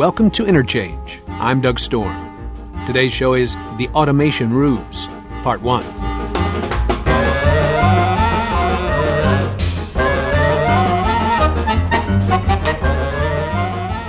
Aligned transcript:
Welcome 0.00 0.30
to 0.30 0.46
Interchange. 0.46 1.20
I'm 1.28 1.60
Doug 1.60 1.78
Storm. 1.78 2.16
Today's 2.86 3.12
show 3.12 3.34
is 3.34 3.54
The 3.76 3.90
Automation 3.92 4.50
Ruse, 4.50 5.06
Part 5.42 5.60
1. 5.60 5.84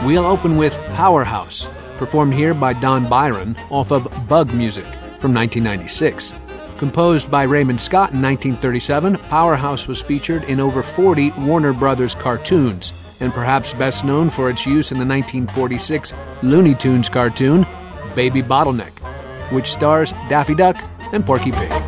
We'll 0.05 0.25
open 0.25 0.55
with 0.55 0.73
Powerhouse, 0.93 1.67
performed 1.97 2.35
here 2.35 2.53
by 2.53 2.71
Don 2.71 3.09
Byron 3.09 3.57
off 3.69 3.91
of 3.91 4.07
Bug 4.29 4.53
Music 4.53 4.85
from 5.19 5.33
1996. 5.33 6.31
Composed 6.77 7.29
by 7.29 7.43
Raymond 7.43 7.81
Scott 7.81 8.13
in 8.13 8.21
1937, 8.21 9.17
Powerhouse 9.27 9.87
was 9.87 9.99
featured 9.99 10.45
in 10.45 10.61
over 10.61 10.83
40 10.83 11.31
Warner 11.31 11.73
Brothers 11.73 12.15
cartoons, 12.15 13.10
and 13.21 13.31
perhaps 13.33 13.73
best 13.73 14.03
known 14.03 14.29
for 14.29 14.49
its 14.49 14.65
use 14.65 14.91
in 14.91 14.97
the 14.97 15.05
1946 15.05 16.13
Looney 16.43 16.75
Tunes 16.75 17.07
cartoon, 17.07 17.65
Baby 18.15 18.41
Bottleneck, 18.41 18.91
which 19.51 19.71
stars 19.71 20.11
Daffy 20.27 20.55
Duck 20.55 20.75
and 21.13 21.25
Porky 21.25 21.51
Pig. 21.51 21.80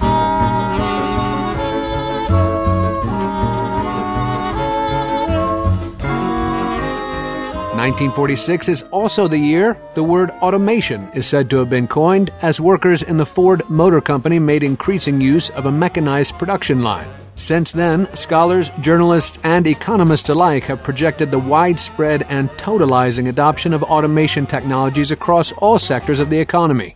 1946 7.84 8.70
is 8.70 8.82
also 8.92 9.28
the 9.28 9.38
year 9.38 9.78
the 9.94 10.02
word 10.02 10.30
automation 10.41 11.05
is 11.14 11.28
said 11.28 11.50
to 11.50 11.58
have 11.58 11.70
been 11.70 11.86
coined 11.86 12.32
as 12.41 12.62
workers 12.62 13.04
in 13.04 13.18
the 13.18 13.26
Ford 13.26 13.62
Motor 13.70 14.00
Company 14.00 14.40
made 14.40 14.64
increasing 14.64 15.20
use 15.20 15.50
of 15.50 15.66
a 15.66 15.72
mechanized 15.72 16.38
production 16.38 16.82
line. 16.82 17.10
Since 17.35 17.74
then, 17.74 18.07
scholars, 18.16 18.72
journalists, 18.80 19.38
and 19.44 19.68
economists 19.68 20.30
alike 20.30 20.63
have 20.63 20.82
projected 20.82 21.30
the 21.30 21.40
widespread 21.40 22.26
and 22.30 22.49
totalizing 22.52 23.27
adoption 23.27 23.74
of 23.74 23.84
automation 23.84 24.46
technologies 24.46 25.12
across 25.12 25.52
all 25.52 25.77
sectors 25.77 26.22
of 26.22 26.29
the 26.29 26.40
economy. 26.40 26.96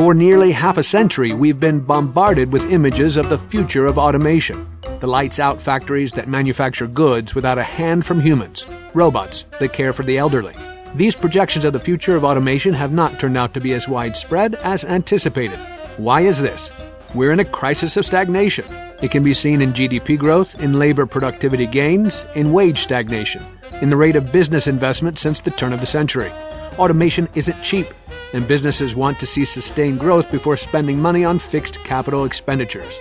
For 0.00 0.14
nearly 0.14 0.50
half 0.50 0.78
a 0.78 0.82
century, 0.82 1.34
we've 1.34 1.60
been 1.60 1.80
bombarded 1.80 2.50
with 2.50 2.72
images 2.72 3.18
of 3.18 3.28
the 3.28 3.36
future 3.36 3.84
of 3.84 3.98
automation. 3.98 4.66
The 5.00 5.06
lights 5.06 5.38
out 5.38 5.60
factories 5.60 6.14
that 6.14 6.26
manufacture 6.26 6.86
goods 6.86 7.34
without 7.34 7.58
a 7.58 7.62
hand 7.62 8.06
from 8.06 8.18
humans, 8.18 8.64
robots 8.94 9.44
that 9.58 9.74
care 9.74 9.92
for 9.92 10.02
the 10.02 10.16
elderly. 10.16 10.54
These 10.94 11.16
projections 11.16 11.66
of 11.66 11.74
the 11.74 11.80
future 11.80 12.16
of 12.16 12.24
automation 12.24 12.72
have 12.72 12.92
not 12.92 13.20
turned 13.20 13.36
out 13.36 13.52
to 13.52 13.60
be 13.60 13.74
as 13.74 13.88
widespread 13.88 14.54
as 14.54 14.86
anticipated. 14.86 15.58
Why 15.98 16.22
is 16.22 16.40
this? 16.40 16.70
We're 17.14 17.32
in 17.32 17.40
a 17.40 17.44
crisis 17.44 17.98
of 17.98 18.06
stagnation. 18.06 18.64
It 19.02 19.10
can 19.10 19.22
be 19.22 19.34
seen 19.34 19.60
in 19.60 19.74
GDP 19.74 20.18
growth, 20.18 20.58
in 20.60 20.78
labor 20.78 21.04
productivity 21.04 21.66
gains, 21.66 22.24
in 22.34 22.54
wage 22.54 22.80
stagnation, 22.80 23.44
in 23.82 23.90
the 23.90 23.98
rate 23.98 24.16
of 24.16 24.32
business 24.32 24.66
investment 24.66 25.18
since 25.18 25.42
the 25.42 25.50
turn 25.50 25.74
of 25.74 25.80
the 25.80 25.84
century. 25.84 26.32
Automation 26.80 27.28
isn't 27.34 27.62
cheap 27.62 27.86
and 28.32 28.48
businesses 28.48 28.96
want 28.96 29.20
to 29.20 29.26
see 29.26 29.44
sustained 29.44 30.00
growth 30.00 30.30
before 30.30 30.56
spending 30.56 30.98
money 30.98 31.26
on 31.26 31.38
fixed 31.38 31.78
capital 31.84 32.24
expenditures. 32.24 32.98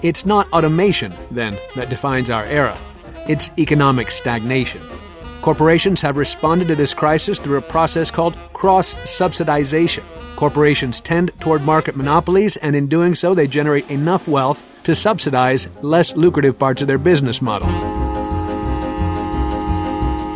It's 0.00 0.24
not 0.24 0.50
automation, 0.50 1.12
then, 1.30 1.58
that 1.76 1.90
defines 1.90 2.30
our 2.30 2.44
era. 2.46 2.78
It's 3.28 3.50
economic 3.58 4.10
stagnation. 4.10 4.80
Corporations 5.42 6.00
have 6.00 6.16
responded 6.16 6.68
to 6.68 6.74
this 6.74 6.94
crisis 6.94 7.38
through 7.38 7.58
a 7.58 7.62
process 7.62 8.10
called 8.10 8.34
cross 8.54 8.94
subsidization. 8.94 10.04
Corporations 10.36 10.98
tend 10.98 11.30
toward 11.38 11.60
market 11.60 11.96
monopolies, 11.96 12.56
and 12.56 12.74
in 12.74 12.88
doing 12.88 13.14
so, 13.14 13.34
they 13.34 13.46
generate 13.46 13.90
enough 13.90 14.26
wealth 14.26 14.64
to 14.84 14.94
subsidize 14.94 15.68
less 15.82 16.16
lucrative 16.16 16.58
parts 16.58 16.80
of 16.80 16.88
their 16.88 16.96
business 16.96 17.42
model. 17.42 17.68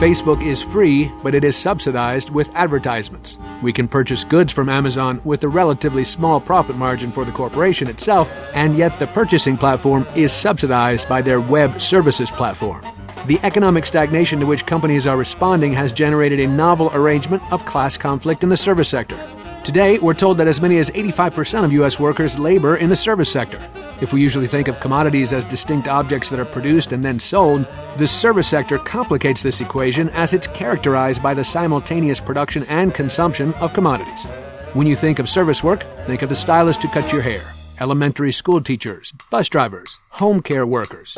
Facebook 0.02 0.44
is 0.44 0.60
free, 0.60 1.12
but 1.22 1.32
it 1.32 1.44
is 1.44 1.56
subsidized 1.56 2.30
with 2.30 2.50
advertisements. 2.56 3.38
We 3.62 3.72
can 3.72 3.86
purchase 3.86 4.24
goods 4.24 4.50
from 4.50 4.68
Amazon 4.68 5.20
with 5.22 5.44
a 5.44 5.48
relatively 5.48 6.02
small 6.02 6.40
profit 6.40 6.74
margin 6.74 7.12
for 7.12 7.24
the 7.24 7.30
corporation 7.30 7.86
itself, 7.86 8.28
and 8.52 8.76
yet 8.76 8.98
the 8.98 9.06
purchasing 9.06 9.56
platform 9.56 10.04
is 10.16 10.32
subsidized 10.32 11.08
by 11.08 11.22
their 11.22 11.40
web 11.40 11.80
services 11.80 12.32
platform. 12.32 12.84
The 13.28 13.38
economic 13.44 13.86
stagnation 13.86 14.40
to 14.40 14.46
which 14.46 14.66
companies 14.66 15.06
are 15.06 15.16
responding 15.16 15.72
has 15.74 15.92
generated 15.92 16.40
a 16.40 16.48
novel 16.48 16.90
arrangement 16.94 17.44
of 17.52 17.64
class 17.64 17.96
conflict 17.96 18.42
in 18.42 18.48
the 18.48 18.56
service 18.56 18.88
sector. 18.88 19.16
Today, 19.64 19.96
we're 20.00 20.12
told 20.12 20.38
that 20.38 20.48
as 20.48 20.60
many 20.60 20.78
as 20.78 20.90
85% 20.90 21.62
of 21.62 21.72
U.S. 21.72 22.00
workers 22.00 22.36
labor 22.36 22.76
in 22.76 22.88
the 22.88 22.96
service 22.96 23.30
sector. 23.30 23.62
If 24.00 24.12
we 24.12 24.20
usually 24.20 24.48
think 24.48 24.66
of 24.66 24.80
commodities 24.80 25.32
as 25.32 25.44
distinct 25.44 25.86
objects 25.86 26.30
that 26.30 26.40
are 26.40 26.44
produced 26.44 26.90
and 26.90 27.04
then 27.04 27.20
sold, 27.20 27.64
the 27.96 28.08
service 28.08 28.48
sector 28.48 28.76
complicates 28.78 29.40
this 29.40 29.60
equation 29.60 30.10
as 30.10 30.34
it's 30.34 30.48
characterized 30.48 31.22
by 31.22 31.32
the 31.32 31.44
simultaneous 31.44 32.20
production 32.20 32.64
and 32.64 32.92
consumption 32.92 33.54
of 33.54 33.72
commodities. 33.72 34.24
When 34.72 34.88
you 34.88 34.96
think 34.96 35.20
of 35.20 35.28
service 35.28 35.62
work, 35.62 35.84
think 36.06 36.22
of 36.22 36.28
the 36.28 36.34
stylist 36.34 36.82
who 36.82 36.88
cuts 36.88 37.12
your 37.12 37.22
hair, 37.22 37.42
elementary 37.78 38.32
school 38.32 38.60
teachers, 38.60 39.12
bus 39.30 39.48
drivers, 39.48 39.96
home 40.08 40.42
care 40.42 40.66
workers. 40.66 41.16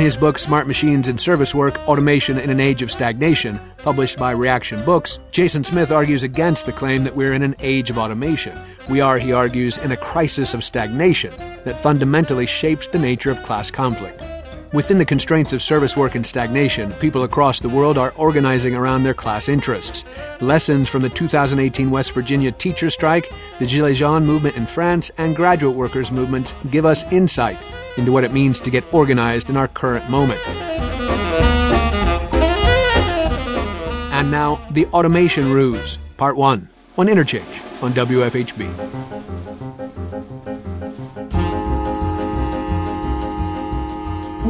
In 0.00 0.04
his 0.04 0.16
book 0.16 0.38
Smart 0.38 0.66
Machines 0.66 1.08
and 1.08 1.20
Service 1.20 1.54
Work 1.54 1.76
Automation 1.86 2.38
in 2.38 2.48
an 2.48 2.58
Age 2.58 2.80
of 2.80 2.90
Stagnation, 2.90 3.60
published 3.76 4.16
by 4.16 4.32
Reaktion 4.32 4.82
Books, 4.86 5.18
Jason 5.30 5.62
Smith 5.62 5.92
argues 5.92 6.22
against 6.22 6.64
the 6.64 6.72
claim 6.72 7.04
that 7.04 7.16
we're 7.16 7.34
in 7.34 7.42
an 7.42 7.54
age 7.60 7.90
of 7.90 7.98
automation. 7.98 8.58
We 8.88 9.02
are, 9.02 9.18
he 9.18 9.34
argues, 9.34 9.76
in 9.76 9.92
a 9.92 9.98
crisis 9.98 10.54
of 10.54 10.64
stagnation 10.64 11.36
that 11.64 11.82
fundamentally 11.82 12.46
shapes 12.46 12.88
the 12.88 12.98
nature 12.98 13.30
of 13.30 13.42
class 13.42 13.70
conflict. 13.70 14.22
Within 14.72 14.98
the 14.98 15.04
constraints 15.04 15.52
of 15.52 15.62
service 15.62 15.96
work 15.96 16.14
and 16.14 16.24
stagnation, 16.24 16.92
people 16.94 17.24
across 17.24 17.58
the 17.58 17.68
world 17.68 17.98
are 17.98 18.14
organizing 18.16 18.76
around 18.76 19.02
their 19.02 19.14
class 19.14 19.48
interests. 19.48 20.04
Lessons 20.40 20.88
from 20.88 21.02
the 21.02 21.08
2018 21.08 21.90
West 21.90 22.12
Virginia 22.12 22.52
teacher 22.52 22.88
strike, 22.88 23.32
the 23.58 23.66
Gilets 23.66 23.96
Jaunes 23.96 24.24
movement 24.24 24.56
in 24.56 24.66
France, 24.66 25.10
and 25.18 25.34
graduate 25.34 25.74
workers' 25.74 26.12
movements 26.12 26.54
give 26.70 26.86
us 26.86 27.02
insight 27.10 27.58
into 27.96 28.12
what 28.12 28.22
it 28.22 28.32
means 28.32 28.60
to 28.60 28.70
get 28.70 28.84
organized 28.94 29.50
in 29.50 29.56
our 29.56 29.66
current 29.66 30.08
moment. 30.08 30.40
And 34.12 34.30
now, 34.30 34.64
the 34.70 34.86
automation 34.86 35.52
ruse, 35.52 35.98
part 36.16 36.36
one, 36.36 36.68
on 36.96 37.08
Interchange 37.08 37.60
on 37.82 37.92
WFHB. 37.92 39.69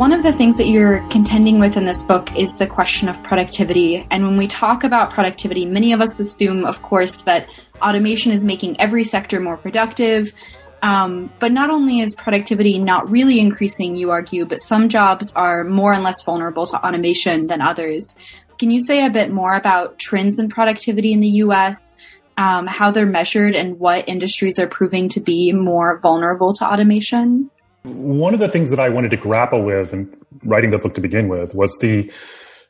One 0.00 0.14
of 0.14 0.22
the 0.22 0.32
things 0.32 0.56
that 0.56 0.68
you're 0.68 1.06
contending 1.10 1.58
with 1.58 1.76
in 1.76 1.84
this 1.84 2.02
book 2.02 2.34
is 2.34 2.56
the 2.56 2.66
question 2.66 3.06
of 3.06 3.22
productivity. 3.22 4.06
And 4.10 4.24
when 4.24 4.38
we 4.38 4.46
talk 4.46 4.82
about 4.82 5.10
productivity, 5.10 5.66
many 5.66 5.92
of 5.92 6.00
us 6.00 6.18
assume, 6.18 6.64
of 6.64 6.80
course, 6.80 7.20
that 7.24 7.46
automation 7.82 8.32
is 8.32 8.42
making 8.42 8.80
every 8.80 9.04
sector 9.04 9.40
more 9.40 9.58
productive. 9.58 10.32
Um, 10.80 11.30
but 11.38 11.52
not 11.52 11.68
only 11.68 12.00
is 12.00 12.14
productivity 12.14 12.78
not 12.78 13.10
really 13.10 13.40
increasing, 13.40 13.94
you 13.94 14.10
argue, 14.10 14.46
but 14.46 14.62
some 14.62 14.88
jobs 14.88 15.34
are 15.34 15.64
more 15.64 15.92
and 15.92 16.02
less 16.02 16.22
vulnerable 16.22 16.66
to 16.68 16.82
automation 16.82 17.48
than 17.48 17.60
others. 17.60 18.18
Can 18.58 18.70
you 18.70 18.80
say 18.80 19.04
a 19.04 19.10
bit 19.10 19.30
more 19.30 19.54
about 19.54 19.98
trends 19.98 20.38
in 20.38 20.48
productivity 20.48 21.12
in 21.12 21.20
the 21.20 21.42
US, 21.44 21.94
um, 22.38 22.66
how 22.66 22.90
they're 22.90 23.04
measured, 23.04 23.54
and 23.54 23.78
what 23.78 24.08
industries 24.08 24.58
are 24.58 24.66
proving 24.66 25.10
to 25.10 25.20
be 25.20 25.52
more 25.52 25.98
vulnerable 25.98 26.54
to 26.54 26.64
automation? 26.64 27.50
One 27.82 28.34
of 28.34 28.40
the 28.40 28.48
things 28.48 28.70
that 28.70 28.80
I 28.80 28.88
wanted 28.88 29.10
to 29.10 29.16
grapple 29.16 29.64
with 29.64 29.92
in 29.92 30.12
writing 30.44 30.70
the 30.70 30.78
book 30.78 30.94
to 30.94 31.00
begin 31.00 31.28
with 31.28 31.54
was 31.54 31.76
the 31.80 32.12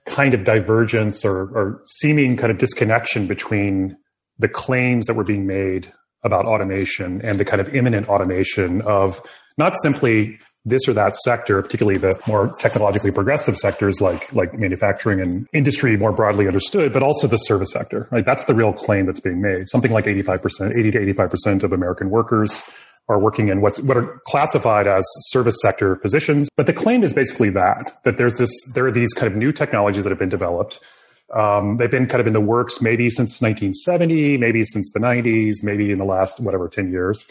kind 0.06 0.35
of 0.35 0.44
divergence 0.44 1.25
or, 1.25 1.43
or 1.56 1.82
seeming 1.87 2.37
kind 2.37 2.50
of 2.50 2.58
disconnection 2.58 3.26
between 3.26 3.96
the 4.38 4.49
claims 4.49 5.06
that 5.06 5.14
were 5.14 5.25
being 5.25 5.46
made 5.46 5.93
about 6.25 6.44
automation 6.44 7.20
and 7.25 7.38
the 7.38 7.44
kind 7.44 7.61
of 7.61 7.75
imminent 7.75 8.08
automation 8.08 8.82
of 8.82 9.20
not 9.58 9.75
simply 9.82 10.38
this 10.64 10.87
or 10.87 10.93
that 10.93 11.17
sector, 11.17 11.62
particularly 11.62 11.99
the 11.99 12.12
more 12.26 12.52
technologically 12.58 13.11
progressive 13.11 13.56
sectors 13.56 14.00
like 14.00 14.31
like 14.35 14.52
manufacturing 14.55 15.20
and 15.20 15.49
industry 15.55 15.96
more 15.96 16.12
broadly 16.12 16.46
understood, 16.46 16.93
but 16.93 17.02
also 17.02 17.26
the 17.26 17.38
service 17.38 17.73
sector. 17.73 18.06
Right, 18.11 18.25
that's 18.25 18.44
the 18.44 18.55
real 18.55 18.73
claim 18.73 19.06
that's 19.06 19.20
being 19.20 19.40
made. 19.40 19.70
Something 19.70 19.90
like 19.90 20.06
eighty 20.06 20.23
five 20.23 20.43
percent, 20.43 20.76
eighty 20.79 20.90
to 20.90 21.00
eighty 21.00 21.14
five 21.14 21.31
percent 21.31 21.64
of 21.64 21.73
American 21.73 22.11
workers 22.11 22.62
are 23.11 23.19
working 23.19 23.49
in 23.49 23.61
what's, 23.61 23.81
what 23.81 23.97
are 23.97 24.21
classified 24.25 24.87
as 24.87 25.05
service 25.33 25.57
sector 25.61 25.97
positions. 25.97 26.49
But 26.57 26.67
the 26.67 26.73
claim 26.73 27.03
is 27.03 27.12
basically 27.12 27.51
that, 27.51 27.93
that 28.05 28.17
there's 28.17 28.39
this, 28.39 28.51
there 28.75 28.87
are 28.87 28.93
these 28.93 29.12
kind 29.12 29.31
of 29.31 29.37
new 29.37 29.51
technologies 29.51 30.05
that 30.05 30.11
have 30.11 30.19
been 30.19 30.29
developed. 30.29 30.79
Um, 31.35 31.77
they've 31.77 31.91
been 31.91 32.07
kind 32.07 32.21
of 32.21 32.27
in 32.29 32.33
the 32.33 32.41
works 32.41 32.81
maybe 32.81 33.11
since 33.11 33.43
1970, 33.43 34.39
maybe 34.39 34.62
since 34.65 34.93
the 34.93 35.01
90s, 35.01 35.57
maybe 35.62 35.91
in 35.91 35.99
the 35.99 36.05
last, 36.05 36.41
whatever, 36.41 36.69
10 36.69 36.91
years. 36.93 37.27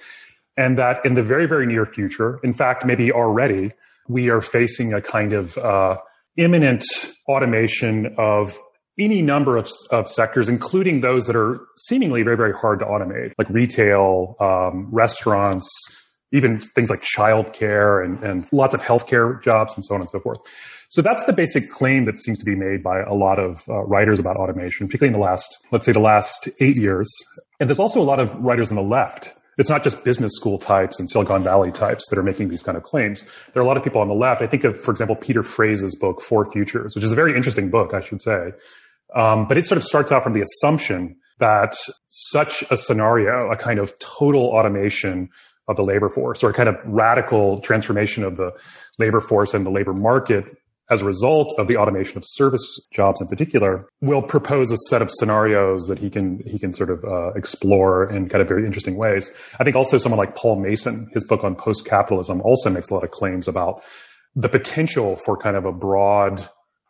And 0.58 0.78
that 0.78 0.98
in 1.06 1.14
the 1.14 1.24
very, 1.24 1.48
very 1.48 1.66
near 1.66 1.86
future, 1.86 2.40
in 2.44 2.54
fact, 2.54 2.86
maybe 2.86 3.12
already, 3.12 3.72
we 4.10 4.30
are 4.30 4.42
facing 4.42 4.94
a 4.94 5.02
kind 5.02 5.32
of 5.32 5.58
uh, 5.58 5.98
imminent 6.36 6.84
automation 7.28 8.14
of 8.18 8.60
any 9.00 9.22
number 9.22 9.58
of, 9.58 9.70
of 9.92 10.10
sectors, 10.10 10.50
including 10.50 11.02
those 11.02 11.26
that 11.28 11.36
are 11.36 11.62
seemingly 11.78 12.24
very, 12.24 12.38
very 12.38 12.54
hard 12.54 12.80
to 12.80 12.86
automate, 12.86 13.34
like 13.38 13.50
retail, 13.50 14.36
um, 14.40 14.88
restaurants, 14.92 15.70
even 16.32 16.60
things 16.60 16.90
like 16.90 17.02
childcare 17.02 18.04
and, 18.04 18.24
and 18.24 18.48
lots 18.52 18.76
of 18.76 18.82
healthcare 18.82 19.42
jobs 19.42 19.74
and 19.76 19.86
so 19.86 19.96
on 19.96 20.02
and 20.02 20.10
so 20.10 20.20
forth. 20.20 20.38
So 20.90 21.02
that's 21.02 21.24
the 21.26 21.34
basic 21.34 21.70
claim 21.70 22.06
that 22.06 22.18
seems 22.18 22.40
to 22.40 22.46
be 22.46 22.56
made 22.56 22.82
by 22.84 23.02
a 23.02 23.14
lot 23.14 23.38
of 23.40 23.64
uh, 23.70 23.84
writers 23.86 24.20
about 24.20 24.36
automation, 24.38 24.88
particularly 24.88 25.14
in 25.14 25.20
the 25.20 25.26
last, 25.26 25.58
let's 25.72 25.86
say 25.86 25.92
the 25.92 26.00
last 26.00 26.50
eight 26.60 26.78
years. 26.78 27.12
And 27.60 27.70
there's 27.70 27.80
also 27.80 28.02
a 28.02 28.04
lot 28.04 28.20
of 28.20 28.34
writers 28.36 28.72
on 28.72 28.76
the 28.76 28.84
left. 28.84 29.36
It's 29.60 29.70
not 29.70 29.84
just 29.84 30.04
business 30.04 30.32
school 30.36 30.58
types 30.58 31.00
and 31.00 31.10
Silicon 31.10 31.44
Valley 31.44 31.72
types 31.72 32.10
that 32.10 32.18
are 32.18 32.24
making 32.24 32.48
these 32.48 32.64
kind 32.64 32.78
of 32.78 32.84
claims. 32.84 33.24
There 33.54 33.62
are 33.62 33.66
a 33.66 33.68
lot 33.68 33.78
of 33.78 33.84
people 33.84 34.02
on 34.02 34.08
the 34.08 34.14
left. 34.14 34.42
I 34.42 34.48
think 34.48 34.64
of, 34.64 34.80
for 34.80 34.90
example, 34.90 35.16
Peter 35.16 35.44
Frase's 35.44 35.96
book, 35.96 36.22
Four 36.22 36.50
Futures, 36.52 36.96
which 36.96 37.04
is 37.04 37.12
a 37.12 37.16
very 37.16 37.36
interesting 37.36 37.70
book, 37.70 37.94
I 37.94 38.02
should 38.02 38.22
say. 38.22 38.52
Um, 39.16 39.48
but 39.48 39.58
it 39.58 39.66
sort 39.66 39.78
of 39.78 39.84
starts 39.84 40.12
out 40.12 40.24
from 40.24 40.34
the 40.34 40.42
assumption 40.42 41.16
that 41.40 41.76
such 42.08 42.64
a 42.70 42.78
scenario, 42.78 43.52
a 43.52 43.56
kind 43.56 43.80
of 43.80 43.98
total 44.00 44.48
automation 44.48 45.30
of 45.68 45.78
the 45.78 45.84
labor 45.84 46.10
force 46.10 46.44
or 46.44 46.50
a 46.50 46.54
kind 46.54 46.68
of 46.68 46.76
radical 46.86 47.60
transformation 47.62 48.24
of 48.24 48.38
the 48.38 48.52
labor 48.98 49.22
force 49.22 49.54
and 49.54 49.66
the 49.66 49.72
labor 49.72 49.94
market 49.94 50.46
as 50.90 51.02
a 51.02 51.06
result 51.06 51.54
of 51.58 51.68
the 51.68 51.78
automation 51.78 52.18
of 52.18 52.24
service 52.26 52.80
jobs 52.92 53.22
in 53.22 53.28
particular, 53.28 53.88
will 54.02 54.22
propose 54.22 54.72
a 54.72 54.78
set 54.90 55.02
of 55.02 55.12
scenarios 55.12 55.86
that 55.88 56.00
he 56.00 56.10
can 56.10 56.40
he 56.46 56.58
can 56.58 56.74
sort 56.74 56.90
of 56.90 57.04
uh, 57.04 57.32
explore 57.34 58.10
in 58.12 58.28
kind 58.28 58.42
of 58.42 58.48
very 58.48 58.66
interesting 58.66 58.96
ways. 58.96 59.32
I 59.60 59.64
think 59.64 59.76
also 59.76 59.98
someone 59.98 60.18
like 60.18 60.36
Paul 60.36 60.60
Mason, 60.60 61.10
his 61.14 61.24
book 61.26 61.44
on 61.44 61.56
post 61.56 61.86
capitalism, 61.86 62.42
also 62.42 62.70
makes 62.70 62.90
a 62.90 62.96
lot 62.96 63.04
of 63.04 63.12
claims 63.12 63.48
about 63.48 63.84
the 64.36 64.50
potential 64.50 65.16
for 65.16 65.38
kind 65.38 65.56
of 65.56 65.66
a 65.66 65.72
broad 65.72 66.48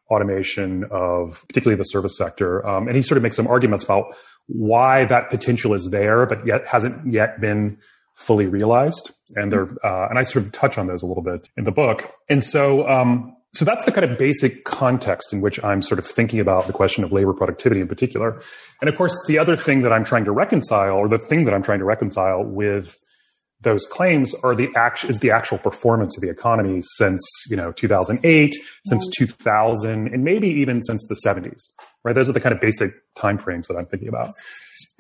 automation 0.10 0.86
of 0.92 1.46
particularly 1.48 1.78
the 1.78 1.84
service 1.84 2.18
sector, 2.18 2.66
um, 2.68 2.88
and 2.88 2.96
he 2.96 3.02
sort 3.02 3.18
of 3.18 3.24
makes 3.24 3.36
some 3.36 3.48
arguments 3.48 3.84
about 3.84 4.06
why 4.48 5.06
that 5.06 5.30
potential 5.30 5.74
is 5.74 5.90
there, 5.92 6.26
but 6.26 6.46
yet 6.46 6.66
hasn't 6.68 7.12
yet 7.12 7.40
been 7.40 7.78
fully 8.16 8.48
realized. 8.48 9.12
And 9.36 9.52
they're, 9.52 9.70
uh, 9.84 10.08
and 10.10 10.18
I 10.18 10.24
sort 10.24 10.46
of 10.46 10.52
touch 10.52 10.78
on 10.78 10.88
those 10.88 11.04
a 11.04 11.06
little 11.06 11.24
bit 11.24 11.48
in 11.56 11.64
the 11.64 11.72
book. 11.72 12.12
And 12.30 12.44
so, 12.44 12.88
um, 12.88 13.36
so 13.54 13.66
that's 13.66 13.86
the 13.86 13.92
kind 13.92 14.10
of 14.10 14.18
basic 14.18 14.64
context 14.66 15.34
in 15.34 15.42
which 15.42 15.64
I'm 15.64 15.82
sort 15.82 16.00
of 16.00 16.06
thinking 16.06 16.40
about 16.40 16.68
the 16.68 16.74
question 16.74 17.04
of 17.04 17.12
labor 17.12 17.34
productivity 17.34 17.82
in 17.82 17.88
particular. 17.88 18.42
And 18.82 18.90
of 18.90 18.96
course, 18.96 19.16
the 19.28 19.40
other 19.40 19.56
thing 19.56 19.84
that 19.84 19.94
I'm 19.94 20.04
trying 20.04 20.26
to 20.26 20.32
reconcile, 20.32 20.96
or 20.96 21.08
the 21.08 21.18
thing 21.18 21.46
that 21.46 21.54
I'm 21.54 21.64
trying 21.64 21.80
to 21.80 21.86
reconcile 21.86 22.44
with 22.44 22.98
those 23.62 23.86
claims 23.86 24.34
are 24.44 24.56
the 24.56 24.70
act 24.76 25.04
is 25.06 25.20
the 25.20 25.32
actual 25.32 25.58
performance 25.58 26.16
of 26.18 26.22
the 26.22 26.30
economy 26.30 26.82
since 26.82 27.22
you 27.50 27.56
know 27.56 27.72
2008 27.72 28.56
since 28.86 29.08
2000 29.18 30.14
and 30.14 30.24
maybe 30.24 30.48
even 30.48 30.82
since 30.82 31.06
the 31.08 31.16
70s 31.26 31.62
right 32.04 32.16
those 32.16 32.30
are 32.30 32.34
the 32.34 32.40
kind 32.40 32.54
of 32.54 32.62
basic 32.62 32.92
timeframes 33.16 33.68
that 33.68 33.76
i'm 33.78 33.86
thinking 33.86 34.08
about 34.08 34.32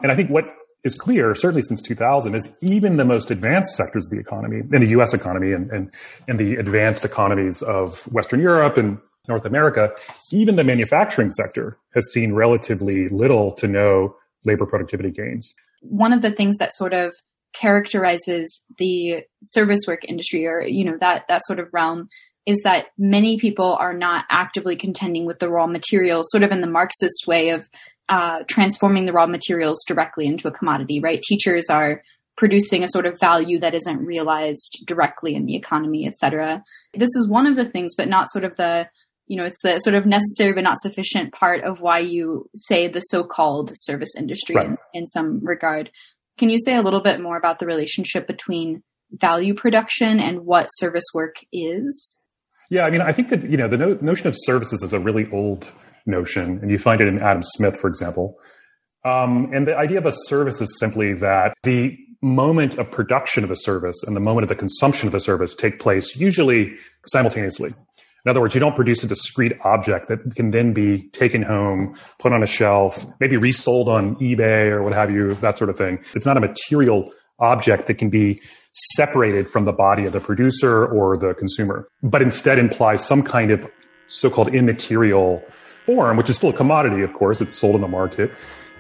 and 0.01 0.11
i 0.11 0.15
think 0.15 0.29
what 0.29 0.45
is 0.83 0.95
clear, 0.95 1.35
certainly 1.35 1.61
since 1.61 1.81
2000, 1.81 2.35
is 2.35 2.55
even 2.61 2.97
the 2.97 3.05
most 3.05 3.31
advanced 3.31 3.75
sectors 3.75 4.05
of 4.05 4.11
the 4.11 4.19
economy, 4.19 4.59
in 4.59 4.81
the 4.81 4.87
U.S. 4.87 5.13
economy 5.13 5.51
and, 5.51 5.69
and, 5.71 5.93
and 6.27 6.39
the 6.39 6.55
advanced 6.55 7.03
economies 7.03 7.61
of 7.61 8.01
Western 8.13 8.39
Europe 8.39 8.77
and 8.77 8.97
North 9.27 9.45
America, 9.45 9.91
even 10.31 10.55
the 10.55 10.63
manufacturing 10.63 11.31
sector 11.31 11.77
has 11.93 12.11
seen 12.11 12.33
relatively 12.33 13.09
little 13.09 13.51
to 13.53 13.67
no 13.67 14.15
labor 14.45 14.65
productivity 14.65 15.11
gains. 15.11 15.53
One 15.81 16.13
of 16.13 16.21
the 16.21 16.31
things 16.31 16.57
that 16.57 16.73
sort 16.73 16.93
of 16.93 17.13
characterizes 17.53 18.65
the 18.77 19.23
service 19.43 19.81
work 19.87 20.03
industry 20.05 20.45
or, 20.45 20.61
you 20.61 20.85
know, 20.85 20.97
that, 20.99 21.25
that 21.27 21.41
sort 21.45 21.59
of 21.59 21.69
realm 21.73 22.07
is 22.45 22.61
that 22.63 22.87
many 22.97 23.39
people 23.39 23.75
are 23.79 23.93
not 23.93 24.25
actively 24.29 24.75
contending 24.75 25.25
with 25.25 25.39
the 25.39 25.49
raw 25.49 25.67
materials, 25.67 26.27
sort 26.29 26.43
of 26.43 26.51
in 26.51 26.61
the 26.61 26.67
Marxist 26.67 27.25
way 27.27 27.49
of 27.49 27.69
uh, 28.07 28.39
transforming 28.47 29.05
the 29.05 29.13
raw 29.13 29.27
materials 29.27 29.83
directly 29.87 30.25
into 30.25 30.47
a 30.47 30.51
commodity, 30.51 30.99
right? 30.99 31.21
Teachers 31.21 31.69
are 31.69 32.01
producing 32.37 32.83
a 32.83 32.87
sort 32.87 33.05
of 33.05 33.19
value 33.19 33.59
that 33.59 33.75
isn't 33.75 34.05
realized 34.05 34.83
directly 34.85 35.35
in 35.35 35.45
the 35.45 35.55
economy, 35.55 36.07
et 36.07 36.15
cetera. 36.15 36.63
This 36.93 37.13
is 37.15 37.29
one 37.29 37.45
of 37.45 37.55
the 37.55 37.65
things, 37.65 37.93
but 37.95 38.07
not 38.07 38.31
sort 38.31 38.45
of 38.45 38.55
the, 38.55 38.87
you 39.27 39.37
know, 39.37 39.43
it's 39.43 39.61
the 39.61 39.77
sort 39.79 39.95
of 39.95 40.05
necessary 40.05 40.53
but 40.53 40.63
not 40.63 40.79
sufficient 40.79 41.33
part 41.33 41.63
of 41.63 41.81
why 41.81 41.99
you 41.99 42.49
say 42.55 42.87
the 42.87 43.01
so-called 43.01 43.73
service 43.75 44.15
industry 44.17 44.55
right. 44.55 44.69
in, 44.69 44.77
in 44.93 45.05
some 45.05 45.39
regard. 45.43 45.91
Can 46.39 46.49
you 46.49 46.57
say 46.57 46.75
a 46.75 46.81
little 46.81 47.01
bit 47.01 47.19
more 47.19 47.37
about 47.37 47.59
the 47.59 47.65
relationship 47.65 48.25
between 48.25 48.81
value 49.11 49.53
production 49.53 50.19
and 50.19 50.45
what 50.45 50.67
service 50.67 51.03
work 51.13 51.35
is? 51.51 52.23
Yeah, 52.69 52.83
I 52.83 52.91
mean, 52.91 53.01
I 53.01 53.11
think 53.11 53.27
that, 53.29 53.43
you 53.43 53.57
know, 53.57 53.67
the 53.67 53.77
no- 53.77 53.97
notion 53.99 54.27
of 54.27 54.35
services 54.37 54.81
is 54.81 54.93
a 54.93 54.99
really 54.99 55.27
old 55.33 55.69
notion, 56.05 56.59
and 56.61 56.71
you 56.71 56.77
find 56.77 57.01
it 57.01 57.09
in 57.09 57.19
Adam 57.19 57.43
Smith, 57.43 57.77
for 57.77 57.87
example. 57.87 58.35
Um, 59.03 59.51
and 59.53 59.67
the 59.67 59.75
idea 59.75 59.97
of 59.97 60.05
a 60.05 60.11
service 60.11 60.61
is 60.61 60.79
simply 60.79 61.13
that 61.15 61.53
the 61.63 61.97
moment 62.21 62.77
of 62.77 62.89
production 62.89 63.43
of 63.43 63.51
a 63.51 63.55
service 63.55 64.01
and 64.03 64.15
the 64.15 64.21
moment 64.21 64.43
of 64.43 64.49
the 64.49 64.55
consumption 64.55 65.07
of 65.07 65.11
the 65.11 65.19
service 65.19 65.55
take 65.55 65.79
place 65.79 66.15
usually 66.15 66.73
simultaneously. 67.07 67.73
In 68.25 68.29
other 68.29 68.41
words, 68.41 68.53
you 68.53 68.59
don't 68.59 68.75
produce 68.75 69.03
a 69.03 69.07
discrete 69.07 69.53
object 69.63 70.07
that 70.09 70.35
can 70.35 70.51
then 70.51 70.73
be 70.73 71.07
taken 71.09 71.41
home, 71.41 71.95
put 72.19 72.33
on 72.33 72.43
a 72.43 72.47
shelf, 72.47 73.07
maybe 73.19 73.37
resold 73.37 73.87
on 73.87 74.15
eBay 74.17 74.69
or 74.69 74.83
what 74.83 74.93
have 74.93 75.09
you, 75.09 75.35
that 75.35 75.57
sort 75.57 75.69
of 75.69 75.77
thing. 75.77 75.99
It's 76.15 76.25
not 76.25 76.37
a 76.37 76.41
material 76.41 77.11
object 77.39 77.87
that 77.87 77.95
can 77.95 78.09
be 78.09 78.41
separated 78.73 79.49
from 79.49 79.63
the 79.63 79.71
body 79.71 80.05
of 80.05 80.13
the 80.13 80.19
producer 80.19 80.85
or 80.85 81.17
the 81.17 81.33
consumer, 81.33 81.87
but 82.03 82.21
instead 82.21 82.59
implies 82.59 83.05
some 83.05 83.23
kind 83.23 83.51
of 83.51 83.65
so-called 84.07 84.53
immaterial 84.53 85.41
form, 85.85 86.17
which 86.17 86.29
is 86.29 86.35
still 86.35 86.49
a 86.49 86.53
commodity, 86.53 87.01
of 87.01 87.13
course. 87.13 87.41
It's 87.41 87.55
sold 87.55 87.75
in 87.75 87.81
the 87.81 87.87
market 87.87 88.31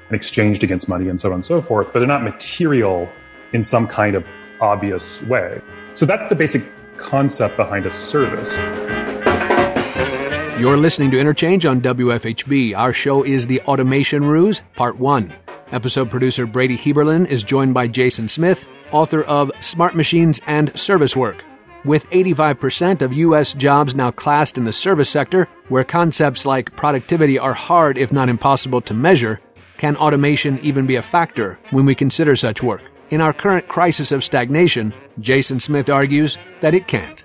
and 0.09 0.15
exchanged 0.15 0.63
against 0.63 0.89
money 0.89 1.07
and 1.07 1.19
so 1.19 1.29
on 1.29 1.35
and 1.35 1.45
so 1.45 1.61
forth, 1.61 1.87
but 1.93 1.99
they're 1.99 2.07
not 2.07 2.23
material 2.23 3.09
in 3.53 3.63
some 3.63 3.87
kind 3.87 4.15
of 4.15 4.27
obvious 4.61 5.21
way. 5.23 5.61
So 5.93 6.05
that's 6.05 6.27
the 6.27 6.35
basic 6.35 6.63
concept 6.97 7.57
behind 7.57 7.85
a 7.85 7.89
service. 7.89 8.57
You're 10.59 10.75
listening 10.75 11.09
to 11.11 11.19
Interchange 11.19 11.65
on 11.65 11.79
WFHB. 11.79 12.75
Our 12.75 12.91
show 12.91 13.23
is 13.23 13.47
The 13.47 13.61
Automation 13.61 14.25
Ruse, 14.25 14.61
Part 14.75 14.99
1. 14.99 15.33
Episode 15.71 16.11
producer 16.11 16.45
Brady 16.45 16.75
Heberlin 16.75 17.27
is 17.27 17.43
joined 17.43 17.73
by 17.73 17.87
Jason 17.87 18.27
Smith, 18.27 18.65
author 18.91 19.23
of 19.23 19.53
Smart 19.61 19.95
Machines 19.95 20.41
and 20.47 20.77
Service 20.77 21.15
Work. 21.15 21.45
With 21.85 22.09
85% 22.09 23.01
of 23.01 23.13
U.S. 23.13 23.53
jobs 23.53 23.95
now 23.95 24.11
classed 24.11 24.57
in 24.57 24.65
the 24.65 24.73
service 24.73 25.09
sector, 25.09 25.47
where 25.69 25.85
concepts 25.85 26.45
like 26.45 26.75
productivity 26.75 27.39
are 27.39 27.53
hard 27.53 27.97
if 27.97 28.11
not 28.11 28.27
impossible 28.27 28.81
to 28.81 28.93
measure, 28.93 29.39
can 29.77 29.95
automation 29.95 30.59
even 30.61 30.85
be 30.85 30.97
a 30.97 31.01
factor 31.01 31.57
when 31.71 31.85
we 31.85 31.95
consider 31.95 32.35
such 32.35 32.61
work? 32.61 32.81
In 33.11 33.21
our 33.21 33.31
current 33.31 33.69
crisis 33.69 34.11
of 34.11 34.25
stagnation, 34.25 34.93
Jason 35.21 35.61
Smith 35.61 35.89
argues 35.89 36.37
that 36.59 36.73
it 36.73 36.85
can't. 36.85 37.23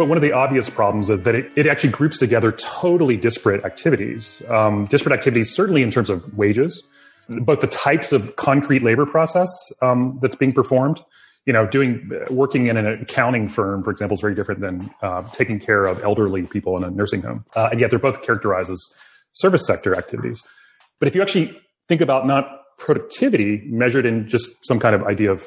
But 0.00 0.08
one 0.08 0.16
of 0.16 0.22
the 0.22 0.32
obvious 0.32 0.70
problems 0.70 1.10
is 1.10 1.24
that 1.24 1.34
it, 1.34 1.52
it 1.56 1.66
actually 1.66 1.90
groups 1.90 2.16
together 2.16 2.52
totally 2.52 3.18
disparate 3.18 3.66
activities. 3.66 4.42
Um, 4.48 4.86
disparate 4.86 5.12
activities, 5.12 5.54
certainly 5.54 5.82
in 5.82 5.90
terms 5.90 6.08
of 6.08 6.38
wages, 6.38 6.82
both 7.28 7.60
the 7.60 7.66
types 7.66 8.10
of 8.10 8.34
concrete 8.36 8.82
labor 8.82 9.04
process 9.04 9.50
um, 9.82 10.18
that's 10.22 10.36
being 10.36 10.54
performed. 10.54 11.02
You 11.44 11.52
know, 11.52 11.66
doing 11.66 12.10
working 12.30 12.68
in 12.68 12.78
an 12.78 12.86
accounting 12.86 13.46
firm, 13.50 13.84
for 13.84 13.90
example, 13.90 14.14
is 14.14 14.22
very 14.22 14.34
different 14.34 14.62
than 14.62 14.90
uh, 15.02 15.20
taking 15.32 15.60
care 15.60 15.84
of 15.84 16.02
elderly 16.02 16.44
people 16.44 16.78
in 16.78 16.84
a 16.84 16.90
nursing 16.90 17.20
home, 17.20 17.44
uh, 17.54 17.68
and 17.70 17.78
yet 17.78 17.90
they're 17.90 17.98
both 17.98 18.22
characterized 18.22 18.70
as 18.70 18.82
service 19.32 19.66
sector 19.66 19.94
activities. 19.94 20.42
But 20.98 21.08
if 21.08 21.14
you 21.14 21.20
actually 21.20 21.60
think 21.88 22.00
about 22.00 22.26
not 22.26 22.46
productivity 22.78 23.64
measured 23.66 24.06
in 24.06 24.28
just 24.28 24.48
some 24.62 24.80
kind 24.80 24.94
of 24.94 25.02
idea 25.02 25.30
of 25.30 25.46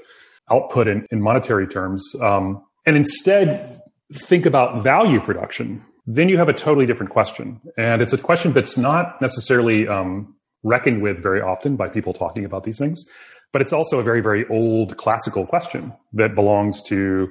output 0.52 0.88
in, 0.88 1.08
in 1.10 1.24
monetary 1.24 1.66
terms, 1.66 2.08
um, 2.22 2.64
and 2.86 2.96
instead 2.96 3.80
think 4.14 4.46
about 4.46 4.84
value 4.84 5.20
production, 5.20 5.84
then 6.06 6.30
you 6.30 6.38
have 6.38 6.50
a 6.50 6.54
totally 6.54 6.86
different 6.86 7.12
question, 7.12 7.60
and 7.78 8.02
it's 8.02 8.14
a 8.14 8.18
question 8.18 8.54
that's 8.54 8.78
not 8.78 9.22
necessarily 9.22 9.88
um, 9.88 10.36
reckoned 10.64 11.02
with 11.02 11.22
very 11.22 11.42
often 11.42 11.76
by 11.76 11.88
people 11.88 12.14
talking 12.14 12.46
about 12.46 12.64
these 12.64 12.78
things. 12.78 13.04
But 13.52 13.62
it's 13.62 13.72
also 13.72 14.00
a 14.00 14.04
very, 14.04 14.22
very 14.22 14.46
old 14.50 14.98
classical 14.98 15.46
question 15.46 15.94
that 16.14 16.34
belongs 16.34 16.82
to 16.84 17.30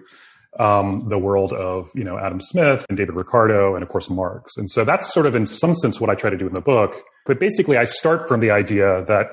um, 0.58 1.08
the 1.08 1.18
world 1.18 1.52
of 1.52 1.90
you 1.94 2.04
know 2.04 2.18
Adam 2.18 2.40
Smith 2.40 2.86
and 2.88 2.98
David 2.98 3.14
Ricardo 3.14 3.74
and 3.74 3.82
of 3.82 3.88
course 3.88 4.10
Marx. 4.10 4.56
And 4.56 4.70
so 4.70 4.84
that's 4.84 5.12
sort 5.12 5.26
of 5.26 5.34
in 5.34 5.46
some 5.46 5.74
sense 5.74 6.00
what 6.00 6.10
I 6.10 6.14
try 6.14 6.30
to 6.30 6.36
do 6.36 6.46
in 6.46 6.54
the 6.54 6.62
book. 6.62 7.02
But 7.26 7.40
basically, 7.40 7.76
I 7.76 7.84
start 7.84 8.28
from 8.28 8.40
the 8.40 8.50
idea 8.50 9.04
that 9.06 9.26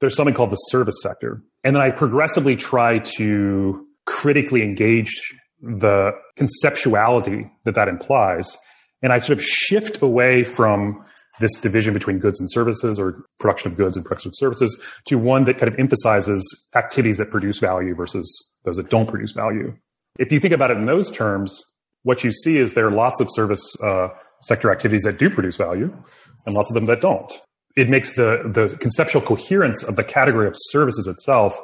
there's 0.00 0.16
something 0.16 0.34
called 0.34 0.50
the 0.50 0.56
service 0.56 0.96
sector, 1.02 1.42
and 1.62 1.76
then 1.76 1.82
I 1.82 1.90
progressively 1.90 2.56
try 2.56 2.98
to 3.16 3.86
critically 4.06 4.62
engage 4.62 5.12
the 5.64 6.12
conceptuality 6.36 7.50
that 7.64 7.74
that 7.74 7.88
implies, 7.88 8.56
and 9.02 9.12
I 9.12 9.18
sort 9.18 9.38
of 9.38 9.44
shift 9.44 10.02
away 10.02 10.44
from 10.44 11.04
this 11.40 11.56
division 11.56 11.92
between 11.92 12.18
goods 12.18 12.38
and 12.38 12.50
services 12.50 12.98
or 12.98 13.24
production 13.40 13.72
of 13.72 13.76
goods 13.76 13.96
and 13.96 14.04
production 14.04 14.28
of 14.28 14.34
services 14.36 14.80
to 15.06 15.16
one 15.16 15.44
that 15.44 15.58
kind 15.58 15.72
of 15.72 15.78
emphasizes 15.78 16.68
activities 16.76 17.16
that 17.18 17.30
produce 17.30 17.58
value 17.58 17.94
versus 17.94 18.26
those 18.64 18.76
that 18.76 18.88
don't 18.88 19.08
produce 19.08 19.32
value. 19.32 19.74
If 20.18 20.30
you 20.30 20.38
think 20.38 20.54
about 20.54 20.70
it 20.70 20.76
in 20.76 20.86
those 20.86 21.10
terms, 21.10 21.60
what 22.04 22.22
you 22.22 22.30
see 22.30 22.58
is 22.58 22.74
there 22.74 22.86
are 22.86 22.92
lots 22.92 23.20
of 23.20 23.28
service 23.30 23.76
uh, 23.82 24.08
sector 24.42 24.70
activities 24.70 25.02
that 25.02 25.18
do 25.18 25.28
produce 25.28 25.56
value 25.56 25.92
and 26.46 26.54
lots 26.54 26.70
of 26.70 26.74
them 26.74 26.84
that 26.84 27.00
don't. 27.00 27.32
It 27.76 27.88
makes 27.88 28.14
the, 28.14 28.38
the 28.44 28.76
conceptual 28.76 29.20
coherence 29.20 29.82
of 29.82 29.96
the 29.96 30.04
category 30.04 30.46
of 30.46 30.54
services 30.56 31.08
itself 31.08 31.58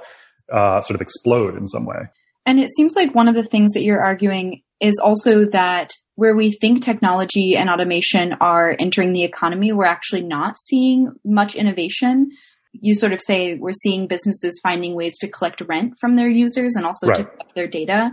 uh, 0.52 0.80
sort 0.80 0.97
of 0.97 1.00
explode 1.00 1.57
in 1.57 1.69
some 1.69 1.87
way. 1.87 2.09
And 2.50 2.59
it 2.59 2.71
seems 2.75 2.97
like 2.97 3.14
one 3.14 3.28
of 3.28 3.37
the 3.37 3.45
things 3.45 3.75
that 3.75 3.85
you're 3.85 4.00
arguing 4.00 4.62
is 4.80 4.99
also 4.99 5.45
that 5.50 5.92
where 6.16 6.35
we 6.35 6.50
think 6.50 6.83
technology 6.83 7.57
and 7.57 7.71
automation 7.71 8.33
are 8.40 8.75
entering 8.76 9.12
the 9.12 9.23
economy, 9.23 9.71
we're 9.71 9.85
actually 9.85 10.23
not 10.23 10.59
seeing 10.59 11.12
much 11.25 11.54
innovation. 11.54 12.28
You 12.73 12.97
sort 12.97 13.12
of 13.12 13.21
say 13.21 13.54
we're 13.54 13.71
seeing 13.71 14.09
businesses 14.09 14.59
finding 14.64 14.97
ways 14.97 15.16
to 15.19 15.28
collect 15.28 15.61
rent 15.61 15.95
from 16.00 16.16
their 16.16 16.28
users 16.28 16.75
and 16.75 16.85
also 16.85 17.07
right. 17.07 17.19
to 17.19 17.25
collect 17.25 17.54
their 17.54 17.69
data. 17.69 18.11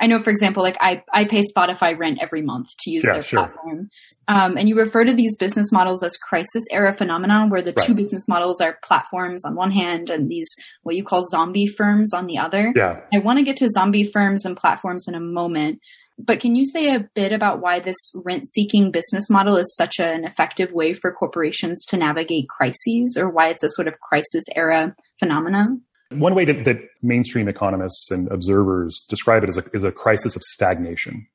I 0.00 0.06
know, 0.06 0.22
for 0.22 0.30
example, 0.30 0.62
like 0.62 0.76
I, 0.80 1.02
I 1.12 1.24
pay 1.24 1.42
Spotify 1.42 1.98
rent 1.98 2.20
every 2.22 2.42
month 2.42 2.68
to 2.82 2.92
use 2.92 3.02
yeah, 3.04 3.14
their 3.14 3.22
sure. 3.24 3.40
platform. 3.40 3.90
Um, 4.28 4.56
and 4.56 4.68
you 4.68 4.78
refer 4.78 5.04
to 5.04 5.12
these 5.12 5.36
business 5.36 5.72
models 5.72 6.04
as 6.04 6.16
crisis 6.16 6.64
era 6.70 6.92
phenomenon, 6.92 7.50
where 7.50 7.62
the 7.62 7.72
right. 7.76 7.86
two 7.86 7.94
business 7.94 8.28
models 8.28 8.60
are 8.60 8.78
platforms 8.84 9.44
on 9.44 9.56
one 9.56 9.72
hand 9.72 10.08
and 10.08 10.30
these 10.30 10.48
what 10.82 10.94
you 10.94 11.04
call 11.04 11.24
zombie 11.24 11.66
firms 11.66 12.14
on 12.14 12.26
the 12.26 12.38
other. 12.38 12.72
Yeah. 12.76 13.00
I 13.12 13.18
want 13.18 13.38
to 13.38 13.44
get 13.44 13.56
to 13.56 13.68
zombie 13.68 14.04
firms 14.04 14.44
and 14.44 14.56
platforms 14.56 15.08
in 15.08 15.14
a 15.14 15.20
moment. 15.20 15.80
But 16.18 16.40
can 16.40 16.54
you 16.54 16.64
say 16.64 16.94
a 16.94 17.08
bit 17.14 17.32
about 17.32 17.60
why 17.60 17.80
this 17.80 17.96
rent 18.14 18.46
seeking 18.46 18.90
business 18.90 19.30
model 19.30 19.56
is 19.56 19.74
such 19.74 19.98
an 19.98 20.24
effective 20.24 20.70
way 20.72 20.92
for 20.92 21.12
corporations 21.12 21.84
to 21.86 21.96
navigate 21.96 22.48
crises 22.48 23.16
or 23.18 23.30
why 23.30 23.48
it's 23.48 23.62
a 23.62 23.70
sort 23.70 23.88
of 23.88 23.98
crisis 24.00 24.44
era 24.54 24.94
phenomenon? 25.18 25.82
One 26.12 26.34
way 26.34 26.44
that, 26.44 26.64
that 26.64 26.76
mainstream 27.02 27.48
economists 27.48 28.10
and 28.10 28.28
observers 28.30 29.00
describe 29.08 29.44
it 29.44 29.48
is 29.48 29.58
a, 29.58 29.64
is 29.72 29.84
a 29.84 29.92
crisis 29.92 30.36
of 30.36 30.42
stagnation. 30.42 31.26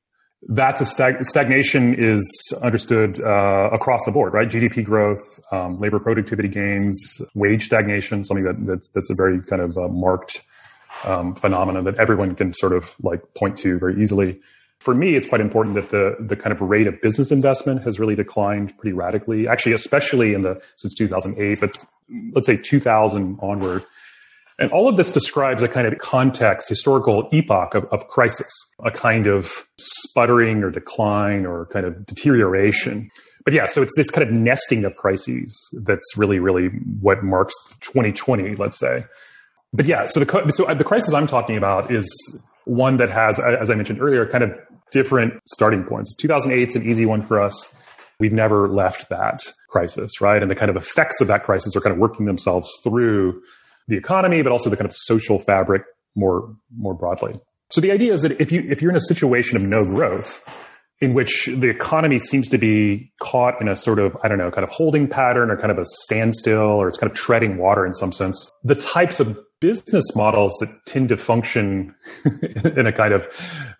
That's 0.42 0.80
a 0.80 0.86
stag- 0.86 1.24
stagnation 1.24 1.94
is 1.98 2.52
understood 2.62 3.20
uh, 3.20 3.70
across 3.72 4.04
the 4.04 4.12
board, 4.12 4.32
right? 4.32 4.48
GDP 4.48 4.84
growth, 4.84 5.40
um, 5.50 5.74
labor 5.78 5.98
productivity 5.98 6.48
gains, 6.48 7.20
wage 7.34 7.64
stagnation, 7.64 8.22
something 8.22 8.44
that, 8.44 8.62
that's, 8.66 8.92
that's 8.92 9.10
a 9.10 9.14
very 9.16 9.40
kind 9.42 9.62
of 9.62 9.76
uh, 9.76 9.88
marked 9.88 10.42
um, 11.04 11.34
phenomenon 11.34 11.84
that 11.84 11.98
everyone 11.98 12.34
can 12.34 12.52
sort 12.52 12.72
of 12.72 12.94
like 13.02 13.22
point 13.34 13.56
to 13.58 13.78
very 13.78 14.00
easily. 14.02 14.40
For 14.78 14.94
me, 14.94 15.16
it's 15.16 15.26
quite 15.26 15.40
important 15.40 15.74
that 15.76 15.90
the 15.90 16.16
the 16.20 16.36
kind 16.36 16.52
of 16.52 16.60
rate 16.60 16.86
of 16.86 17.00
business 17.00 17.32
investment 17.32 17.82
has 17.82 17.98
really 17.98 18.14
declined 18.14 18.76
pretty 18.78 18.92
radically. 18.94 19.48
Actually, 19.48 19.72
especially 19.72 20.34
in 20.34 20.42
the 20.42 20.60
since 20.76 20.94
2008, 20.94 21.60
but 21.60 21.84
let's 22.34 22.46
say 22.46 22.56
2000 22.56 23.38
onward 23.40 23.84
and 24.58 24.72
all 24.72 24.88
of 24.88 24.96
this 24.96 25.10
describes 25.10 25.62
a 25.62 25.68
kind 25.68 25.86
of 25.86 25.98
context, 25.98 26.68
historical 26.68 27.28
epoch 27.32 27.74
of, 27.74 27.84
of 27.86 28.08
crisis, 28.08 28.50
a 28.84 28.90
kind 28.90 29.26
of 29.26 29.66
sputtering 29.78 30.62
or 30.62 30.70
decline 30.70 31.44
or 31.44 31.66
kind 31.66 31.84
of 31.84 32.06
deterioration. 32.06 33.10
But 33.44 33.52
yeah, 33.52 33.66
so 33.66 33.82
it's 33.82 33.92
this 33.96 34.10
kind 34.10 34.26
of 34.26 34.32
nesting 34.32 34.84
of 34.84 34.96
crises 34.96 35.54
that's 35.84 36.16
really, 36.16 36.38
really 36.38 36.68
what 37.00 37.22
marks 37.22 37.54
2020, 37.80 38.54
let's 38.54 38.78
say. 38.78 39.04
But 39.72 39.86
yeah, 39.86 40.06
so 40.06 40.20
the 40.20 40.52
so 40.52 40.64
uh, 40.64 40.74
the 40.74 40.84
crisis 40.84 41.12
I'm 41.12 41.26
talking 41.26 41.56
about 41.56 41.92
is 41.92 42.08
one 42.64 42.96
that 42.96 43.10
has, 43.10 43.38
as 43.38 43.70
I 43.70 43.74
mentioned 43.74 44.00
earlier, 44.00 44.26
kind 44.26 44.42
of 44.42 44.58
different 44.90 45.34
starting 45.46 45.84
points. 45.84 46.16
2008 46.16 46.68
is 46.68 46.76
an 46.76 46.88
easy 46.88 47.04
one 47.04 47.20
for 47.20 47.40
us. 47.42 47.74
We've 48.18 48.32
never 48.32 48.68
left 48.68 49.10
that 49.10 49.40
crisis, 49.68 50.20
right? 50.22 50.40
And 50.40 50.50
the 50.50 50.54
kind 50.54 50.70
of 50.70 50.76
effects 50.76 51.20
of 51.20 51.26
that 51.26 51.42
crisis 51.42 51.76
are 51.76 51.80
kind 51.80 51.92
of 51.92 51.98
working 51.98 52.24
themselves 52.24 52.70
through 52.82 53.42
the 53.88 53.96
economy, 53.96 54.42
but 54.42 54.52
also 54.52 54.70
the 54.70 54.76
kind 54.76 54.86
of 54.86 54.94
social 54.94 55.38
fabric 55.38 55.82
more, 56.14 56.54
more 56.76 56.94
broadly. 56.94 57.40
So 57.70 57.80
the 57.80 57.90
idea 57.90 58.12
is 58.12 58.22
that 58.22 58.40
if 58.40 58.52
you, 58.52 58.64
if 58.68 58.80
you're 58.80 58.90
in 58.90 58.96
a 58.96 59.00
situation 59.00 59.56
of 59.56 59.62
no 59.62 59.84
growth, 59.84 60.42
in 61.00 61.12
which 61.12 61.46
the 61.46 61.68
economy 61.68 62.18
seems 62.18 62.48
to 62.48 62.58
be 62.58 63.12
caught 63.20 63.60
in 63.60 63.68
a 63.68 63.76
sort 63.76 63.98
of, 63.98 64.16
I 64.24 64.28
don't 64.28 64.38
know, 64.38 64.50
kind 64.50 64.64
of 64.64 64.70
holding 64.70 65.08
pattern 65.08 65.50
or 65.50 65.56
kind 65.58 65.70
of 65.70 65.78
a 65.78 65.84
standstill 65.84 66.58
or 66.58 66.88
it's 66.88 66.96
kind 66.96 67.10
of 67.10 67.16
treading 67.16 67.58
water 67.58 67.84
in 67.84 67.92
some 67.92 68.12
sense. 68.12 68.50
The 68.64 68.76
types 68.76 69.20
of 69.20 69.38
business 69.60 70.04
models 70.14 70.54
that 70.60 70.68
tend 70.86 71.10
to 71.10 71.16
function 71.16 71.94
in 72.24 72.86
a 72.86 72.92
kind 72.92 73.12
of 73.12 73.28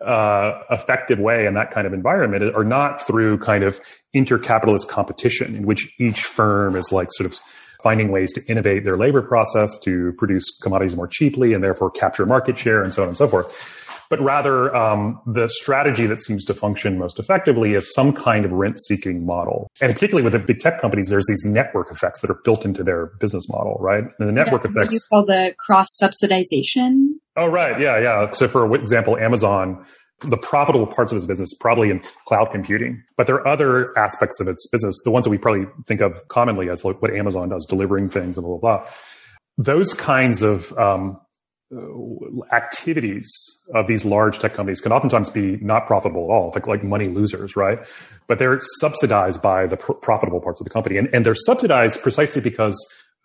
uh, 0.05 0.59
effective 0.69 1.17
way 1.17 1.45
in 1.47 1.55
that 1.55 1.71
kind 1.71 1.87
of 1.87 1.93
environment 1.93 2.55
are 2.55 2.63
not 2.63 3.05
through 3.05 3.39
kind 3.39 3.63
of 3.63 3.79
intercapitalist 4.15 4.87
competition 4.87 5.55
in 5.55 5.65
which 5.65 5.91
each 5.99 6.23
firm 6.23 6.75
is 6.75 6.91
like 6.91 7.07
sort 7.11 7.31
of 7.31 7.39
finding 7.83 8.11
ways 8.11 8.33
to 8.33 8.45
innovate 8.47 8.83
their 8.83 8.97
labor 8.97 9.21
process 9.21 9.77
to 9.83 10.13
produce 10.17 10.45
commodities 10.61 10.95
more 10.95 11.07
cheaply 11.07 11.53
and 11.53 11.63
therefore 11.63 11.91
capture 11.91 12.25
market 12.25 12.57
share 12.57 12.83
and 12.83 12.93
so 12.93 13.01
on 13.03 13.07
and 13.07 13.17
so 13.17 13.27
forth. 13.27 13.53
But 14.09 14.21
rather, 14.21 14.73
um, 14.73 15.19
the 15.25 15.49
strategy 15.49 16.05
that 16.05 16.23
seems 16.23 16.45
to 16.45 16.53
function 16.53 16.97
most 16.97 17.19
effectively 17.19 17.73
is 17.73 17.93
some 17.93 18.13
kind 18.13 18.45
of 18.45 18.51
rent-seeking 18.51 19.25
model. 19.25 19.69
And 19.81 19.93
particularly 19.93 20.23
with 20.23 20.33
the 20.33 20.39
big 20.39 20.59
tech 20.59 20.79
companies, 20.79 21.09
there's 21.09 21.25
these 21.27 21.43
network 21.45 21.91
effects 21.91 22.21
that 22.21 22.29
are 22.29 22.39
built 22.45 22.63
into 22.63 22.83
their 22.83 23.07
business 23.19 23.49
model, 23.49 23.77
right? 23.81 24.05
And 24.17 24.29
the 24.29 24.31
network 24.31 24.63
yeah, 24.63 24.71
effects. 24.71 24.93
you 24.93 24.99
call 25.09 25.25
the 25.25 25.53
cross 25.59 25.87
subsidization. 26.01 27.15
Oh, 27.35 27.47
right. 27.47 27.79
Yeah, 27.81 27.99
yeah. 27.99 28.31
So, 28.31 28.47
for 28.47 28.73
example, 28.75 29.17
Amazon 29.17 29.85
the 30.21 30.37
profitable 30.37 30.87
parts 30.87 31.11
of 31.11 31.17
its 31.17 31.25
business 31.25 31.53
probably 31.59 31.89
in 31.89 32.01
cloud 32.25 32.49
computing. 32.51 33.03
But 33.17 33.27
there 33.27 33.35
are 33.35 33.47
other 33.47 33.85
aspects 33.97 34.39
of 34.39 34.47
its 34.47 34.67
business, 34.69 34.99
the 35.03 35.11
ones 35.11 35.25
that 35.25 35.29
we 35.29 35.37
probably 35.37 35.67
think 35.85 36.01
of 36.01 36.27
commonly 36.27 36.69
as 36.69 36.83
like 36.83 37.01
what 37.01 37.13
Amazon 37.13 37.49
does, 37.49 37.65
delivering 37.65 38.09
things 38.09 38.37
and 38.37 38.45
blah, 38.45 38.57
blah, 38.57 38.77
blah. 38.77 38.89
Those 39.59 39.93
kinds 39.93 40.41
of 40.41 40.75
um, 40.77 41.19
activities 42.53 43.29
of 43.75 43.87
these 43.87 44.05
large 44.05 44.39
tech 44.39 44.53
companies 44.53 44.79
can 44.79 44.91
oftentimes 44.91 45.29
be 45.29 45.57
not 45.57 45.85
profitable 45.85 46.25
at 46.25 46.33
all, 46.33 46.51
like, 46.53 46.67
like 46.67 46.83
money 46.83 47.09
losers, 47.09 47.55
right? 47.55 47.79
But 48.27 48.39
they're 48.39 48.59
subsidized 48.79 49.41
by 49.41 49.67
the 49.67 49.77
pr- 49.77 49.93
profitable 49.93 50.39
parts 50.39 50.61
of 50.61 50.65
the 50.65 50.71
company. 50.71 50.97
And, 50.97 51.09
and 51.13 51.25
they're 51.25 51.35
subsidized 51.35 52.01
precisely 52.01 52.41
because 52.41 52.75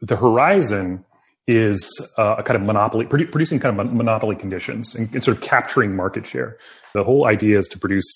the 0.00 0.16
horizon 0.16 1.04
is 1.46 2.10
uh, 2.18 2.36
a 2.38 2.42
kind 2.42 2.56
of 2.56 2.62
monopoly, 2.62 3.04
produ- 3.04 3.30
producing 3.30 3.58
kind 3.58 3.78
of 3.78 3.92
monopoly 3.92 4.36
conditions 4.36 4.94
and, 4.94 5.12
and, 5.12 5.24
sort 5.24 5.36
of 5.36 5.42
capturing 5.42 5.96
market 5.96 6.26
share. 6.26 6.56
The 6.94 7.02
whole 7.02 7.26
idea 7.26 7.58
is 7.58 7.66
to 7.68 7.78
produce 7.78 8.06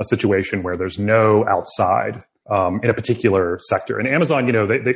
a 0.00 0.04
situation 0.04 0.62
where 0.62 0.76
there's 0.76 0.98
no 0.98 1.46
outside 1.48 2.24
um, 2.50 2.80
in 2.82 2.90
a 2.90 2.94
particular 2.94 3.58
sector. 3.68 3.98
And 3.98 4.08
Amazon, 4.08 4.46
you 4.46 4.52
know, 4.52 4.66
they, 4.66 4.78
they 4.78 4.94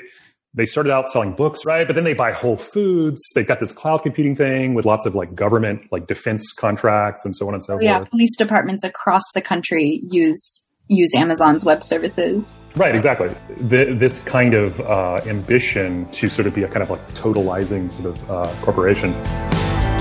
they 0.54 0.64
started 0.64 0.90
out 0.90 1.10
selling 1.10 1.34
books, 1.34 1.66
right? 1.66 1.86
But 1.86 1.94
then 1.94 2.04
they 2.04 2.14
buy 2.14 2.32
Whole 2.32 2.56
Foods. 2.56 3.20
They've 3.34 3.46
got 3.46 3.60
this 3.60 3.72
cloud 3.72 4.02
computing 4.02 4.34
thing 4.34 4.72
with 4.72 4.86
lots 4.86 5.04
of 5.04 5.14
like 5.14 5.34
government, 5.34 5.86
like 5.92 6.06
defense 6.06 6.50
contracts 6.52 7.26
and 7.26 7.36
so 7.36 7.46
on 7.46 7.54
and 7.54 7.62
so 7.62 7.74
forth. 7.74 7.82
Yeah, 7.82 8.04
police 8.04 8.34
departments 8.36 8.82
across 8.82 9.22
the 9.34 9.42
country 9.42 10.00
use 10.02 10.65
use 10.88 11.14
Amazon's 11.14 11.64
web 11.64 11.82
services. 11.82 12.64
Right, 12.76 12.94
exactly. 12.94 13.34
The, 13.56 13.96
this 13.98 14.22
kind 14.22 14.54
of 14.54 14.80
uh, 14.80 15.20
ambition 15.26 16.08
to 16.12 16.28
sort 16.28 16.46
of 16.46 16.54
be 16.54 16.62
a 16.62 16.68
kind 16.68 16.82
of 16.82 16.90
like 16.90 17.14
totalizing 17.14 17.92
sort 17.92 18.06
of 18.06 18.30
uh, 18.30 18.54
corporation. 18.62 19.12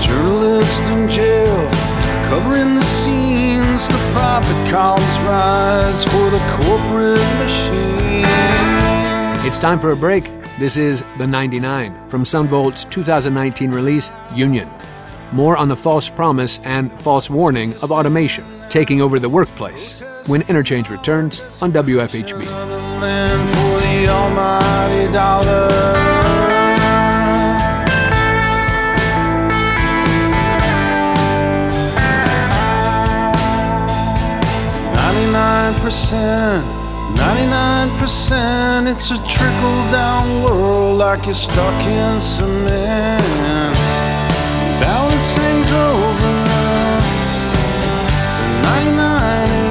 Journalist 0.00 0.82
in 0.82 1.08
jail, 1.08 1.68
covering 2.28 2.74
the 2.74 2.82
scenes, 2.82 3.88
the 3.88 4.10
profit 4.12 4.70
columns 4.70 5.18
rise 5.20 6.04
for 6.04 6.30
the 6.30 6.38
corporate 6.62 7.38
machine. 7.38 8.24
It's 9.46 9.58
time 9.58 9.80
for 9.80 9.90
a 9.90 9.96
break. 9.96 10.30
This 10.58 10.76
is 10.76 11.02
The 11.18 11.26
99 11.26 12.08
from 12.08 12.24
Son 12.24 12.48
Volt's 12.48 12.84
2019 12.86 13.70
release, 13.70 14.12
Union. 14.34 14.70
More 15.32 15.56
on 15.56 15.68
the 15.68 15.76
false 15.76 16.08
promise 16.08 16.60
and 16.64 16.92
false 17.02 17.28
warning 17.28 17.74
of 17.76 17.90
automation 17.90 18.44
taking 18.70 19.00
over 19.02 19.18
the 19.18 19.28
workplace 19.28 20.02
when 20.26 20.42
Interchange 20.42 20.90
returns 20.90 21.40
on 21.62 21.72
WFHB. 21.72 22.44
Ninety-nine 34.94 35.74
percent 35.80 36.66
99% 37.16 38.92
it's 38.92 39.10
a 39.10 39.16
trickle 39.26 39.80
down 39.90 40.42
world 40.42 40.98
like 40.98 41.24
you're 41.24 41.34
stuck 41.34 41.86
in 41.86 42.20
cement. 42.20 43.22
Balance 44.80 45.36
hangs 45.36 45.72
over 45.72 46.46
don't 49.46 49.65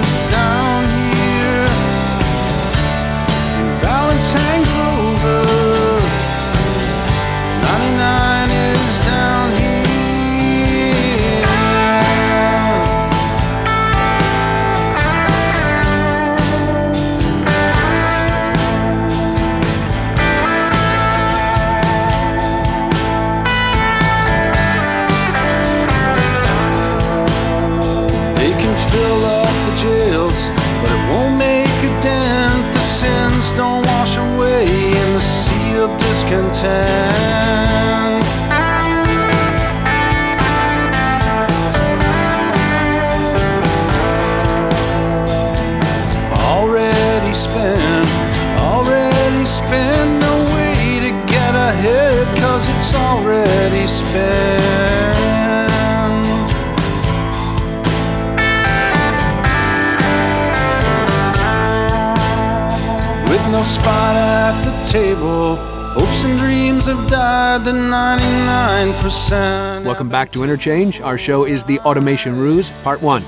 Welcome 69.85 70.09
back 70.09 70.31
to 70.31 70.41
Interchange. 70.41 70.99
Our 70.99 71.15
show 71.15 71.43
is 71.43 71.63
The 71.63 71.79
Automation 71.81 72.35
Ruse, 72.39 72.71
Part 72.81 73.03
1. 73.03 73.23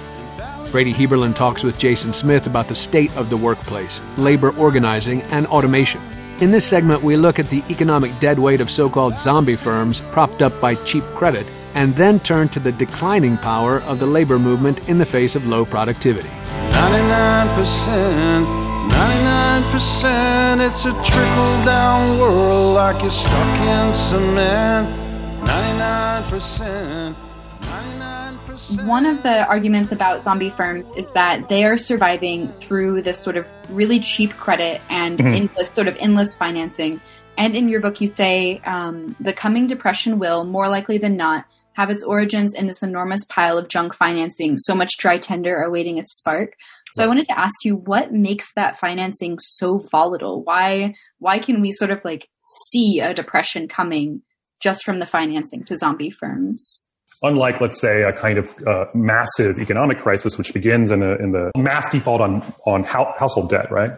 Brady 0.72 0.92
Heberlin 0.92 1.36
talks 1.36 1.64
with 1.64 1.78
Jason 1.78 2.12
Smith 2.12 2.48
about 2.48 2.68
the 2.68 2.74
state 2.74 3.16
of 3.16 3.30
the 3.30 3.38
workplace, 3.38 4.02
labor 4.18 4.50
organizing, 4.58 5.22
and 5.22 5.46
automation. 5.46 6.02
In 6.40 6.50
this 6.50 6.66
segment, 6.66 7.04
we 7.04 7.16
look 7.16 7.38
at 7.38 7.48
the 7.52 7.64
economic 7.70 8.20
deadweight 8.20 8.60
of 8.60 8.72
so 8.72 8.90
called 8.90 9.20
zombie 9.20 9.56
firms 9.56 10.02
propped 10.12 10.42
up 10.42 10.60
by 10.60 10.74
cheap 10.84 11.04
credit, 11.14 11.46
and 11.76 11.96
then 11.96 12.20
turn 12.22 12.50
to 12.50 12.60
the 12.60 12.72
declining 12.72 13.38
power 13.38 13.82
of 13.82 14.00
the 14.00 14.08
labor 14.08 14.40
movement 14.40 14.80
in 14.90 14.98
the 14.98 15.06
face 15.06 15.36
of 15.36 15.46
low 15.46 15.64
productivity. 15.64 16.30
99%, 16.72 18.48
99%, 18.90 20.68
it's 20.68 20.86
a 20.86 20.92
trickle 21.04 21.66
down 21.66 22.18
world 22.18 22.74
like 22.74 23.04
you're 23.04 23.12
stuck 23.12 23.60
in 23.60 23.94
cement. 23.94 25.07
99%, 25.48 27.16
99%. 27.62 28.86
One 28.86 29.06
of 29.06 29.24
the 29.24 29.48
arguments 29.48 29.94
about 29.94 30.22
zombie 30.22 30.50
firms 30.50 30.94
is 30.98 31.13
that 31.13 31.48
they 31.48 31.63
are 31.63 31.77
surviving 31.77 32.51
through 32.51 33.01
this 33.01 33.18
sort 33.18 33.38
of 33.38 33.50
really 33.70 34.00
cheap 34.00 34.34
credit 34.34 34.82
and 34.89 35.22
endless 35.22 35.72
sort 35.72 35.88
of 35.88 35.96
endless 36.00 36.36
financing. 36.36 37.00
And 37.38 37.56
in 37.56 37.70
your 37.70 37.80
book, 37.80 38.01
you 38.01 38.08
say 38.08 38.60
um, 38.66 39.16
the 39.22 39.32
coming 39.32 39.68
depression 39.68 40.20
will, 40.20 40.44
more 40.44 40.68
likely 40.68 40.98
than 40.98 41.16
not, 41.16 41.46
have 41.74 41.89
its 41.89 42.04
origins 42.04 42.54
in 42.54 42.68
this 42.68 42.84
enormous 42.84 43.24
pile 43.25 43.58
of 43.58 43.70
junk 43.70 43.94
financing, 43.94 44.58
so 44.58 44.75
much 44.75 44.98
dry 44.98 45.18
tender 45.18 45.62
awaiting 45.62 45.98
its 45.98 46.18
spark. 46.18 46.56
So 46.92 47.04
I 47.04 47.08
wanted 47.08 47.27
to 47.27 47.39
ask 47.39 47.63
you, 47.63 47.75
what 47.75 48.12
makes 48.12 48.54
that 48.56 48.77
financing 48.77 49.38
so 49.39 49.77
volatile? 49.77 50.44
Why 50.44 50.96
why 51.20 51.39
can 51.39 51.62
we 51.62 51.72
sort 51.72 51.92
of 51.92 52.04
like 52.04 52.27
see 52.70 53.00
a 53.00 53.13
depression 53.13 53.68
coming 53.68 54.24
just 54.60 54.84
from 54.84 55.00
the 55.00 55.06
financing 55.06 55.64
to 55.66 55.78
zombie 55.78 56.10
firms? 56.10 56.88
unlike 57.24 57.60
let's 57.62 57.80
say 57.80 58.04
a 58.04 58.14
kind 58.14 58.38
of 58.38 58.48
uh, 58.68 58.86
massive 58.94 59.60
economic 59.60 60.00
crisis 60.00 60.38
which 60.38 60.54
begins 60.54 60.92
in, 60.92 61.02
a, 61.02 61.16
in 61.16 61.32
the 61.32 61.52
mass 61.56 61.90
default 61.90 62.22
on 62.22 62.42
on 62.66 62.84
household 62.84 63.50
debt 63.50 63.72
right 63.72 63.92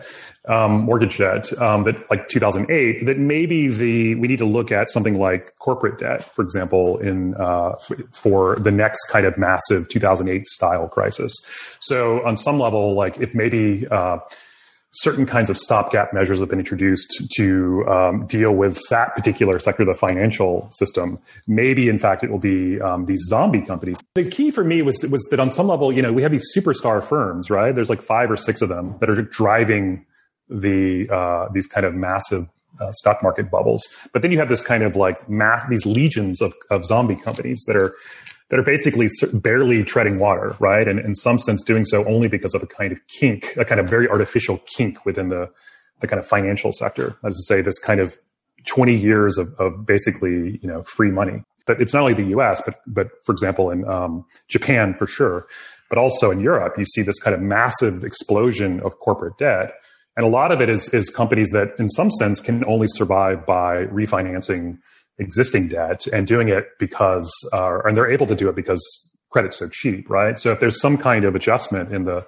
um, 0.48 0.84
mortgage 0.84 1.18
debt 1.18 1.52
um, 1.62 1.84
that 1.84 1.96
like 2.10 2.28
2008 2.30 3.06
that 3.06 3.18
maybe 3.18 3.68
the 3.68 4.16
we 4.16 4.28
need 4.28 4.40
to 4.40 4.46
look 4.46 4.72
at 4.72 4.90
something 4.90 5.20
like 5.20 5.54
corporate 5.60 6.00
debt 6.00 6.24
for 6.24 6.44
example 6.44 6.98
in 7.00 7.36
uh, 7.36 7.72
f- 7.72 7.92
for 8.12 8.56
the 8.58 8.72
next 8.72 9.06
kind 9.10 9.26
of 9.26 9.38
massive 9.38 9.90
2008 9.90 10.48
style 10.48 10.88
crisis 10.88 11.36
so 11.80 12.26
on 12.26 12.38
some 12.38 12.58
level 12.58 12.96
like 12.96 13.18
if 13.20 13.36
maybe 13.36 13.86
uh, 13.92 14.18
certain 14.92 15.26
kinds 15.26 15.50
of 15.50 15.58
stopgap 15.58 16.10
measures 16.14 16.40
have 16.40 16.50
been 16.50 16.60
introduced 16.60 17.28
to 17.36 17.86
um, 17.88 18.26
deal 18.26 18.52
with 18.52 18.80
that 18.90 19.14
particular 19.16 19.60
sector 19.60 19.84
of 19.84 19.88
the 19.88 19.94
financial 19.94 20.68
system. 20.72 21.20
Maybe, 21.48 21.90
in 21.90 22.00
fact, 22.00 22.24
it 22.24 22.32
will 22.32 22.40
be 22.40 22.82
um, 22.82 23.06
these 23.06 23.22
zombie 23.28 23.62
companies. 23.62 24.00
The 24.16 24.24
key 24.24 24.52
for 24.52 24.64
me 24.64 24.82
was 24.82 25.06
was 25.10 25.28
that 25.32 25.40
on 25.40 25.52
some 25.52 25.68
level, 25.68 25.94
you 25.94 26.02
know, 26.02 26.12
we 26.12 26.24
have 26.24 26.32
these 26.32 26.48
superstar 26.56 27.04
firms, 27.04 27.50
right? 27.50 27.74
There's 27.74 27.90
like 27.90 28.02
five 28.02 28.32
or 28.32 28.38
six 28.38 28.62
of 28.62 28.70
them 28.70 28.96
that 29.00 29.10
are 29.10 29.22
driving 29.22 30.06
the 30.50 31.08
uh, 31.12 31.52
these 31.54 31.68
kind 31.68 31.86
of 31.86 31.94
massive 31.94 32.48
uh, 32.80 32.92
stock 32.94 33.22
market 33.22 33.52
bubbles. 33.52 33.88
But 34.14 34.22
then 34.22 34.32
you 34.32 34.40
have 34.40 34.50
this 34.50 34.62
kind 34.62 34.84
of 34.84 34.96
like 34.96 35.28
mass 35.30 35.68
these 35.70 35.86
legions 35.86 36.42
of, 36.42 36.54
of 36.72 36.86
zombie 36.86 37.16
companies 37.16 37.64
that 37.68 37.76
are 37.76 37.94
that 38.50 38.60
are 38.60 38.64
basically 38.64 39.10
barely 39.34 39.84
treading 39.84 40.20
water, 40.20 40.56
right? 40.60 40.88
And 40.88 41.00
in 41.00 41.14
some 41.16 41.38
sense, 41.38 41.64
doing 41.64 41.86
so 41.86 42.04
only 42.06 42.28
because 42.28 42.54
of 42.54 42.64
a 42.64 42.68
kind 42.68 42.92
of 42.92 43.00
kink, 43.08 43.56
a 43.58 43.66
kind 43.66 43.80
of 43.80 43.88
very 43.88 44.10
artificial 44.10 44.58
kink 44.66 45.06
within 45.06 45.30
the 45.30 45.50
the 46.02 46.08
kind 46.08 46.20
of 46.20 46.26
financial 46.26 46.72
sector. 46.72 47.18
As 47.26 47.36
to 47.36 47.44
say, 47.44 47.62
this 47.62 47.78
kind 47.78 48.00
of 48.00 48.18
20 48.66 48.96
years 48.96 49.38
of, 49.38 49.54
of 49.60 49.86
basically, 49.86 50.60
you 50.62 50.70
know, 50.70 50.84
free 50.84 51.12
money. 51.12 51.44
That 51.68 51.82
it's 51.82 51.94
not 51.94 52.02
only 52.02 52.14
the 52.14 52.30
U.S., 52.30 52.62
but 52.66 52.82
but 52.88 53.10
for 53.26 53.32
example, 53.32 53.70
in 53.70 53.88
um, 53.88 54.26
Japan 54.48 54.94
for 54.94 55.06
sure, 55.06 55.48
but 55.90 55.98
also 55.98 56.32
in 56.32 56.40
Europe, 56.40 56.76
you 56.78 56.86
see 56.86 57.02
this 57.02 57.20
kind 57.20 57.36
of 57.36 57.42
massive 57.42 58.04
explosion 58.04 58.80
of 58.82 59.00
corporate 59.00 59.38
debt. 59.38 59.74
And 60.16 60.26
a 60.26 60.30
lot 60.30 60.52
of 60.52 60.60
it 60.60 60.70
is, 60.70 60.94
is 60.94 61.10
companies 61.10 61.50
that, 61.52 61.70
in 61.80 61.88
some 61.88 62.12
sense, 62.12 62.42
can 62.42 62.66
only 62.66 62.88
survive 62.90 63.46
by 63.46 63.86
refinancing 63.86 64.80
existing 65.20 65.68
debt 65.68 66.08
and 66.08 66.26
doing 66.26 66.50
it 66.50 66.66
because, 66.80 67.32
uh, 67.54 67.80
and 67.86 67.96
they're 67.96 68.12
able 68.12 68.28
to 68.28 68.36
do 68.36 68.50
it 68.50 68.56
because 68.56 68.82
credit's 69.30 69.58
so 69.58 69.70
cheap, 69.70 70.10
right? 70.10 70.40
So 70.40 70.52
if 70.52 70.60
there's 70.60 70.80
some 70.80 70.98
kind 70.98 71.26
of 71.26 71.36
adjustment 71.36 71.94
in 71.94 72.06
the 72.06 72.26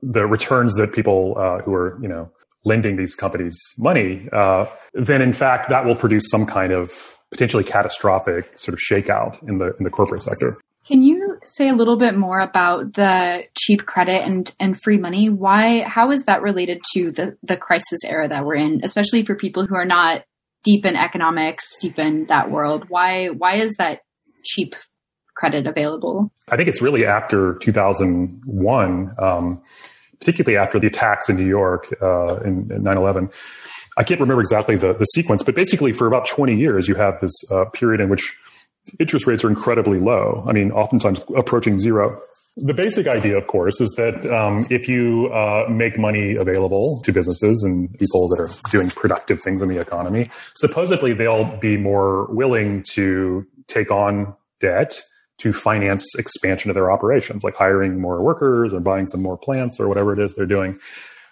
the 0.00 0.26
returns 0.26 0.76
that 0.76 0.92
people 0.92 1.34
uh, 1.36 1.58
who 1.62 1.74
are, 1.74 1.98
you 2.00 2.08
know, 2.08 2.30
lending 2.64 2.96
these 2.96 3.16
companies 3.16 3.58
money, 3.76 4.28
uh, 4.32 4.66
then 4.94 5.20
in 5.20 5.32
fact 5.32 5.68
that 5.70 5.84
will 5.84 5.96
produce 5.96 6.30
some 6.30 6.46
kind 6.46 6.72
of 6.72 7.16
potentially 7.30 7.64
catastrophic 7.64 8.56
sort 8.56 8.74
of 8.74 8.80
shakeout 8.80 9.42
in 9.48 9.58
the 9.58 9.74
in 9.78 9.84
the 9.84 9.90
corporate 9.90 10.22
sector. 10.22 10.56
Can 10.86 11.02
you 11.02 11.38
say 11.44 11.68
a 11.68 11.74
little 11.74 11.98
bit 11.98 12.16
more 12.16 12.40
about 12.40 12.94
the 12.94 13.42
cheap 13.54 13.84
credit 13.84 14.24
and, 14.24 14.50
and 14.58 14.80
free 14.80 14.96
money? 14.96 15.28
Why, 15.28 15.82
how 15.82 16.10
is 16.12 16.24
that 16.24 16.40
related 16.40 16.80
to 16.94 17.12
the, 17.12 17.36
the 17.42 17.58
crisis 17.58 18.00
era 18.06 18.26
that 18.26 18.46
we're 18.46 18.54
in, 18.54 18.80
especially 18.82 19.22
for 19.22 19.34
people 19.34 19.66
who 19.66 19.74
are 19.74 19.84
not 19.84 20.24
deep 20.64 20.84
in 20.86 20.96
economics, 20.96 21.78
deep 21.80 21.98
in 21.98 22.26
that 22.26 22.50
world? 22.50 22.84
Why, 22.88 23.28
why 23.28 23.56
is 23.56 23.74
that 23.78 24.00
cheap 24.44 24.74
credit 25.36 25.66
available? 25.66 26.30
I 26.50 26.56
think 26.56 26.68
it's 26.68 26.82
really 26.82 27.06
after 27.06 27.54
2001, 27.62 29.14
um, 29.18 29.62
particularly 30.18 30.58
after 30.58 30.78
the 30.80 30.88
attacks 30.88 31.28
in 31.28 31.36
New 31.36 31.46
York 31.46 31.94
uh, 32.02 32.40
in, 32.40 32.70
in 32.72 32.82
9/11. 32.82 33.32
I 33.96 34.04
can't 34.04 34.20
remember 34.20 34.40
exactly 34.40 34.76
the, 34.76 34.92
the 34.92 35.04
sequence, 35.04 35.42
but 35.42 35.54
basically 35.54 35.92
for 35.92 36.06
about 36.06 36.26
20 36.28 36.56
years, 36.56 36.86
you 36.86 36.94
have 36.94 37.20
this 37.20 37.34
uh, 37.50 37.64
period 37.66 38.00
in 38.00 38.08
which 38.08 38.36
interest 39.00 39.26
rates 39.26 39.44
are 39.44 39.48
incredibly 39.48 39.98
low. 39.98 40.44
I 40.46 40.52
mean, 40.52 40.70
oftentimes 40.70 41.20
approaching 41.36 41.78
zero. 41.78 42.20
The 42.60 42.74
basic 42.74 43.06
idea, 43.06 43.36
of 43.36 43.46
course, 43.46 43.80
is 43.80 43.90
that 43.92 44.26
um, 44.26 44.66
if 44.68 44.88
you 44.88 45.28
uh, 45.32 45.70
make 45.70 45.96
money 45.96 46.34
available 46.34 47.00
to 47.04 47.12
businesses 47.12 47.62
and 47.62 47.88
people 47.98 48.28
that 48.30 48.40
are 48.40 48.70
doing 48.72 48.90
productive 48.90 49.40
things 49.40 49.62
in 49.62 49.68
the 49.68 49.80
economy, 49.80 50.26
supposedly 50.56 51.14
they'll 51.14 51.56
be 51.58 51.76
more 51.76 52.26
willing 52.34 52.82
to 52.94 53.46
take 53.68 53.92
on 53.92 54.34
debt 54.60 55.00
to 55.38 55.52
finance 55.52 56.04
expansion 56.18 56.68
of 56.68 56.74
their 56.74 56.90
operations, 56.92 57.44
like 57.44 57.54
hiring 57.54 58.00
more 58.00 58.24
workers 58.24 58.74
or 58.74 58.80
buying 58.80 59.06
some 59.06 59.22
more 59.22 59.36
plants 59.36 59.78
or 59.78 59.86
whatever 59.86 60.12
it 60.12 60.18
is 60.18 60.34
they're 60.34 60.44
doing. 60.46 60.76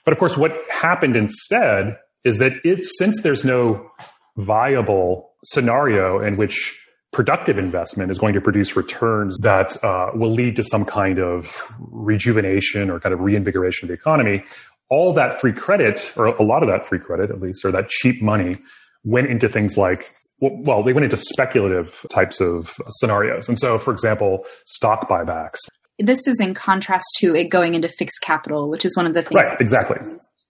But 0.04 0.12
of 0.12 0.18
course, 0.20 0.36
what 0.36 0.52
happened 0.70 1.16
instead 1.16 1.96
is 2.24 2.38
that 2.38 2.52
it, 2.62 2.84
since 2.84 3.22
there's 3.22 3.44
no 3.44 3.90
viable 4.36 5.32
scenario 5.42 6.20
in 6.20 6.36
which 6.36 6.78
productive 7.12 7.58
investment 7.58 8.10
is 8.10 8.18
going 8.18 8.34
to 8.34 8.40
produce 8.40 8.76
returns 8.76 9.38
that 9.38 9.82
uh, 9.82 10.10
will 10.14 10.32
lead 10.32 10.56
to 10.56 10.62
some 10.62 10.84
kind 10.84 11.18
of 11.18 11.72
rejuvenation 11.78 12.90
or 12.90 13.00
kind 13.00 13.14
of 13.14 13.20
reinvigoration 13.20 13.86
of 13.86 13.88
the 13.88 13.94
economy, 13.94 14.44
all 14.90 15.12
that 15.14 15.40
free 15.40 15.52
credit, 15.52 16.12
or 16.16 16.26
a 16.26 16.42
lot 16.42 16.62
of 16.62 16.70
that 16.70 16.86
free 16.86 16.98
credit 16.98 17.30
at 17.30 17.40
least, 17.40 17.64
or 17.64 17.70
that 17.70 17.88
cheap 17.88 18.22
money 18.22 18.56
went 19.04 19.28
into 19.28 19.48
things 19.48 19.76
like 19.78 20.14
well, 20.40 20.82
they 20.82 20.92
went 20.92 21.04
into 21.04 21.16
speculative 21.16 22.04
types 22.10 22.40
of 22.40 22.76
scenarios. 22.90 23.48
And 23.48 23.58
so, 23.58 23.78
for 23.78 23.90
example, 23.90 24.44
stock 24.66 25.08
buybacks. 25.08 25.58
This 25.98 26.26
is 26.26 26.38
in 26.40 26.52
contrast 26.52 27.06
to 27.18 27.34
it 27.34 27.48
going 27.48 27.74
into 27.74 27.88
fixed 27.88 28.20
capital, 28.22 28.68
which 28.68 28.84
is 28.84 28.94
one 28.96 29.06
of 29.06 29.14
the 29.14 29.22
things. 29.22 29.34
Right, 29.34 29.58
exactly. 29.60 29.96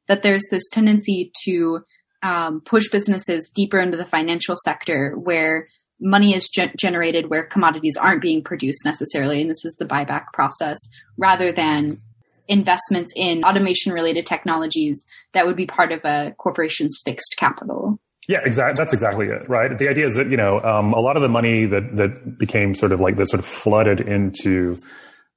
That 0.08 0.22
there's 0.22 0.42
this 0.50 0.68
tendency 0.72 1.30
to 1.44 1.80
um, 2.22 2.62
push 2.64 2.88
businesses 2.90 3.52
deeper 3.54 3.78
into 3.78 3.96
the 3.96 4.04
financial 4.04 4.56
sector 4.64 5.14
where 5.24 5.66
money 6.00 6.34
is 6.34 6.48
ge- 6.48 6.74
generated 6.78 7.30
where 7.30 7.44
commodities 7.44 7.96
aren't 7.96 8.22
being 8.22 8.42
produced 8.42 8.84
necessarily. 8.84 9.40
And 9.40 9.50
this 9.50 9.64
is 9.64 9.76
the 9.76 9.84
buyback 9.84 10.26
process 10.32 10.78
rather 11.16 11.52
than 11.52 11.90
investments 12.48 13.12
in 13.16 13.44
automation 13.44 13.92
related 13.92 14.26
technologies 14.26 15.04
that 15.34 15.46
would 15.46 15.56
be 15.56 15.66
part 15.66 15.92
of 15.92 16.04
a 16.04 16.34
corporation's 16.38 17.00
fixed 17.04 17.34
capital. 17.38 17.98
Yeah, 18.28 18.40
exactly. 18.44 18.74
That's 18.76 18.92
exactly 18.92 19.26
it, 19.28 19.48
right? 19.48 19.76
The 19.78 19.88
idea 19.88 20.06
is 20.06 20.16
that 20.16 20.28
you 20.28 20.36
know 20.36 20.60
um, 20.60 20.92
a 20.92 21.00
lot 21.00 21.16
of 21.16 21.22
the 21.22 21.28
money 21.28 21.64
that 21.66 21.96
that 21.96 22.38
became 22.38 22.74
sort 22.74 22.90
of 22.92 23.00
like 23.00 23.16
that 23.16 23.28
sort 23.28 23.38
of 23.38 23.46
flooded 23.46 24.00
into 24.00 24.76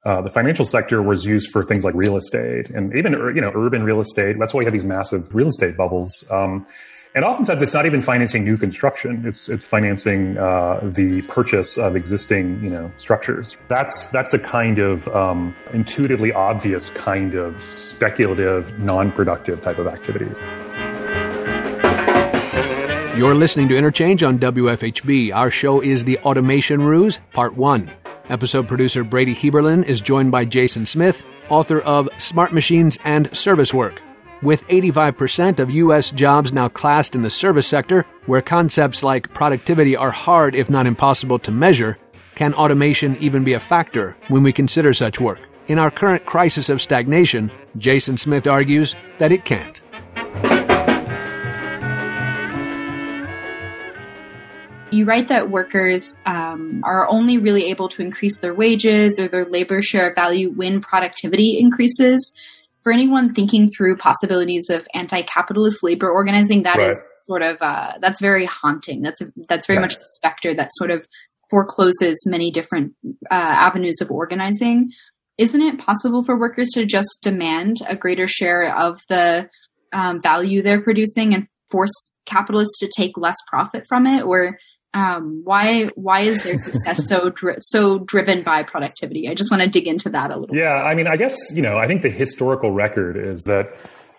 uh, 0.06 0.22
the 0.22 0.30
financial 0.30 0.66
sector 0.66 1.02
was 1.04 1.24
used 1.26 1.52
for 1.52 1.64
things 1.64 1.84
like 1.84 1.94
real 1.94 2.18
estate 2.18 2.70
and 2.72 2.90
even 2.96 3.14
you 3.36 3.42
know 3.42 3.52
urban 3.56 3.84
real 3.84 4.02
estate. 4.02 4.38
That's 4.40 4.56
why 4.56 4.62
you 4.62 4.66
have 4.66 4.74
these 4.74 4.86
massive 4.86 5.34
real 5.36 5.50
estate 5.50 5.78
bubbles. 5.78 6.24
Um, 6.32 6.66
and 7.16 7.26
oftentimes, 7.26 7.64
it's 7.64 7.74
not 7.74 7.88
even 7.88 8.04
financing 8.04 8.44
new 8.44 8.56
construction; 8.56 9.26
it's 9.26 9.50
it's 9.50 9.66
financing 9.66 10.38
uh, 10.38 10.80
the 10.84 11.24
purchase 11.24 11.78
of 11.78 11.96
existing 11.96 12.64
you 12.64 12.70
know 12.70 12.92
structures. 12.98 13.58
That's 13.68 14.10
that's 14.10 14.34
a 14.34 14.40
kind 14.40 14.78
of 14.78 15.08
um, 15.08 15.56
intuitively 15.74 16.32
obvious 16.32 16.92
kind 16.92 17.34
of 17.34 17.64
speculative, 17.64 18.78
non-productive 18.78 19.62
type 19.62 19.80
of 19.80 19.88
activity. 19.88 20.30
You're 23.18 23.36
listening 23.36 23.70
to 23.70 23.76
Interchange 23.76 24.22
on 24.22 24.38
WFHB. 24.38 25.34
Our 25.34 25.50
show 25.50 25.82
is 25.82 26.04
The 26.06 26.20
Automation 26.20 26.84
Ruse, 26.84 27.20
Part 27.34 27.58
1. 27.58 27.92
Episode 28.30 28.68
producer 28.68 29.04
Brady 29.04 29.34
Heberlin 29.34 29.84
is 29.84 30.00
joined 30.00 30.32
by 30.32 30.46
Jason 30.46 30.86
Smith, 30.86 31.24
author 31.50 31.82
of 31.82 32.08
Smart 32.18 32.54
Machines 32.54 33.00
and 33.04 33.36
Service 33.36 33.74
Work. 33.74 34.00
With 34.42 34.66
85% 34.70 35.60
of 35.60 35.70
U.S. 35.70 36.12
jobs 36.12 36.54
now 36.54 36.70
classed 36.70 37.14
in 37.14 37.24
the 37.24 37.30
service 37.30 37.68
sector, 37.68 38.06
where 38.26 38.42
concepts 38.42 39.04
like 39.04 39.34
productivity 39.34 39.98
are 39.98 40.12
hard 40.12 40.56
if 40.56 40.70
not 40.70 40.88
impossible 40.88 41.40
to 41.40 41.52
measure, 41.52 41.98
can 42.36 42.54
automation 42.54 43.18
even 43.18 43.44
be 43.44 43.52
a 43.52 43.60
factor 43.60 44.16
when 44.30 44.42
we 44.42 44.54
consider 44.54 44.94
such 44.94 45.20
work? 45.20 45.40
In 45.68 45.78
our 45.78 45.92
current 45.92 46.26
crisis 46.26 46.70
of 46.70 46.82
stagnation, 46.82 47.52
Jason 47.78 48.16
Smith 48.16 48.48
argues 48.48 48.96
that 49.18 49.34
it 49.34 49.44
can't. 49.44 49.82
You 54.92 55.04
write 55.04 55.28
that 55.28 55.52
workers 55.52 56.22
um, 56.26 56.82
are 56.86 57.10
only 57.10 57.38
really 57.38 57.66
able 57.66 57.90
to 57.90 58.02
increase 58.02 58.40
their 58.40 58.54
wages 58.54 59.20
or 59.20 59.28
their 59.28 59.46
labor 59.46 59.82
share 59.82 60.10
of 60.10 60.16
value 60.16 60.50
when 60.50 60.80
productivity 60.80 61.60
increases. 61.60 62.34
For 62.84 62.92
anyone 62.94 63.34
thinking 63.34 63.70
through 63.70 63.98
possibilities 63.98 64.70
of 64.70 64.88
anti-capitalist 64.94 65.84
labor 65.84 66.10
organizing, 66.10 66.64
that 66.64 66.78
right. 66.78 66.92
is 66.92 67.02
sort 67.26 67.42
of 67.42 67.58
uh, 67.62 67.94
that's 68.02 68.20
very 68.20 68.46
haunting. 68.46 69.02
That's 69.02 69.22
a, 69.22 69.26
that's 69.48 69.68
very 69.68 69.80
much 69.80 69.96
a 69.96 70.00
specter 70.14 70.56
that 70.56 70.70
sort 70.74 70.92
of 70.92 71.06
forecloses 71.50 72.24
many 72.26 72.52
different 72.52 72.94
uh, 73.30 73.34
avenues 73.34 73.98
of 74.02 74.10
organizing. 74.12 74.92
Isn't 75.38 75.62
it 75.62 75.80
possible 75.80 76.24
for 76.24 76.40
workers 76.40 76.70
to 76.74 76.86
just 76.86 77.20
demand 77.22 77.78
a 77.88 77.96
greater 77.96 78.28
share 78.28 78.76
of 78.76 79.00
the 79.10 79.50
um, 79.94 80.20
value 80.22 80.62
they're 80.62 80.82
producing 80.82 81.34
and 81.34 81.48
force 81.72 82.16
capitalists 82.26 82.80
to 82.80 82.90
take 82.96 83.12
less 83.18 83.38
profit 83.48 83.84
from 83.88 84.06
it, 84.06 84.24
or 84.24 84.58
um, 84.94 85.42
why 85.44 85.86
why 85.96 86.22
is 86.22 86.44
their 86.44 86.58
success 86.58 87.08
so 87.08 87.30
dri- 87.30 87.58
so 87.60 88.00
driven 88.00 88.44
by 88.44 88.64
productivity? 88.64 89.28
I 89.30 89.36
just 89.36 89.52
want 89.52 89.62
to 89.62 89.70
dig 89.70 89.88
into 89.88 90.10
that 90.10 90.32
a 90.32 90.38
little. 90.38 90.56
Yeah, 90.56 90.74
I 90.74 90.96
mean, 90.96 91.08
I 91.08 91.16
guess 91.16 91.38
you 91.54 91.62
know, 91.62 91.78
I 91.78 91.88
think 91.88 92.02
the 92.02 92.10
historical 92.10 92.72
record 92.72 93.16
is 93.16 93.44
that 93.44 93.68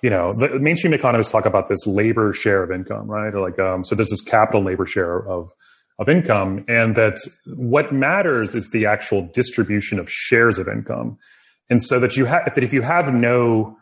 you 0.02 0.10
know 0.10 0.32
the 0.32 0.58
mainstream 0.60 0.94
economists 0.94 1.32
talk 1.32 1.44
about 1.44 1.68
this 1.68 1.86
labor 1.86 2.32
share 2.32 2.62
of 2.62 2.70
income, 2.70 3.08
right? 3.08 3.34
Or 3.34 3.40
like, 3.40 3.58
um, 3.58 3.84
so 3.84 3.94
there's 3.94 4.08
this 4.08 4.20
is 4.20 4.22
capital 4.22 4.62
labor 4.62 4.86
share 4.86 5.28
of 5.28 5.50
of 5.98 6.08
income, 6.08 6.64
and 6.68 6.94
that 6.94 7.18
what 7.56 7.92
matters 7.92 8.54
is 8.54 8.70
the 8.70 8.86
actual 8.86 9.28
distribution 9.34 9.98
of 9.98 10.10
shares 10.10 10.58
of 10.58 10.68
income, 10.68 11.18
and 11.68 11.82
so 11.82 11.98
that 11.98 12.16
you 12.16 12.26
have 12.26 12.42
that 12.54 12.62
if 12.62 12.72
you 12.72 12.82
have 12.82 13.12
no 13.12 13.76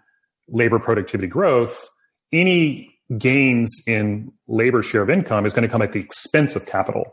labor 0.49 0.79
productivity 0.79 1.29
growth, 1.29 1.87
any 2.33 2.98
gains 3.17 3.71
in 3.87 4.33
labor 4.49 4.83
share 4.83 5.03
of 5.03 5.11
income 5.11 5.47
is 5.47 5.53
going 5.53 5.63
to 5.63 5.69
come 5.69 5.83
at 5.83 5.93
the 5.93 6.01
expense 6.01 6.57
of 6.57 6.67
capital, 6.67 7.05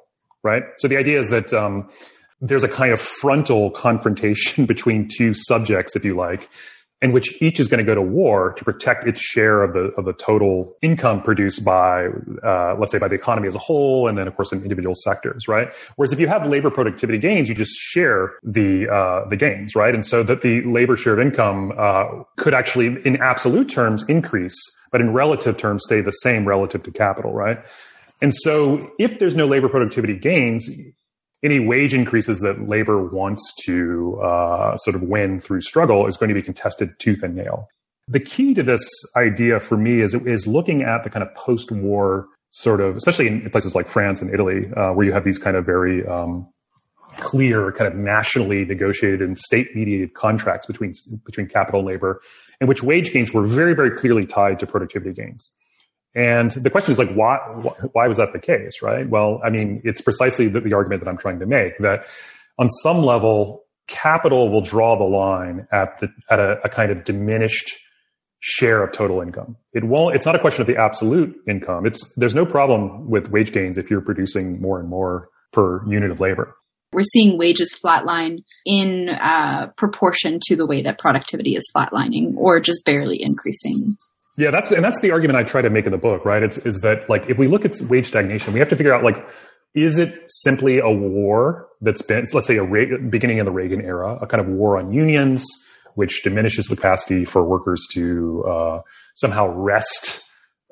right? 0.44 0.64
So 0.78 0.88
the 0.88 0.98
idea 0.98 1.20
is 1.20 1.30
that 1.30 1.54
um, 1.54 1.90
there's 2.42 2.64
a 2.64 2.68
kind 2.68 2.92
of 2.92 3.00
frontal 3.00 3.72
confrontation 3.72 4.66
between 4.66 5.08
two 5.08 5.34
subjects, 5.34 5.96
if 5.96 6.04
you 6.04 6.16
like, 6.16 6.50
in 7.02 7.12
which 7.12 7.42
each 7.42 7.60
is 7.60 7.68
going 7.68 7.78
to 7.78 7.86
go 7.86 7.94
to 7.94 8.02
war 8.02 8.54
to 8.54 8.64
protect 8.64 9.08
its 9.08 9.22
share 9.22 9.62
of 9.62 9.74
the 9.74 9.92
of 9.98 10.06
the 10.06 10.14
total 10.14 10.76
income 10.82 11.22
produced 11.22 11.64
by, 11.64 12.08
uh, 12.44 12.76
let's 12.80 12.92
say, 12.92 12.98
by 12.98 13.08
the 13.08 13.16
economy 13.16 13.48
as 13.48 13.56
a 13.56 13.60
whole, 13.60 14.08
and 14.08 14.18
then 14.18 14.28
of 14.28 14.36
course 14.36 14.52
in 14.52 14.62
individual 14.64 14.96
sectors, 14.96 15.48
right? 15.48 15.68
Whereas 15.98 16.12
if 16.14 16.20
you 16.20 16.28
have 16.28 16.48
labor 16.48 16.72
productivity 16.72 17.20
gains, 17.20 17.48
you 17.48 17.56
just 17.56 17.78
share 17.78 18.34
the 18.44 18.88
uh, 18.90 19.30
the 19.30 19.38
gains, 19.38 19.76
right? 19.76 19.94
And 19.94 20.06
so 20.06 20.24
that 20.24 20.42
the 20.42 20.62
labor 20.64 20.98
share 20.98 21.14
of 21.14 21.20
income 21.20 21.74
uh, 21.78 22.24
could 22.38 22.54
actually, 22.54 22.98
in 23.06 23.22
absolute 23.22 23.70
terms, 23.70 24.04
increase 24.08 24.58
but 24.92 25.02
in 25.02 25.14
relative 25.14 25.58
terms 25.58 25.84
stay 25.86 26.02
the 26.02 26.12
same 26.12 26.48
relative 26.48 26.84
to 26.84 26.92
capital, 26.92 27.34
right? 27.34 27.60
And 28.22 28.34
so 28.34 28.80
if 28.98 29.20
there's 29.20 29.36
no 29.36 29.46
labor 29.46 29.70
productivity 29.70 30.18
gains, 30.18 30.70
any 31.44 31.60
wage 31.60 31.94
increases 31.94 32.40
that 32.40 32.68
labor 32.68 33.04
wants 33.04 33.54
to 33.66 34.20
uh, 34.24 34.78
sort 34.78 34.96
of 34.96 35.04
win 35.04 35.40
through 35.40 35.62
struggle 35.62 36.08
is 36.08 36.18
going 36.18 36.30
to 36.30 36.36
be 36.36 36.42
contested 36.42 36.98
tooth 37.00 37.24
and 37.24 37.36
nail. 37.36 37.68
The 38.08 38.20
key 38.20 38.54
to 38.54 38.64
this 38.64 38.88
idea 39.16 39.60
for 39.60 39.78
me 39.78 40.02
is, 40.02 40.14
is 40.14 40.48
looking 40.48 40.84
at 40.84 41.04
the 41.04 41.10
kind 41.10 41.24
of 41.24 41.34
post-war 41.36 42.28
sort 42.52 42.80
of, 42.80 42.96
especially 42.96 43.28
in 43.28 43.50
places 43.50 43.76
like 43.76 43.88
France 43.88 44.22
and 44.22 44.34
Italy, 44.34 44.72
uh, 44.78 44.92
where 44.92 45.06
you 45.06 45.12
have 45.12 45.26
these 45.26 45.38
kind 45.38 45.58
of 45.58 45.66
very 45.66 46.06
um, 46.08 46.48
clear, 47.18 47.72
kind 47.74 47.92
of 47.92 47.98
nationally 47.98 48.66
negotiated 48.66 49.22
and 49.22 49.38
state-mediated 49.38 50.14
contracts 50.14 50.66
between 50.66 50.94
between 51.26 51.48
capital 51.48 51.82
and 51.82 51.88
labor, 51.88 52.22
in 52.62 52.68
which 52.68 52.84
wage 52.84 53.12
gains 53.12 53.34
were 53.34 53.46
very, 53.46 53.74
very 53.74 53.92
clearly 53.92 54.26
tied 54.26 54.60
to 54.60 54.68
productivity 54.68 55.14
gains. 55.14 55.54
And 56.16 56.52
the 56.52 56.70
question 56.70 56.92
is 56.92 57.00
like, 57.00 57.14
why, 57.14 57.38
why 57.92 58.08
was 58.08 58.18
that 58.18 58.32
the 58.32 58.40
case, 58.40 58.82
right? 58.82 59.08
Well, 59.08 59.42
I 59.44 59.50
mean, 59.50 59.82
it's 59.84 60.00
precisely 60.00 60.48
the, 60.48 60.62
the 60.62 60.74
argument 60.74 61.04
that 61.04 61.10
I'm 61.10 61.18
trying 61.18 61.40
to 61.40 61.46
make 61.46 61.78
that 61.80 62.06
on 62.58 62.70
some 62.70 63.04
level, 63.04 63.66
capital 63.88 64.50
will 64.50 64.62
draw 64.62 64.98
the 64.98 65.04
line 65.04 65.68
at 65.74 66.00
the, 66.00 66.08
at 66.30 66.40
a, 66.40 66.62
a 66.64 66.70
kind 66.70 66.92
of 66.92 67.04
diminished 67.04 67.78
share 68.40 68.82
of 68.82 68.94
total 68.94 69.22
income. 69.22 69.58
It 69.74 69.84
won't, 69.84 70.16
it's 70.16 70.26
not 70.26 70.36
a 70.36 70.40
question 70.40 70.62
of 70.62 70.68
the 70.68 70.78
absolute 70.78 71.36
income. 71.50 71.86
It's, 71.86 72.14
there's 72.16 72.36
no 72.36 72.46
problem 72.46 73.10
with 73.10 73.30
wage 73.30 73.52
gains 73.52 73.78
if 73.78 73.90
you're 73.90 74.02
producing 74.02 74.62
more 74.62 74.80
and 74.80 74.88
more 74.88 75.30
per 75.52 75.86
unit 75.86 76.12
of 76.12 76.20
labor 76.22 76.56
we're 76.92 77.04
seeing 77.04 77.38
wages 77.38 77.78
flatline 77.84 78.44
in 78.66 79.10
uh, 79.10 79.68
proportion 79.78 80.40
to 80.48 80.56
the 80.56 80.66
way 80.66 80.82
that 80.82 80.98
productivity 80.98 81.56
is 81.56 81.70
flatlining 81.76 82.36
or 82.38 82.60
just 82.60 82.86
barely 82.86 83.22
increasing. 83.22 83.96
Yeah, 84.38 84.52
that's 84.52 84.72
and 84.72 84.84
that's 84.84 85.00
the 85.02 85.12
argument 85.12 85.38
I 85.38 85.44
try 85.44 85.62
to 85.62 85.70
make 85.70 85.86
in 85.86 85.92
the 85.92 85.98
book, 85.98 86.26
right? 86.26 86.44
It's 86.44 86.58
is 86.58 86.82
that 86.82 87.10
like 87.10 87.30
if 87.30 87.38
we 87.38 87.48
look 87.48 87.64
at 87.64 87.80
wage 87.82 88.08
stagnation, 88.08 88.54
we 88.54 88.60
have 88.60 88.70
to 88.70 88.76
figure 88.76 88.94
out 88.94 89.04
like 89.04 89.16
is 89.74 89.98
it 89.98 90.24
simply 90.28 90.80
a 90.80 90.90
war 90.90 91.68
that's 91.82 92.02
been 92.02 92.26
let's 92.34 92.48
say 92.48 92.58
a 92.58 92.64
Reagan, 92.64 93.10
beginning 93.10 93.40
of 93.40 93.46
the 93.46 93.54
Reagan 93.54 93.82
era, 93.82 94.18
a 94.22 94.28
kind 94.28 94.42
of 94.42 94.48
war 94.48 94.78
on 94.78 94.92
unions, 94.92 95.46
which 95.96 96.24
diminishes 96.24 96.66
the 96.66 96.76
capacity 96.76 97.24
for 97.24 97.48
workers 97.48 97.86
to 97.94 98.44
uh, 98.44 98.82
somehow 99.16 99.48
wrest 99.48 100.25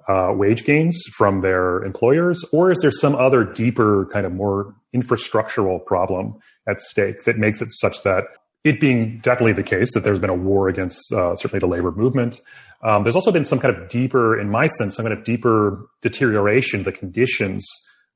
uh, 0.08 0.34
wage 0.34 0.66
gains 0.66 1.02
from 1.16 1.42
their 1.42 1.84
employers, 1.84 2.44
or 2.52 2.72
is 2.72 2.80
there 2.82 2.92
some 2.92 3.16
other 3.16 3.44
deeper 3.44 4.08
kind 4.12 4.26
of 4.26 4.34
more 4.34 4.76
infrastructural 4.96 5.84
problem 5.86 6.36
at 6.68 6.82
stake 6.82 7.24
that 7.26 7.38
makes 7.38 7.62
it 7.62 7.70
such 7.72 8.04
that 8.04 8.24
it 8.63 8.80
being 8.80 9.20
definitely 9.22 9.54
the 9.54 9.63
case 9.63 9.94
that 9.94 10.04
there's 10.04 10.20
been 10.20 10.30
a 10.30 10.36
war 10.36 10.70
against 10.70 11.12
uh, 11.12 11.36
certainly 11.36 11.60
the 11.60 11.68
labor 11.68 11.92
movement. 11.92 12.42
Um, 12.84 13.04
there's 13.04 13.16
also 13.16 13.32
been 13.32 13.44
some 13.44 13.60
kind 13.60 13.76
of 13.76 13.89
deeper, 13.89 14.39
in 14.39 14.50
my 14.50 14.68
sense, 14.68 14.96
some 14.96 15.06
kind 15.06 15.18
of 15.18 15.24
deeper 15.24 15.86
deterioration 16.02 16.80
of 16.80 16.86
the 16.86 16.92
conditions 16.92 17.68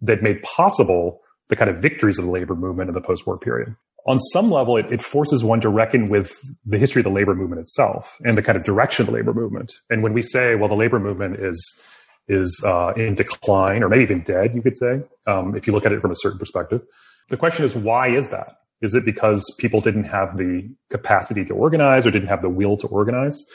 that 0.02 0.22
made 0.22 0.42
possible 0.44 1.22
the 1.50 1.56
kind 1.56 1.70
of 1.70 1.82
victories 1.82 2.18
of 2.18 2.26
the 2.26 2.32
labor 2.32 2.56
movement 2.56 2.90
in 2.90 2.94
the 2.94 3.02
post-war 3.02 3.40
period. 3.40 3.76
On 4.08 4.18
some 4.18 4.50
level, 4.50 4.78
it, 4.78 4.92
it 4.92 5.02
forces 5.02 5.44
one 5.44 5.60
to 5.62 5.70
reckon 5.70 6.10
with 6.10 6.32
the 6.66 6.78
history 6.78 7.02
of 7.02 7.04
the 7.04 7.12
labor 7.12 7.36
movement 7.36 7.62
itself 7.62 8.18
and 8.24 8.38
the 8.38 8.42
kind 8.42 8.58
of 8.58 8.64
direction 8.64 9.04
of 9.04 9.08
the 9.08 9.14
labor 9.14 9.34
movement. 9.34 9.74
And 9.90 10.02
when 10.02 10.14
we 10.14 10.22
say, 10.22 10.56
well, 10.56 10.70
the 10.70 10.76
labor 10.76 11.00
movement 11.00 11.38
is 11.40 11.82
is 12.30 12.62
uh, 12.66 12.92
in 12.98 13.16
decline 13.16 13.84
or 13.84 13.90
maybe 13.90 14.04
even 14.04 14.22
dead, 14.22 14.54
you 14.54 14.62
could 14.62 14.78
say, 14.78 15.02
um, 15.28 15.56
if 15.56 15.66
you 15.66 15.72
look 15.74 15.86
at 15.86 15.94
it 15.94 16.02
from 16.02 16.12
a 16.12 16.16
certain 16.16 16.38
perspective. 16.38 16.82
The 17.30 17.38
question 17.38 17.64
is, 17.64 17.74
why 17.74 18.10
is 18.10 18.30
that? 18.32 18.58
Is 18.82 18.96
it 18.96 19.06
because 19.06 19.44
people 19.58 19.80
didn't 19.80 20.06
have 20.06 20.38
the 20.38 20.70
capacity 20.90 21.46
to 21.46 21.54
organize 21.54 22.06
or 22.06 22.12
didn't 22.12 22.28
have 22.28 22.42
the 22.42 22.50
will 22.50 22.78
to 22.78 22.88
organize? 22.88 23.46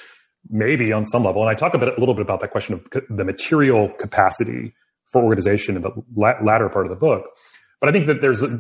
Maybe 0.51 0.93
on 0.93 1.05
some 1.05 1.25
level. 1.25 1.43
And 1.43 1.51
I 1.51 1.55
talk 1.55 1.75
a, 1.75 1.79
bit, 1.79 1.89
a 1.97 2.01
little 2.01 2.15
bit 2.15 2.23
about 2.23 2.41
that 2.41 2.51
question 2.51 2.75
of 2.75 2.87
the 3.09 3.25
material 3.25 3.89
capacity 3.91 4.75
for 5.13 5.23
organization 5.23 5.77
in 5.77 5.83
the 5.83 5.91
latter 6.17 6.69
part 6.69 6.87
of 6.87 6.91
the 6.91 6.97
book. 6.97 7.25
But 7.81 7.89
I 7.89 7.93
think 7.93 8.07
that 8.07 8.21
there's, 8.21 8.43
a, 8.43 8.59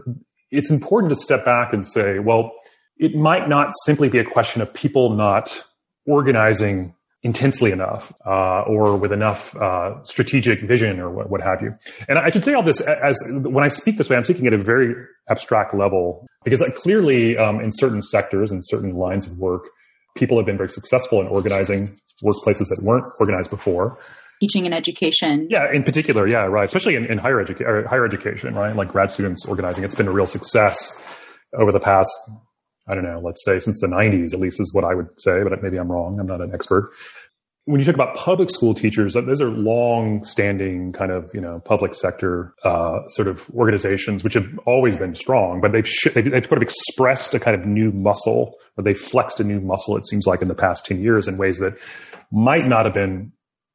it's 0.53 0.71
important 0.71 1.11
to 1.11 1.17
step 1.17 1.45
back 1.45 1.73
and 1.73 1.85
say, 1.85 2.19
well, 2.19 2.53
it 2.99 3.17
might 3.17 3.49
not 3.49 3.73
simply 3.85 4.09
be 4.09 4.19
a 4.19 4.25
question 4.25 4.62
of 4.62 4.73
people 4.73 5.17
not 5.17 5.65
organizing 6.07 6.95
intensely 7.25 7.71
enough 7.71 8.12
uh, 8.27 8.62
or 8.62 8.97
with 8.97 9.12
enough 9.12 9.57
uh, 9.57 10.03
strategic 10.05 10.61
vision 10.61 11.01
or 11.01 11.11
what, 11.11 11.31
what, 11.31 11.41
have 11.41 11.62
you. 11.62 11.73
And 12.09 12.19
I 12.19 12.31
should 12.31 12.45
say 12.45 12.53
all 12.53 12.65
this 12.65 12.81
as 12.81 13.17
when 13.31 13.65
I 13.65 13.69
speak 13.69 13.97
this 13.97 14.11
way, 14.11 14.17
I'm 14.17 14.25
speaking 14.25 14.47
at 14.47 14.53
a 14.53 14.59
very 14.59 14.95
abstract 15.31 15.73
level 15.73 16.27
because 16.45 16.62
clearly 16.77 17.38
um, 17.38 17.61
in 17.61 17.71
certain 17.73 18.03
sectors 18.03 18.51
and 18.51 18.62
certain 18.67 18.95
lines 18.95 19.27
of 19.27 19.38
work, 19.38 19.69
people 20.17 20.37
have 20.37 20.47
been 20.47 20.57
very 20.57 20.69
successful 20.69 21.21
in 21.21 21.29
organizing 21.29 21.97
workplaces 22.25 22.69
that 22.69 22.81
weren't 22.83 23.07
organized 23.21 23.51
before. 23.51 23.99
Teaching 24.42 24.66
and 24.66 24.74
education. 24.74 25.46
Yeah, 25.48 25.72
in 25.72 25.85
particular, 25.85 26.26
yeah, 26.26 26.46
right. 26.46 26.64
Especially 26.64 26.96
in, 26.96 27.07
in 27.07 27.18
higher, 27.18 27.40
education, 27.40 27.85
higher 27.87 28.05
education, 28.05 28.55
right? 28.55 28.74
Like 28.74 28.88
grad 28.88 29.09
students 29.09 29.46
organizing. 29.46 29.85
It's 29.85 29.94
been 29.94 30.09
a 30.09 30.12
real 30.12 30.26
success 30.26 31.00
over 31.57 31.70
the 31.70 31.78
past 31.78 32.11
I 32.88 32.94
don't 32.94 33.05
know, 33.05 33.20
let's 33.22 33.44
say 33.44 33.61
since 33.61 33.81
the 33.81 33.87
90s, 33.87 34.35
at 34.35 34.40
least 34.40 34.61
is 34.61 34.74
what 34.74 34.85
I 34.85 34.94
would 34.94 35.09
say, 35.16 35.42
but 35.42 35.62
maybe 35.62 35.78
I'm 35.78 35.90
wrong. 35.90 36.18
I'm 36.18 36.26
not 36.26 36.40
an 36.40 36.52
expert. 36.52 36.90
When 37.64 37.78
you 37.78 37.87
talk 37.87 37.94
about 37.94 38.16
public 38.16 38.50
school 38.50 38.74
teachers, 38.74 39.14
those 39.14 39.40
are 39.40 39.48
long 39.48 40.24
standing 40.24 40.92
kind 40.92 41.12
of, 41.12 41.31
you 41.33 41.40
know, 41.40 41.61
public 41.64 41.94
sector, 41.94 42.52
uh, 42.64 43.07
sort 43.07 43.28
of 43.28 43.48
organizations, 43.50 44.24
which 44.24 44.35
have 44.35 44.48
always 44.66 44.96
been 44.96 45.14
strong, 45.14 45.61
but 45.61 45.70
they've, 45.70 45.87
sh- 45.87 46.09
they've, 46.12 46.28
they've 46.28 46.44
sort 46.44 46.59
of 46.59 46.62
expressed 46.62 47.35
a 47.35 47.38
kind 47.38 47.59
of 47.59 47.64
new 47.64 47.92
muscle 47.92 48.57
or 48.76 48.83
they 48.83 48.94
flexed 48.94 49.38
a 49.38 49.44
new 49.44 49.61
muscle, 49.61 49.96
it 49.96 50.09
seems 50.09 50.26
like 50.26 50.42
in 50.42 50.48
the 50.48 50.57
past 50.57 50.87
10 50.87 51.00
years 51.00 51.28
in 51.28 51.37
ways 51.37 51.61
that 51.61 51.74
might 52.33 52.64
not 52.64 52.85
have 52.85 52.94
been 52.94 53.31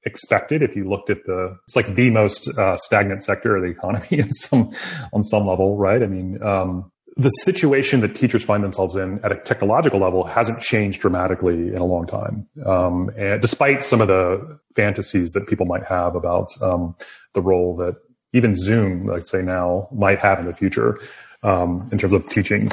expected 0.07 0.63
if 0.63 0.75
you 0.75 0.89
looked 0.89 1.09
at 1.09 1.23
the 1.25 1.55
it's 1.65 1.75
like 1.75 1.87
the 1.93 2.09
most 2.09 2.47
uh, 2.57 2.75
stagnant 2.77 3.23
sector 3.23 3.55
of 3.57 3.61
the 3.61 3.69
economy 3.69 4.07
in 4.11 4.31
some 4.31 4.71
on 5.13 5.23
some 5.23 5.45
level 5.45 5.77
right 5.77 6.01
i 6.01 6.07
mean 6.07 6.41
um, 6.41 6.91
the 7.17 7.29
situation 7.29 8.01
that 8.01 8.15
teachers 8.15 8.43
find 8.43 8.63
themselves 8.63 8.95
in 8.95 9.19
at 9.23 9.31
a 9.31 9.35
technological 9.37 9.99
level 9.99 10.23
hasn't 10.23 10.61
changed 10.61 11.01
dramatically 11.01 11.69
in 11.69 11.77
a 11.77 11.85
long 11.85 12.05
time. 12.05 12.47
Um, 12.63 13.09
and 13.17 13.41
despite 13.41 13.83
some 13.83 14.01
of 14.01 14.07
the 14.07 14.59
fantasies 14.75 15.31
that 15.31 15.47
people 15.47 15.65
might 15.65 15.83
have 15.83 16.15
about 16.15 16.49
um, 16.61 16.95
the 17.33 17.41
role 17.41 17.75
that 17.77 17.95
even 18.33 18.55
Zoom, 18.55 19.07
let's 19.07 19.31
say 19.31 19.41
now, 19.41 19.87
might 19.91 20.19
have 20.19 20.39
in 20.39 20.45
the 20.45 20.53
future 20.53 20.99
um, 21.41 21.89
in 21.91 21.97
terms 21.97 22.13
of 22.13 22.23
teaching, 22.29 22.69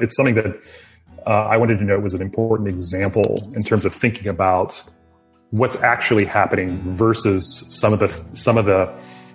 it's 0.00 0.16
something 0.16 0.36
that 0.36 0.58
uh, 1.26 1.44
I 1.44 1.58
wanted 1.58 1.78
to 1.78 1.84
note 1.84 2.02
was 2.02 2.14
an 2.14 2.22
important 2.22 2.68
example 2.68 3.36
in 3.54 3.62
terms 3.62 3.84
of 3.84 3.94
thinking 3.94 4.28
about 4.28 4.82
what's 5.50 5.76
actually 5.76 6.24
happening 6.24 6.78
versus 6.92 7.64
some 7.68 7.92
of 7.92 8.00
the 8.00 8.24
some 8.32 8.58
of 8.58 8.66
the 8.66 8.92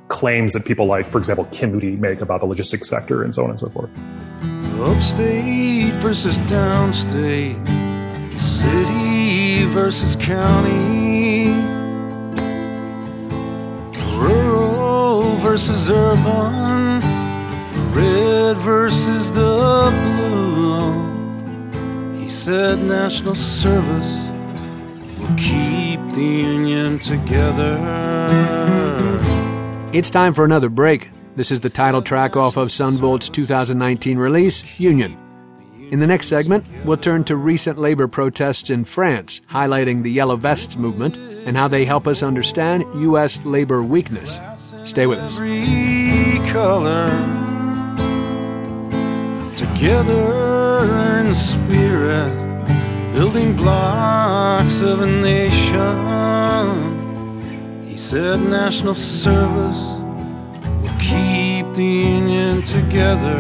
claims 0.08 0.54
that 0.54 0.66
people 0.66 0.86
like, 0.86 1.10
for 1.10 1.18
example, 1.18 1.46
Kim 1.52 1.72
Moody 1.72 1.96
make 1.96 2.22
about 2.22 2.42
the 2.42 2.46
logistics 2.46 2.90
sector 2.90 3.24
and 3.24 3.34
so 3.34 3.44
on 3.44 3.50
and 3.50 3.60
so 3.60 3.70
forth. 3.70 3.90
Upstate 4.82 5.94
versus 5.96 6.40
downstate, 6.40 7.56
city 8.38 9.66
versus 9.66 10.16
county, 10.18 11.48
rural 14.18 15.36
versus 15.38 15.90
urban, 15.90 17.00
red 17.94 18.58
versus 18.58 19.32
the 19.32 19.92
blue. 20.20 22.20
He 22.20 22.28
said 22.28 22.80
national 22.80 23.36
service 23.36 24.31
will 25.22 25.36
keep 25.38 26.00
the 26.14 26.22
union 26.22 27.00
together. 27.00 27.78
It's 29.94 30.10
time 30.10 30.34
for 30.34 30.46
another 30.46 30.70
break. 30.70 31.10
This 31.36 31.52
is 31.52 31.60
the 31.60 31.70
title 31.70 32.02
track 32.02 32.36
off 32.36 32.58
of 32.58 32.72
Son 32.72 32.98
Volt's 32.98 33.30
2019 33.30 34.18
release, 34.18 34.80
Union. 34.80 35.18
In 35.92 36.00
the 36.00 36.08
next 36.08 36.28
segment, 36.28 36.66
we'll 36.86 36.98
turn 36.98 37.24
to 37.26 37.36
recent 37.36 37.78
labor 37.78 38.08
protests 38.08 38.70
in 38.70 38.86
France, 38.86 39.42
highlighting 39.50 40.04
the 40.04 40.12
Yellow 40.12 40.38
Vests 40.38 40.78
movement 40.78 41.18
and 41.46 41.58
how 41.58 41.68
they 41.68 41.84
help 41.84 42.08
us 42.08 42.24
understand 42.24 42.84
U.S. 43.02 43.40
labor 43.44 43.84
weakness. 43.84 44.40
Stay 44.84 45.08
with 45.08 45.20
us. 45.20 45.36
Color 46.52 47.10
together 49.56 51.20
in 51.20 51.36
spirit, 51.36 52.51
building 53.14 53.56
blocks 53.56 54.82
of 54.82 55.02
a 55.02 55.06
nation. 55.06 55.98
He 57.86 57.98
said 57.98 58.40
national 58.40 58.94
service 58.94 59.98
will 60.82 60.98
keep 61.00 61.74
the 61.74 61.84
union 61.84 62.62
together. 62.62 63.40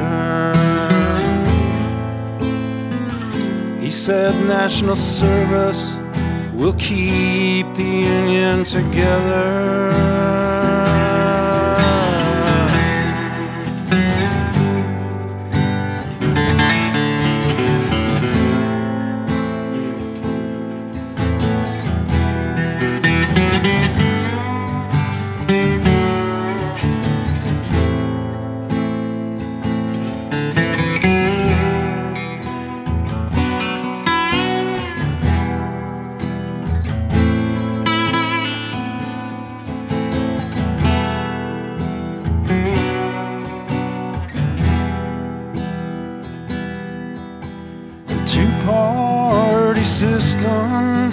He 3.80 3.90
said 3.90 4.36
national 4.46 4.98
service 4.98 5.98
will 6.54 6.74
keep 6.74 7.74
the 7.74 7.84
union 7.84 8.64
together. 8.66 10.11
Two 48.32 48.48
party 48.64 49.84
system, 49.84 51.12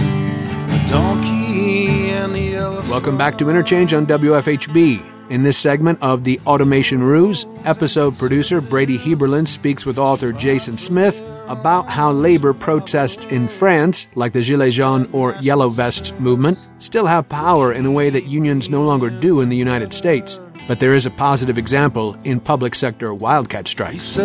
the 0.68 0.84
donkey 0.88 2.10
and 2.10 2.32
the 2.32 2.54
elephant. 2.54 2.88
Welcome 2.88 3.18
back 3.18 3.36
to 3.38 3.50
Interchange 3.50 3.92
on 3.92 4.06
WFHB. 4.06 5.04
In 5.28 5.42
this 5.42 5.58
segment 5.58 5.98
of 6.00 6.22
The 6.22 6.38
Automation 6.46 7.02
Ruse, 7.02 7.44
episode 7.64 8.16
producer 8.16 8.60
Brady 8.60 8.96
Heberlin 8.96 9.46
speaks 9.46 9.84
with 9.84 9.98
author 9.98 10.32
Jason 10.32 10.78
Smith 10.78 11.20
about 11.48 11.88
how 11.88 12.12
labor 12.12 12.54
protests 12.54 13.24
in 13.26 13.48
France, 13.48 14.06
like 14.14 14.32
the 14.32 14.38
Gilets 14.38 14.74
jaunes 14.74 15.08
or 15.12 15.34
Yellow 15.40 15.70
Vests 15.70 16.12
movement, 16.20 16.56
still 16.78 17.06
have 17.06 17.28
power 17.28 17.72
in 17.72 17.84
a 17.84 17.90
way 17.90 18.10
that 18.10 18.26
unions 18.26 18.70
no 18.70 18.84
longer 18.84 19.10
do 19.10 19.40
in 19.40 19.48
the 19.48 19.56
United 19.56 19.92
States. 19.92 20.38
But 20.68 20.78
there 20.78 20.94
is 20.94 21.04
a 21.04 21.10
positive 21.10 21.58
example 21.58 22.16
in 22.22 22.38
public 22.38 22.76
sector 22.76 23.12
wildcat 23.12 23.66
He 23.66 23.72
strikes. 23.72 24.16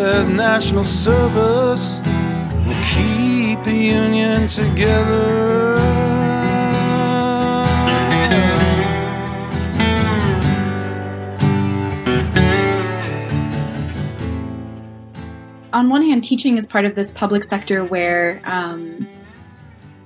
Will 2.65 2.84
keep 2.84 3.63
the 3.63 3.76
union 3.76 4.47
together. 4.47 5.73
on 15.73 15.89
one 15.89 16.04
hand, 16.04 16.23
teaching 16.23 16.56
is 16.58 16.65
part 16.65 16.86
of 16.86 16.95
this 16.95 17.12
public 17.12 17.43
sector 17.43 17.84
where 17.84 18.41
um, 18.45 19.08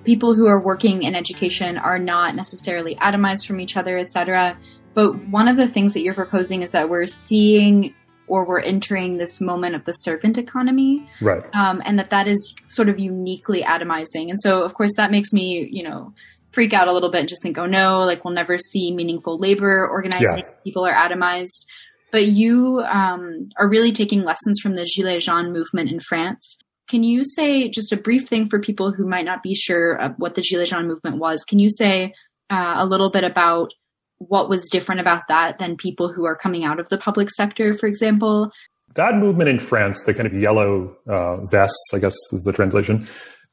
people 0.06 0.34
who 0.34 0.48
are 0.48 0.60
working 0.60 1.04
in 1.04 1.14
education 1.14 1.78
are 1.78 2.00
not 2.00 2.36
necessarily 2.36 2.96
atomized 2.96 3.46
from 3.46 3.60
each 3.60 3.78
other, 3.78 3.98
etc. 3.98 4.58
But 4.96 5.14
one 5.28 5.48
of 5.48 5.58
the 5.58 5.68
things 5.68 5.94
that 5.94 6.02
you're 6.02 6.16
proposing 6.16 6.64
is 6.64 6.72
that 6.72 6.90
we're 6.90 7.06
seeing 7.06 7.94
or 8.28 8.46
we're 8.46 8.60
entering 8.60 9.18
this 9.18 9.40
moment 9.42 9.76
of 9.76 9.86
the 9.86 9.94
servant 9.94 10.38
economy, 10.38 11.10
Right. 11.22 11.44
um, 11.56 11.82
and 11.86 11.98
that 11.98 12.10
that 12.10 12.28
is 12.28 12.56
sort 12.68 12.90
of 12.90 13.00
uniquely 13.00 13.64
atomizing. 13.64 14.30
And 14.30 14.40
so, 14.40 14.64
of 14.64 14.74
course, 14.74 14.96
that 14.98 15.12
makes 15.12 15.34
me, 15.34 15.68
you 15.72 15.84
know, 15.84 16.14
freak 16.54 16.74
out 16.74 16.88
a 16.88 16.94
little 16.94 17.12
bit 17.12 17.20
and 17.22 17.30
just 17.30 17.44
think, 17.44 17.58
oh 17.58 17.66
no, 17.66 18.00
like 18.04 18.26
we'll 18.26 18.34
never 18.34 18.58
see 18.58 18.94
meaningful 18.94 19.38
labor 19.38 19.88
organizing. 19.88 20.44
Yeah. 20.44 20.52
People 20.64 20.86
are 20.86 20.94
atomized. 20.94 21.66
But 22.12 22.28
you 22.28 22.80
um, 22.88 23.50
are 23.58 23.68
really 23.68 23.92
taking 23.92 24.24
lessons 24.24 24.60
from 24.62 24.76
the 24.76 24.84
Gilets 24.84 25.24
jaunes 25.24 25.54
movement 25.54 25.92
in 25.92 26.00
France. 26.00 26.58
Can 26.90 27.04
you 27.04 27.24
say 27.26 27.70
just 27.70 27.92
a 27.92 27.98
brief 27.98 28.28
thing 28.30 28.50
for 28.50 28.60
people 28.60 28.94
who 28.94 29.06
might 29.06 29.26
not 29.26 29.44
be 29.44 29.54
sure 29.54 29.94
of 29.94 30.14
what 30.18 30.36
the 30.36 30.42
Gilets 30.42 30.70
jaunes 30.70 30.88
movement 30.88 31.18
was? 31.18 31.44
Can 31.44 31.60
you 31.60 31.70
say 31.70 32.14
uh, 32.50 32.76
a 32.78 32.86
little 32.86 33.12
bit 33.12 33.26
about 33.26 33.72
what 34.20 34.50
was 34.50 34.68
different 34.72 35.02
about 35.02 35.28
that 35.28 35.60
than 35.60 35.78
people 35.78 36.12
who 36.12 36.26
are 36.26 36.36
coming 36.36 36.64
out 36.64 36.80
of 36.80 36.90
the 36.90 36.98
public 36.98 37.30
sector, 37.30 37.78
for 37.78 37.88
example? 37.88 38.52
That 38.96 39.16
movement 39.16 39.50
in 39.50 39.60
France, 39.60 40.04
the 40.04 40.14
kind 40.14 40.26
of 40.26 40.34
yellow 40.34 40.96
uh, 41.08 41.46
vests, 41.46 41.94
I 41.94 42.00
guess 42.00 42.16
is 42.32 42.44
the 42.44 42.54
translation, 42.54 43.08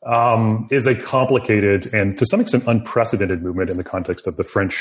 um, 0.07 0.69
is 0.71 0.87
a 0.87 0.95
complicated 0.95 1.93
and 1.95 2.19
to 2.19 2.27
some 2.27 2.41
extent 2.41 2.65
unprecedented 2.67 3.43
movement 3.43 3.71
in 3.71 3.77
the 3.77 3.85
context 3.85 4.27
of 4.27 4.37
the 4.37 4.45
French 4.45 4.81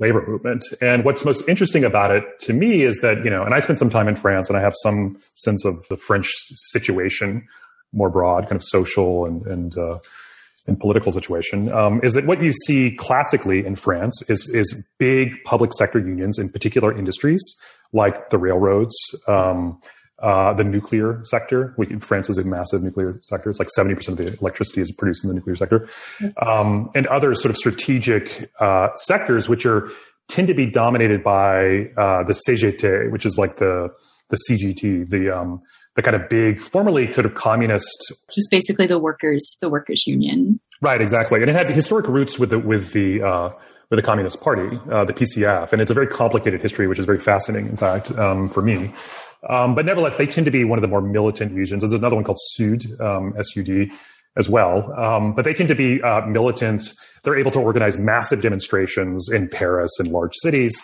labor 0.00 0.24
movement. 0.26 0.64
And 0.80 1.04
what's 1.04 1.24
most 1.24 1.48
interesting 1.48 1.84
about 1.84 2.10
it 2.10 2.24
to 2.40 2.52
me 2.52 2.84
is 2.84 2.98
that, 3.02 3.24
you 3.24 3.30
know, 3.30 3.44
and 3.44 3.54
I 3.54 3.60
spent 3.60 3.78
some 3.78 3.90
time 3.90 4.08
in 4.08 4.16
France 4.16 4.48
and 4.48 4.58
I 4.58 4.62
have 4.62 4.74
some 4.82 5.18
sense 5.34 5.64
of 5.64 5.86
the 5.88 5.96
French 5.96 6.28
situation 6.72 7.46
more 7.92 8.10
broad, 8.10 8.44
kind 8.44 8.56
of 8.56 8.64
social 8.64 9.24
and, 9.24 9.46
and, 9.46 9.78
uh, 9.78 9.98
and 10.66 10.78
political 10.80 11.12
situation, 11.12 11.70
um, 11.72 12.00
is 12.02 12.14
that 12.14 12.26
what 12.26 12.42
you 12.42 12.52
see 12.52 12.90
classically 12.92 13.64
in 13.64 13.76
France 13.76 14.22
is, 14.28 14.50
is 14.54 14.86
big 14.98 15.30
public 15.44 15.72
sector 15.74 15.98
unions 15.98 16.38
in 16.38 16.48
particular 16.48 16.96
industries 16.96 17.42
like 17.92 18.30
the 18.30 18.38
railroads, 18.38 18.94
um, 19.28 19.80
uh, 20.22 20.54
the 20.54 20.64
nuclear 20.64 21.20
sector. 21.24 21.74
We, 21.76 21.86
France 21.98 22.30
is 22.30 22.38
a 22.38 22.44
massive 22.44 22.82
nuclear 22.82 23.20
sector. 23.22 23.50
It's 23.50 23.58
like 23.58 23.68
70% 23.76 24.08
of 24.08 24.16
the 24.16 24.38
electricity 24.40 24.80
is 24.80 24.90
produced 24.92 25.24
in 25.24 25.28
the 25.28 25.34
nuclear 25.34 25.56
sector. 25.56 25.88
Um, 26.44 26.90
and 26.94 27.06
other 27.08 27.34
sort 27.34 27.50
of 27.50 27.56
strategic 27.56 28.46
uh, 28.60 28.94
sectors, 28.94 29.48
which 29.48 29.66
are 29.66 29.90
tend 30.28 30.48
to 30.48 30.54
be 30.54 30.66
dominated 30.66 31.22
by 31.22 31.90
uh, 31.96 32.24
the 32.24 32.34
CGT, 32.48 33.12
which 33.12 33.26
is 33.26 33.38
like 33.38 33.56
the 33.56 33.90
the 34.30 34.38
CGT, 34.48 35.10
the 35.10 35.36
um, 35.36 35.60
the 35.96 36.02
kind 36.02 36.16
of 36.16 36.28
big, 36.28 36.60
formerly 36.60 37.12
sort 37.12 37.26
of 37.26 37.34
communist, 37.34 38.12
just 38.34 38.50
basically 38.50 38.86
the 38.86 38.98
workers, 38.98 39.56
the 39.60 39.68
workers 39.68 40.06
union. 40.06 40.60
Right, 40.80 41.00
exactly, 41.00 41.40
and 41.40 41.48
it 41.48 41.56
had 41.56 41.70
historic 41.70 42.08
roots 42.08 42.38
with 42.38 42.50
the 42.50 42.58
with 42.58 42.92
the 42.92 43.22
uh, 43.22 43.50
with 43.90 43.98
the 43.98 44.02
Communist 44.02 44.40
Party, 44.40 44.78
uh, 44.90 45.04
the 45.04 45.12
PCF, 45.12 45.72
and 45.72 45.80
it's 45.80 45.90
a 45.90 45.94
very 45.94 46.06
complicated 46.06 46.60
history, 46.60 46.86
which 46.86 46.98
is 46.98 47.06
very 47.06 47.20
fascinating, 47.20 47.68
in 47.70 47.76
fact, 47.76 48.10
um, 48.12 48.48
for 48.48 48.62
me. 48.62 48.92
Um, 49.48 49.74
but 49.74 49.84
nevertheless, 49.84 50.16
they 50.16 50.26
tend 50.26 50.46
to 50.46 50.50
be 50.50 50.64
one 50.64 50.78
of 50.78 50.82
the 50.82 50.88
more 50.88 51.02
militant 51.02 51.52
regions. 51.52 51.82
There's 51.82 51.92
another 51.92 52.16
one 52.16 52.24
called 52.24 52.38
Sud, 52.40 52.82
um, 53.00 53.34
S-U-D, 53.38 53.90
as 54.36 54.48
well. 54.48 54.92
Um, 54.98 55.34
but 55.34 55.44
they 55.44 55.52
tend 55.52 55.68
to 55.68 55.74
be 55.74 56.02
uh, 56.02 56.22
militant. 56.26 56.94
They're 57.22 57.38
able 57.38 57.50
to 57.52 57.60
organize 57.60 57.98
massive 57.98 58.42
demonstrations 58.42 59.28
in 59.30 59.48
Paris 59.48 59.90
and 59.98 60.08
large 60.08 60.34
cities. 60.36 60.74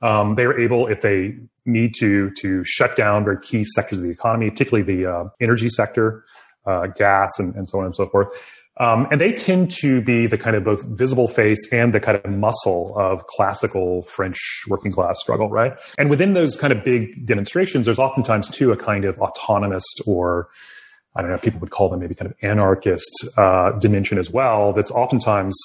Um, 0.00 0.36
they 0.36 0.44
are 0.44 0.58
able, 0.58 0.86
if 0.86 1.00
they 1.00 1.36
need 1.66 1.94
to, 1.98 2.30
to 2.38 2.62
shut 2.64 2.96
down 2.96 3.24
very 3.24 3.40
key 3.40 3.64
sectors 3.64 3.98
of 3.98 4.04
the 4.04 4.10
economy, 4.10 4.50
particularly 4.50 4.84
the 4.84 5.10
uh, 5.10 5.24
energy 5.40 5.68
sector, 5.68 6.24
uh, 6.66 6.86
gas, 6.86 7.38
and, 7.38 7.54
and, 7.56 7.68
so 7.68 7.80
on 7.80 7.86
and 7.86 7.96
so 7.96 8.06
forth. 8.08 8.28
Um, 8.80 9.08
and 9.10 9.20
they 9.20 9.32
tend 9.32 9.72
to 9.80 10.00
be 10.00 10.28
the 10.28 10.38
kind 10.38 10.54
of 10.54 10.62
both 10.62 10.84
visible 10.84 11.26
face 11.26 11.72
and 11.72 11.92
the 11.92 11.98
kind 11.98 12.16
of 12.16 12.30
muscle 12.30 12.94
of 12.96 13.26
classical 13.26 14.02
French 14.02 14.38
working 14.68 14.92
class 14.92 15.18
struggle, 15.18 15.50
right? 15.50 15.72
And 15.98 16.08
within 16.08 16.34
those 16.34 16.54
kind 16.54 16.72
of 16.72 16.84
big 16.84 17.26
demonstrations, 17.26 17.86
there's 17.86 17.98
oftentimes 17.98 18.48
too 18.48 18.70
a 18.70 18.76
kind 18.76 19.04
of 19.04 19.16
autonomist 19.16 20.06
or 20.06 20.48
I 21.16 21.22
don't 21.22 21.30
know, 21.32 21.38
people 21.38 21.58
would 21.58 21.70
call 21.70 21.88
them 21.88 21.98
maybe 21.98 22.14
kind 22.14 22.30
of 22.30 22.36
anarchist 22.42 23.10
uh, 23.36 23.72
dimension 23.72 24.18
as 24.18 24.30
well. 24.30 24.72
That's 24.72 24.92
oftentimes 24.92 25.56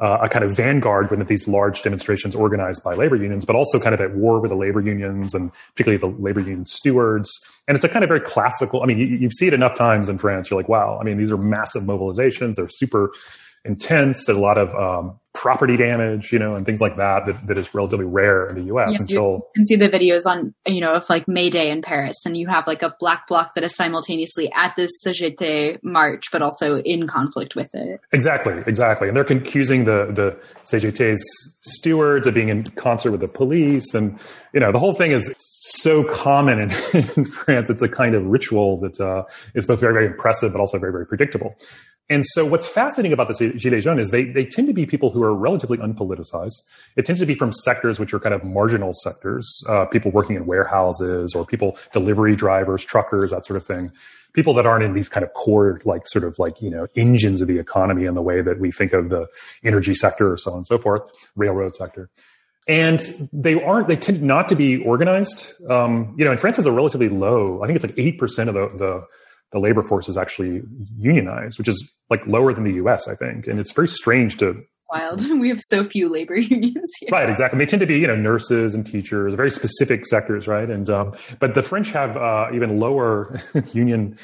uh, 0.00 0.18
a 0.22 0.28
kind 0.28 0.44
of 0.44 0.56
vanguard 0.56 1.10
within 1.10 1.26
these 1.26 1.46
large 1.46 1.82
demonstrations 1.82 2.34
organized 2.34 2.82
by 2.82 2.94
labor 2.94 3.16
unions, 3.16 3.44
but 3.44 3.54
also 3.54 3.78
kind 3.78 3.94
of 3.94 4.00
at 4.00 4.14
war 4.14 4.40
with 4.40 4.50
the 4.50 4.56
labor 4.56 4.80
unions 4.80 5.34
and 5.34 5.52
particularly 5.74 5.98
the 5.98 6.22
labor 6.22 6.40
union 6.40 6.64
stewards. 6.64 7.30
And 7.68 7.74
it's 7.74 7.84
a 7.84 7.88
kind 7.88 8.02
of 8.02 8.08
very 8.08 8.20
classical. 8.20 8.82
I 8.82 8.86
mean, 8.86 8.98
you, 8.98 9.06
you 9.06 9.30
see 9.30 9.46
it 9.46 9.52
enough 9.52 9.74
times 9.74 10.08
in 10.08 10.16
France. 10.16 10.50
You're 10.50 10.58
like, 10.58 10.70
wow. 10.70 10.98
I 10.98 11.04
mean, 11.04 11.18
these 11.18 11.30
are 11.30 11.36
massive 11.36 11.82
mobilizations. 11.82 12.54
They're 12.54 12.68
super 12.68 13.12
intense. 13.64 14.24
There's 14.24 14.38
a 14.38 14.40
lot 14.40 14.56
of 14.56 14.74
um, 14.74 15.19
property 15.32 15.76
damage, 15.76 16.32
you 16.32 16.38
know, 16.38 16.54
and 16.54 16.66
things 16.66 16.80
like 16.80 16.96
that, 16.96 17.24
that, 17.26 17.46
that 17.46 17.58
is 17.58 17.72
relatively 17.74 18.04
rare 18.04 18.48
in 18.48 18.56
the 18.56 18.62
U.S. 18.64 18.94
Yeah, 18.94 19.02
until 19.02 19.24
you 19.24 19.42
can 19.54 19.64
see 19.64 19.76
the 19.76 19.88
videos 19.88 20.26
on, 20.26 20.54
you 20.66 20.80
know, 20.80 20.92
of 20.94 21.08
like 21.08 21.28
May 21.28 21.50
Day 21.50 21.70
in 21.70 21.82
Paris, 21.82 22.16
and 22.24 22.36
you 22.36 22.48
have 22.48 22.66
like 22.66 22.82
a 22.82 22.94
black 22.98 23.28
bloc 23.28 23.54
that 23.54 23.64
is 23.64 23.74
simultaneously 23.74 24.50
at 24.54 24.74
this 24.76 24.90
CGT 25.04 25.82
march, 25.82 26.26
but 26.32 26.42
also 26.42 26.78
in 26.80 27.06
conflict 27.06 27.54
with 27.54 27.74
it. 27.74 28.00
Exactly, 28.12 28.62
exactly, 28.66 29.08
and 29.08 29.16
they're 29.16 29.24
accusing 29.24 29.84
the 29.84 30.10
the 30.10 30.36
CGT's 30.64 31.22
stewards 31.60 32.26
of 32.26 32.34
being 32.34 32.48
in 32.48 32.64
concert 32.64 33.12
with 33.12 33.20
the 33.20 33.28
police, 33.28 33.94
and 33.94 34.18
you 34.52 34.60
know, 34.60 34.72
the 34.72 34.78
whole 34.78 34.94
thing 34.94 35.12
is 35.12 35.32
so 35.62 36.02
common 36.04 36.58
in, 36.58 36.70
in 37.16 37.24
France. 37.26 37.70
It's 37.70 37.82
a 37.82 37.88
kind 37.88 38.14
of 38.14 38.24
ritual 38.24 38.80
that 38.80 39.00
uh, 39.00 39.24
is 39.54 39.66
both 39.66 39.80
very, 39.80 39.92
very 39.92 40.06
impressive, 40.06 40.52
but 40.52 40.60
also 40.60 40.78
very, 40.78 40.92
very 40.92 41.06
predictable. 41.06 41.56
And 42.10 42.26
so 42.26 42.44
what's 42.44 42.66
fascinating 42.66 43.12
about 43.12 43.28
the 43.28 43.34
Gilets 43.34 43.82
Jaunes 43.82 44.00
is 44.00 44.10
they, 44.10 44.24
they 44.24 44.44
tend 44.44 44.66
to 44.66 44.74
be 44.74 44.84
people 44.84 45.10
who 45.10 45.22
are 45.22 45.32
relatively 45.32 45.78
unpoliticized. 45.78 46.64
It 46.96 47.06
tends 47.06 47.20
to 47.20 47.26
be 47.26 47.34
from 47.34 47.52
sectors 47.52 48.00
which 48.00 48.12
are 48.12 48.18
kind 48.18 48.34
of 48.34 48.42
marginal 48.42 48.92
sectors, 48.92 49.62
uh, 49.68 49.86
people 49.86 50.10
working 50.10 50.34
in 50.34 50.44
warehouses 50.44 51.34
or 51.36 51.46
people, 51.46 51.78
delivery 51.92 52.34
drivers, 52.34 52.84
truckers, 52.84 53.30
that 53.30 53.46
sort 53.46 53.56
of 53.56 53.64
thing. 53.64 53.92
People 54.32 54.54
that 54.54 54.66
aren't 54.66 54.84
in 54.84 54.92
these 54.92 55.08
kind 55.08 55.24
of 55.24 55.32
core, 55.34 55.80
like 55.84 56.06
sort 56.08 56.24
of 56.24 56.36
like, 56.40 56.60
you 56.60 56.70
know, 56.70 56.88
engines 56.96 57.42
of 57.42 57.48
the 57.48 57.60
economy 57.60 58.06
in 58.06 58.14
the 58.14 58.22
way 58.22 58.42
that 58.42 58.58
we 58.58 58.72
think 58.72 58.92
of 58.92 59.08
the 59.08 59.26
energy 59.64 59.94
sector 59.94 60.32
or 60.32 60.36
so 60.36 60.50
on 60.50 60.58
and 60.58 60.66
so 60.66 60.78
forth, 60.78 61.08
railroad 61.36 61.76
sector. 61.76 62.10
And 62.66 63.28
they 63.32 63.54
aren't, 63.54 63.86
they 63.86 63.96
tend 63.96 64.20
not 64.22 64.48
to 64.48 64.56
be 64.56 64.82
organized. 64.82 65.52
Um, 65.68 66.14
you 66.18 66.24
know, 66.24 66.32
and 66.32 66.40
France 66.40 66.56
has 66.56 66.66
a 66.66 66.72
relatively 66.72 67.08
low, 67.08 67.62
I 67.62 67.66
think 67.66 67.76
it's 67.76 67.86
like 67.86 67.96
8% 67.96 68.48
of 68.48 68.54
the, 68.54 68.78
the 68.78 69.06
the 69.52 69.58
labor 69.58 69.82
force 69.82 70.08
is 70.08 70.16
actually 70.16 70.62
unionized, 70.96 71.58
which 71.58 71.68
is 71.68 71.90
like 72.08 72.26
lower 72.26 72.52
than 72.54 72.64
the 72.64 72.74
U.S. 72.74 73.08
I 73.08 73.14
think, 73.14 73.46
and 73.46 73.58
it's 73.58 73.72
very 73.72 73.88
strange 73.88 74.36
to. 74.38 74.62
Wild. 74.94 75.24
We 75.40 75.48
have 75.48 75.60
so 75.62 75.88
few 75.88 76.08
labor 76.08 76.36
unions 76.38 76.90
here. 76.98 77.10
Right, 77.12 77.28
exactly. 77.28 77.58
They 77.58 77.66
tend 77.66 77.80
to 77.80 77.86
be, 77.86 77.98
you 77.98 78.06
know, 78.06 78.16
nurses 78.16 78.74
and 78.74 78.84
teachers, 78.84 79.34
very 79.34 79.50
specific 79.50 80.04
sectors, 80.06 80.48
right? 80.48 80.68
And 80.68 80.90
um, 80.90 81.14
but 81.38 81.54
the 81.54 81.62
French 81.62 81.90
have 81.92 82.16
uh, 82.16 82.48
even 82.52 82.80
lower 82.80 83.40
union 83.72 84.18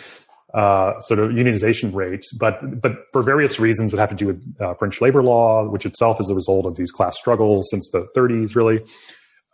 uh, 0.54 0.98
sort 1.00 1.20
of 1.20 1.30
unionization 1.30 1.94
rate, 1.94 2.24
but 2.38 2.80
but 2.80 2.92
for 3.12 3.22
various 3.22 3.60
reasons 3.60 3.92
that 3.92 3.98
have 3.98 4.10
to 4.10 4.16
do 4.16 4.26
with 4.26 4.56
uh, 4.60 4.74
French 4.74 5.00
labor 5.00 5.22
law, 5.22 5.68
which 5.68 5.86
itself 5.86 6.20
is 6.20 6.30
a 6.30 6.34
result 6.34 6.66
of 6.66 6.76
these 6.76 6.90
class 6.90 7.16
struggles 7.16 7.68
since 7.70 7.90
the 7.92 8.06
30s, 8.16 8.56
really. 8.56 8.80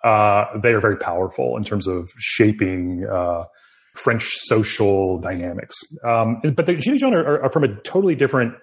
Uh, 0.04 0.58
they 0.60 0.72
are 0.72 0.80
very 0.80 0.96
powerful 0.96 1.56
in 1.56 1.62
terms 1.62 1.86
of 1.86 2.10
shaping 2.18 3.06
uh, 3.06 3.44
French 3.94 4.28
social 4.28 5.18
dynamics. 5.18 5.76
Um, 6.04 6.40
but 6.42 6.66
the 6.66 6.74
Gilets 6.74 6.98
jaunes 6.98 7.14
are, 7.14 7.44
are, 7.44 7.50
from 7.50 7.64
a 7.64 7.74
totally 7.82 8.14
different 8.14 8.54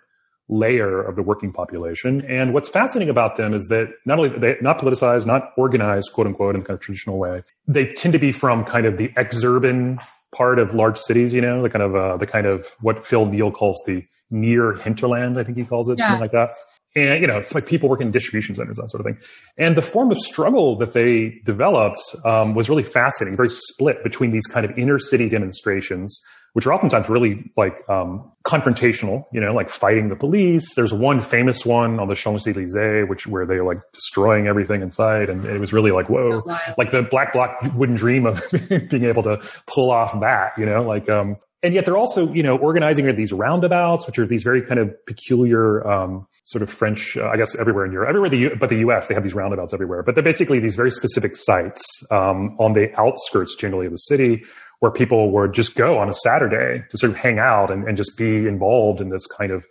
layer 0.50 1.02
of 1.02 1.16
the 1.16 1.22
working 1.22 1.54
population. 1.54 2.24
And 2.28 2.54
what's 2.54 2.68
fascinating 2.68 3.10
about 3.10 3.38
them 3.38 3.54
is 3.54 3.68
that 3.68 3.88
not 4.06 4.18
only 4.18 4.38
they 4.38 4.56
not 4.62 4.80
politicized, 4.80 5.26
not 5.26 5.52
organized, 5.58 6.12
quote 6.14 6.28
unquote, 6.28 6.56
in 6.56 6.62
the 6.62 6.68
kind 6.68 6.76
of 6.76 6.82
traditional 6.82 7.20
way, 7.20 7.44
they 7.68 7.94
tend 7.94 8.14
to 8.14 8.20
be 8.20 8.32
from 8.32 8.66
kind 8.66 8.86
of 8.86 8.98
the 8.98 9.10
exurban 9.10 10.02
part 10.32 10.58
of 10.58 10.74
large 10.74 10.98
cities. 10.98 11.34
You 11.34 11.42
know, 11.42 11.62
the 11.62 11.70
kind 11.70 11.84
of 11.84 11.96
uh, 11.96 12.18
the 12.18 12.26
kind 12.26 12.48
of 12.48 12.66
what 12.82 13.06
Phil 13.06 13.26
Neel 13.28 13.52
calls 13.52 13.82
the 13.86 14.04
near 14.32 14.74
hinterland. 14.74 15.40
I 15.40 15.44
think 15.44 15.58
he 15.58 15.66
calls 15.66 15.88
it 15.90 16.00
yeah. 16.00 16.08
something 16.08 16.22
like 16.22 16.32
that. 16.32 16.50
And, 16.96 17.22
you 17.22 17.28
know, 17.28 17.38
it's 17.38 17.54
like 17.54 17.68
people 17.68 17.88
working 17.88 18.08
in 18.08 18.12
distribution 18.12 18.56
centers, 18.56 18.78
that 18.78 18.90
sort 18.90 19.02
of 19.02 19.06
thing. 19.06 19.18
And 19.58 19.78
the 19.78 19.82
form 19.82 20.12
of 20.12 20.18
struggle 20.18 20.78
that 20.80 20.94
they 20.94 21.40
developed 21.46 22.02
um, 22.26 22.56
was 22.56 22.68
really 22.68 22.84
fascinating, 22.84 23.38
very 23.38 23.50
split 23.50 24.04
between 24.04 24.32
these 24.32 24.48
kind 24.48 24.66
of 24.66 24.78
inner 24.78 24.98
city 24.98 25.30
demonstrations, 25.30 26.20
which 26.54 26.66
are 26.66 26.74
oftentimes 26.74 27.08
really 27.08 27.52
like 27.56 27.78
um, 27.90 28.32
confrontational, 28.44 29.26
you 29.32 29.40
know, 29.40 29.54
like 29.54 29.70
fighting 29.70 30.08
the 30.08 30.16
police. 30.16 30.74
There's 30.74 30.92
one 30.92 31.22
famous 31.22 31.64
one 31.64 32.00
on 32.00 32.08
the 32.08 32.16
Champs 32.16 32.48
Elysees, 32.48 33.08
which 33.08 33.28
where 33.28 33.46
they're 33.46 33.64
like 33.64 33.78
destroying 33.94 34.48
everything 34.48 34.82
inside, 34.82 35.30
and 35.30 35.46
it 35.46 35.60
was 35.60 35.72
really 35.72 35.92
like 35.92 36.10
whoa, 36.10 36.42
like 36.78 36.92
the 36.92 37.04
Black 37.04 37.34
Bloc 37.34 37.52
wouldn't 37.76 38.00
dream 38.00 38.26
of 38.26 38.44
being 38.90 39.06
able 39.06 39.24
to 39.24 39.38
pull 39.68 39.92
off 39.92 40.20
that, 40.22 40.54
you 40.58 40.66
know, 40.66 40.82
like 40.82 41.08
um, 41.08 41.38
and 41.62 41.74
yet 41.74 41.86
they're 41.86 41.98
also, 41.98 42.32
you 42.34 42.44
know, 42.44 42.58
organizing 42.58 43.08
at 43.08 43.18
these 43.18 43.34
roundabouts, 43.34 44.08
which 44.08 44.18
are 44.18 44.26
these 44.26 44.44
very 44.44 44.62
kind 44.62 44.80
of 44.80 44.94
peculiar, 45.06 45.86
um, 45.86 46.26
sort 46.46 46.62
of 46.62 46.70
French, 46.70 47.18
uh, 47.18 47.28
I 47.28 47.38
guess 47.38 47.56
everywhere 47.58 47.86
in 47.86 47.92
Europe, 47.92 48.10
everywhere 48.10 48.30
the 48.30 48.38
U- 48.38 48.58
but 48.60 48.70
the 48.70 48.78
U.S. 48.78 49.08
they 49.08 49.14
have 49.14 49.24
these 49.24 49.36
roundabouts 49.36 49.74
everywhere. 49.74 50.02
But 50.04 50.16
they're 50.16 50.24
basically 50.24 50.60
these 50.60 50.76
very 50.76 50.92
specific 50.92 51.36
sites 51.36 51.84
um, 52.12 52.56
on 52.60 52.74
the 52.74 52.90
outskirts, 52.98 53.56
generally, 53.56 53.88
of 53.88 53.92
the 53.92 53.98
city, 53.98 54.44
where 54.80 54.92
people 54.92 55.32
would 55.34 55.54
just 55.54 55.76
go 55.76 56.00
on 56.00 56.10
a 56.10 56.14
Saturday 56.14 56.84
to 56.90 56.98
sort 56.98 57.12
of 57.12 57.18
hang 57.18 57.40
out 57.40 57.72
and, 57.72 57.88
and 57.88 57.98
just 57.98 58.18
be 58.18 58.48
involved 58.48 59.02
in 59.02 59.10
this 59.10 59.26
kind 59.28 59.52
of 59.52 59.66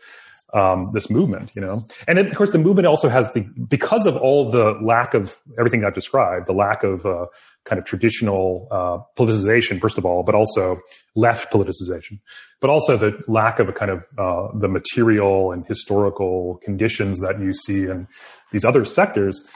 um, 0.54 0.90
this 0.94 1.10
movement, 1.10 1.50
you 1.54 1.60
know. 1.60 1.84
And 2.06 2.18
of 2.18 2.34
course, 2.34 2.52
the 2.52 2.58
movement 2.58 2.86
also 2.86 3.08
has 3.08 3.32
the 3.32 3.40
because 3.68 4.06
of 4.06 4.16
all 4.16 4.50
the 4.50 4.78
lack 4.82 5.14
of 5.14 5.38
everything 5.58 5.84
I've 5.84 5.94
described, 5.94 6.46
the 6.46 6.54
lack 6.54 6.84
of 6.84 7.04
uh, 7.04 7.26
kind 7.64 7.78
of 7.78 7.84
traditional 7.84 8.68
uh, 8.70 8.98
politicization, 9.22 9.80
first 9.80 9.98
of 9.98 10.06
all, 10.06 10.22
but 10.22 10.34
also 10.34 10.80
left 11.14 11.52
politicization, 11.52 12.20
but 12.60 12.70
also 12.70 12.96
the 12.96 13.18
lack 13.28 13.58
of 13.58 13.68
a 13.68 13.72
kind 13.72 13.90
of 13.90 14.04
uh, 14.16 14.48
the 14.58 14.68
material 14.68 15.52
and 15.52 15.66
historical 15.66 16.60
conditions 16.64 17.20
that 17.20 17.38
you 17.40 17.52
see 17.52 17.84
in 17.84 18.08
these 18.52 18.64
other 18.64 18.84
sectors. 18.84 19.46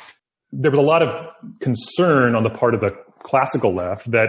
There 0.52 0.70
was 0.70 0.80
a 0.80 0.82
lot 0.82 1.02
of 1.02 1.30
concern 1.60 2.34
on 2.34 2.42
the 2.42 2.50
part 2.50 2.74
of 2.74 2.80
the 2.80 2.94
classical 3.22 3.74
left 3.74 4.10
that 4.10 4.28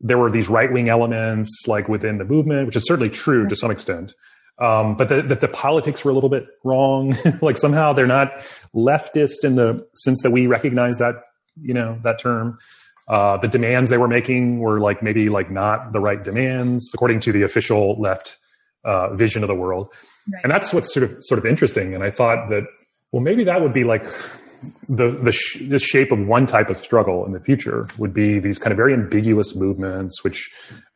there 0.00 0.18
were 0.18 0.30
these 0.30 0.48
right 0.48 0.72
wing 0.72 0.88
elements 0.88 1.48
like 1.68 1.88
within 1.88 2.18
the 2.18 2.24
movement, 2.24 2.66
which 2.66 2.74
is 2.74 2.84
certainly 2.84 3.08
true 3.08 3.46
to 3.46 3.54
some 3.54 3.70
extent. 3.70 4.12
Um, 4.58 4.96
but 4.96 5.08
that 5.08 5.28
the, 5.28 5.34
the, 5.34 5.48
politics 5.48 6.04
were 6.04 6.10
a 6.10 6.14
little 6.14 6.28
bit 6.28 6.46
wrong. 6.62 7.16
like 7.42 7.56
somehow 7.56 7.92
they're 7.92 8.06
not 8.06 8.28
leftist 8.74 9.44
in 9.44 9.56
the 9.56 9.86
sense 9.94 10.22
that 10.22 10.30
we 10.30 10.46
recognize 10.46 10.98
that, 10.98 11.14
you 11.60 11.74
know, 11.74 11.98
that 12.04 12.20
term. 12.20 12.58
Uh, 13.08 13.36
the 13.38 13.48
demands 13.48 13.90
they 13.90 13.98
were 13.98 14.08
making 14.08 14.60
were 14.60 14.78
like 14.78 15.02
maybe 15.02 15.28
like 15.28 15.50
not 15.50 15.92
the 15.92 16.00
right 16.00 16.22
demands 16.22 16.92
according 16.94 17.18
to 17.20 17.32
the 17.32 17.42
official 17.42 18.00
left 18.00 18.36
uh, 18.84 19.12
vision 19.14 19.42
of 19.42 19.48
the 19.48 19.54
world. 19.54 19.88
Right. 20.32 20.44
And 20.44 20.52
that's 20.52 20.72
what's 20.72 20.92
sort 20.94 21.10
of 21.10 21.16
sort 21.20 21.38
of 21.38 21.46
interesting. 21.46 21.94
And 21.94 22.04
I 22.04 22.10
thought 22.10 22.48
that 22.50 22.64
well, 23.12 23.22
maybe 23.22 23.44
that 23.44 23.60
would 23.60 23.72
be 23.72 23.84
like 23.84 24.04
the 24.88 25.10
the, 25.22 25.32
sh- 25.32 25.62
the 25.68 25.78
shape 25.78 26.12
of 26.12 26.18
one 26.26 26.46
type 26.46 26.68
of 26.70 26.78
struggle 26.80 27.24
in 27.26 27.32
the 27.32 27.40
future 27.40 27.88
would 27.98 28.14
be 28.14 28.38
these 28.38 28.58
kind 28.58 28.72
of 28.72 28.76
very 28.76 28.94
ambiguous 28.94 29.56
movements 29.56 30.22
which 30.24 30.50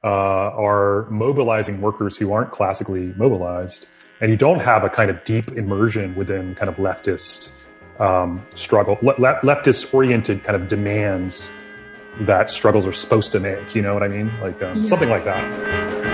uh, 0.04 0.08
are 0.08 1.08
mobilizing 1.10 1.80
workers 1.80 2.16
who 2.16 2.32
aren't 2.32 2.52
classically 2.52 3.12
mobilized, 3.16 3.88
and 4.20 4.30
you 4.30 4.36
don't 4.36 4.60
have 4.60 4.84
a 4.84 4.88
kind 4.88 5.10
of 5.10 5.22
deep 5.24 5.48
immersion 5.48 6.14
within 6.14 6.54
kind 6.54 6.68
of 6.68 6.76
leftist 6.76 7.52
um, 7.98 8.44
struggle, 8.54 8.98
le- 9.02 9.40
leftist 9.42 9.92
oriented 9.92 10.44
kind 10.44 10.60
of 10.60 10.68
demands 10.68 11.50
that 12.20 12.48
struggles 12.50 12.86
are 12.86 12.92
supposed 12.92 13.32
to 13.32 13.40
make. 13.40 13.74
You 13.74 13.82
know 13.82 13.94
what 13.94 14.02
I 14.02 14.08
mean? 14.08 14.32
Like 14.40 14.62
um, 14.62 14.80
yeah. 14.82 14.86
something 14.86 15.08
like 15.08 15.24
that. 15.24 16.06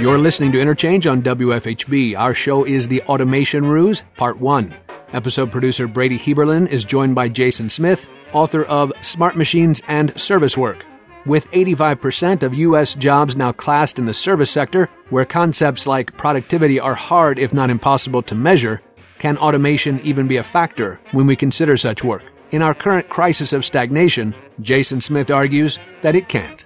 You're 0.00 0.18
listening 0.18 0.50
to 0.52 0.60
Interchange 0.60 1.06
on 1.06 1.22
WFHB. 1.22 2.18
Our 2.18 2.34
show 2.34 2.64
is 2.64 2.88
The 2.88 3.02
Automation 3.02 3.66
Ruse, 3.66 4.02
Part 4.16 4.40
1. 4.40 4.74
Episode 5.12 5.52
producer 5.52 5.86
Brady 5.86 6.16
Heberlin 6.16 6.66
is 6.68 6.84
joined 6.84 7.14
by 7.14 7.28
Jason 7.28 7.68
Smith, 7.68 8.06
author 8.32 8.64
of 8.64 8.90
Smart 9.02 9.36
Machines 9.36 9.82
and 9.86 10.18
Service 10.18 10.56
Work. 10.56 10.86
With 11.26 11.50
85% 11.50 12.42
of 12.42 12.54
U.S. 12.54 12.94
jobs 12.94 13.36
now 13.36 13.52
classed 13.52 13.98
in 13.98 14.06
the 14.06 14.14
service 14.14 14.50
sector, 14.50 14.88
where 15.10 15.26
concepts 15.26 15.86
like 15.86 16.16
productivity 16.16 16.80
are 16.80 16.94
hard 16.94 17.38
if 17.38 17.52
not 17.52 17.68
impossible 17.68 18.22
to 18.22 18.34
measure, 18.34 18.80
can 19.18 19.36
automation 19.36 20.00
even 20.00 20.26
be 20.26 20.38
a 20.38 20.42
factor 20.42 20.98
when 21.12 21.26
we 21.26 21.36
consider 21.36 21.76
such 21.76 22.02
work? 22.02 22.22
In 22.50 22.62
our 22.62 22.72
current 22.72 23.10
crisis 23.10 23.52
of 23.52 23.66
stagnation, 23.66 24.34
Jason 24.62 25.02
Smith 25.02 25.30
argues 25.30 25.78
that 26.00 26.14
it 26.14 26.28
can't. 26.28 26.64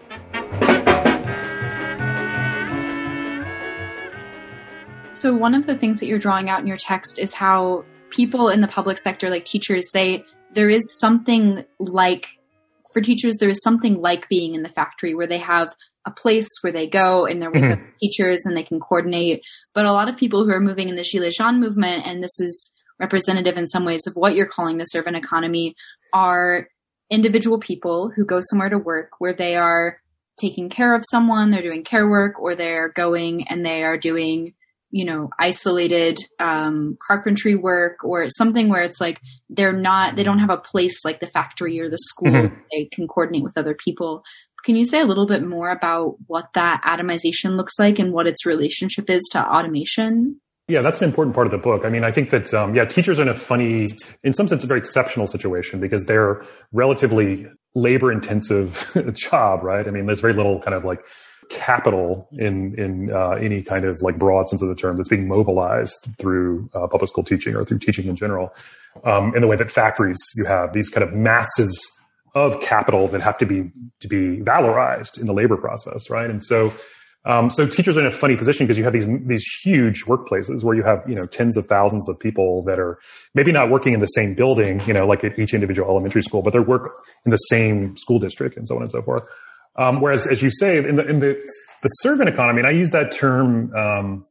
So, 5.11 5.35
one 5.35 5.55
of 5.55 5.67
the 5.67 5.77
things 5.77 5.99
that 5.99 6.07
you're 6.07 6.19
drawing 6.19 6.49
out 6.49 6.61
in 6.61 6.67
your 6.69 6.77
text 6.77 7.19
is 7.19 7.35
how 7.35 7.85
people 8.17 8.49
in 8.49 8.63
the 8.63 8.69
public 8.69 8.99
sector, 8.99 9.31
like 9.31 9.45
teachers, 9.45 9.91
they 9.93 10.25
there 10.55 10.71
is 10.71 10.99
something 10.99 11.65
like 11.79 12.27
for 12.93 13.03
teachers, 13.03 13.37
there 13.37 13.51
is 13.51 13.63
something 13.63 14.01
like 14.01 14.29
being 14.29 14.55
in 14.55 14.63
the 14.63 14.71
factory 14.71 15.15
where 15.15 15.27
they 15.27 15.39
have 15.39 15.77
a 16.07 16.11
place 16.11 16.49
where 16.63 16.73
they 16.73 16.89
go 16.89 17.27
and 17.27 17.43
they're 17.43 17.51
with 17.51 17.63
mm-hmm. 17.63 17.85
teachers 18.01 18.47
and 18.47 18.57
they 18.57 18.63
can 18.63 18.81
coordinate. 18.81 19.45
But 19.75 19.85
a 19.85 19.93
lot 19.93 20.09
of 20.09 20.17
people 20.17 20.45
who 20.45 20.53
are 20.53 20.61
moving 20.61 20.89
in 20.89 20.97
the 20.97 21.03
Gilets 21.03 21.37
Jaunes 21.37 21.61
movement, 21.61 22.07
and 22.07 22.23
this 22.23 22.41
is 22.41 22.75
representative 22.99 23.59
in 23.59 23.67
some 23.67 23.85
ways 23.85 24.07
of 24.07 24.15
what 24.15 24.35
you're 24.35 24.47
calling 24.47 24.79
the 24.79 24.85
servant 24.85 25.17
economy, 25.17 25.75
are 26.15 26.69
individual 27.11 27.59
people 27.59 28.11
who 28.15 28.25
go 28.25 28.41
somewhere 28.41 28.71
to 28.71 28.79
work 28.79 29.11
where 29.19 29.35
they 29.35 29.57
are 29.57 30.01
taking 30.39 30.71
care 30.71 30.95
of 30.95 31.05
someone, 31.11 31.51
they're 31.51 31.63
doing 31.63 31.85
care 31.85 32.09
work, 32.09 32.41
or 32.41 32.55
they're 32.55 32.89
going 32.91 33.47
and 33.49 33.65
they 33.65 33.83
are 33.83 33.99
doing 33.99 34.55
you 34.91 35.05
know 35.05 35.31
isolated 35.39 36.19
um, 36.39 36.97
carpentry 37.07 37.55
work 37.55 38.05
or 38.05 38.29
something 38.29 38.69
where 38.69 38.83
it's 38.83 39.01
like 39.01 39.21
they're 39.51 39.73
not 39.73 40.17
they 40.17 40.23
don't 40.23 40.39
have 40.39 40.51
a 40.51 40.57
place 40.57 41.05
like 41.05 41.21
the 41.21 41.27
factory 41.27 41.81
or 41.81 41.91
the 41.91 41.99
school 41.99 42.33
mm-hmm. 42.33 42.55
they 42.73 42.89
can 42.93 43.07
coordinate 43.09 43.43
with 43.43 43.57
other 43.57 43.77
people 43.85 44.23
can 44.65 44.75
you 44.75 44.85
say 44.85 45.01
a 45.01 45.05
little 45.05 45.27
bit 45.29 45.45
more 45.45 45.71
about 45.71 46.17
what 46.27 46.49
that 46.55 46.83
atomization 46.85 47.57
looks 47.57 47.79
like 47.79 47.99
and 47.99 48.13
what 48.13 48.27
its 48.27 48.45
relationship 48.45 49.09
is 49.09 49.23
to 49.33 49.41
automation 49.41 50.41
yeah, 50.69 50.83
that's 50.83 51.01
an 51.01 51.09
important 51.09 51.33
part 51.33 51.47
of 51.47 51.53
the 51.53 51.59
book. 51.59 51.85
I 51.85 51.91
mean, 51.91 52.03
I 52.03 52.11
think 52.11 52.31
that, 52.31 52.53
um, 52.53 52.75
yeah, 52.75 52.85
teachers 52.85 53.21
are 53.21 53.23
in 53.23 53.29
a 53.29 53.37
funny, 53.37 53.87
in 54.25 54.33
some 54.33 54.49
sense, 54.49 54.65
a 54.65 54.67
very 54.67 54.81
exceptional 54.81 55.29
situation 55.29 55.79
because 55.79 56.07
they're 56.07 56.45
relatively 56.73 57.47
labor 57.77 58.11
intensive 58.11 58.91
job, 59.15 59.63
right? 59.63 59.87
I 59.87 59.93
mean, 59.93 60.07
there's 60.07 60.19
very 60.19 60.33
little 60.33 60.61
kind 60.61 60.75
of 60.75 60.85
like 60.85 60.99
capital 61.51 62.29
in 62.33 62.75
in 62.79 63.13
uh, 63.13 63.31
any 63.31 63.63
kind 63.63 63.85
of 63.85 63.97
like 64.03 64.19
broad 64.19 64.49
sense 64.49 64.63
of 64.63 64.69
the 64.69 64.75
term 64.75 64.97
that's 64.97 65.09
being 65.09 65.29
mobilized 65.29 66.07
through 66.19 66.69
uh, 66.75 66.87
public 66.87 67.09
school 67.09 67.25
teaching 67.25 67.55
or 67.55 67.65
through 67.65 67.79
teaching 67.79 68.07
in 68.07 68.17
general. 68.17 68.55
Um, 69.05 69.35
in 69.35 69.43
the 69.43 69.47
way 69.47 69.57
that 69.57 69.71
factories, 69.71 70.19
you 70.37 70.47
have 70.47 70.73
these 70.73 70.89
kind 70.89 71.07
of 71.07 71.13
masses 71.13 71.79
of 72.35 72.61
capital 72.61 73.09
that 73.09 73.23
have 73.23 73.39
to 73.39 73.47
be 73.47 73.71
to 74.01 74.09
be 74.09 74.41
valorized 74.43 75.19
in 75.19 75.27
the 75.27 75.33
labor 75.33 75.57
process, 75.57 76.11
right? 76.11 76.31
And 76.31 76.43
so. 76.43 76.73
Um, 77.29 77.51
so 77.51 77.67
teachers 77.67 77.97
are 77.97 78.03
in 78.03 78.07
a 78.07 78.13
funny 78.13 78.37
position 78.37 78.69
because 78.69 78.79
you 78.79 78.85
have 78.85 78.93
these 78.93 79.09
these 79.25 79.45
huge 79.65 80.05
workplaces 80.05 80.63
where 80.63 80.77
you 80.77 80.85
have 80.85 81.03
you 81.09 81.17
know 81.17 81.27
tens 81.27 81.57
of 81.57 81.67
thousands 81.67 82.09
of 82.09 82.21
people 82.21 82.63
that 82.67 82.79
are 82.79 83.01
maybe 83.35 83.51
not 83.51 83.69
working 83.69 83.95
in 83.95 83.99
the 83.99 84.07
same 84.07 84.35
building, 84.35 84.81
you 84.87 84.95
know, 84.95 85.09
like 85.09 85.25
at 85.25 85.37
each 85.37 85.53
individual 85.53 85.91
elementary 85.91 86.23
school, 86.23 86.41
but 86.41 86.53
they 86.53 86.61
work 86.61 87.03
in 87.25 87.33
the 87.33 87.37
same 87.37 87.97
school 87.97 88.21
district 88.21 88.57
and 88.57 88.69
so 88.69 88.77
on 88.77 88.83
and 88.83 88.93
so 88.93 89.03
forth. 89.03 89.29
Um, 89.79 90.01
whereas, 90.01 90.27
as 90.27 90.43
you 90.43 90.51
say, 90.51 90.79
in 90.79 90.97
the 90.97 91.07
in 91.07 91.19
the 91.21 91.35
the 91.83 91.89
servant 91.89 92.29
economy, 92.29 92.61
and 92.61 92.67
I 92.67 92.71
use 92.71 92.91
that 92.93 93.13
term 93.13 93.73
um, 93.75 94.23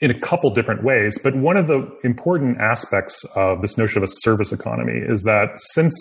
in 0.00 0.10
a 0.10 0.18
couple 0.18 0.52
different 0.52 0.82
ways, 0.82 1.18
but 1.22 1.34
one 1.36 1.56
of 1.56 1.66
the 1.66 1.90
important 2.04 2.58
aspects 2.60 3.24
of 3.34 3.62
this 3.62 3.76
notion 3.76 3.98
of 3.98 4.04
a 4.04 4.12
service 4.12 4.52
economy 4.52 4.98
is 4.98 5.22
that 5.24 5.50
since 5.56 5.94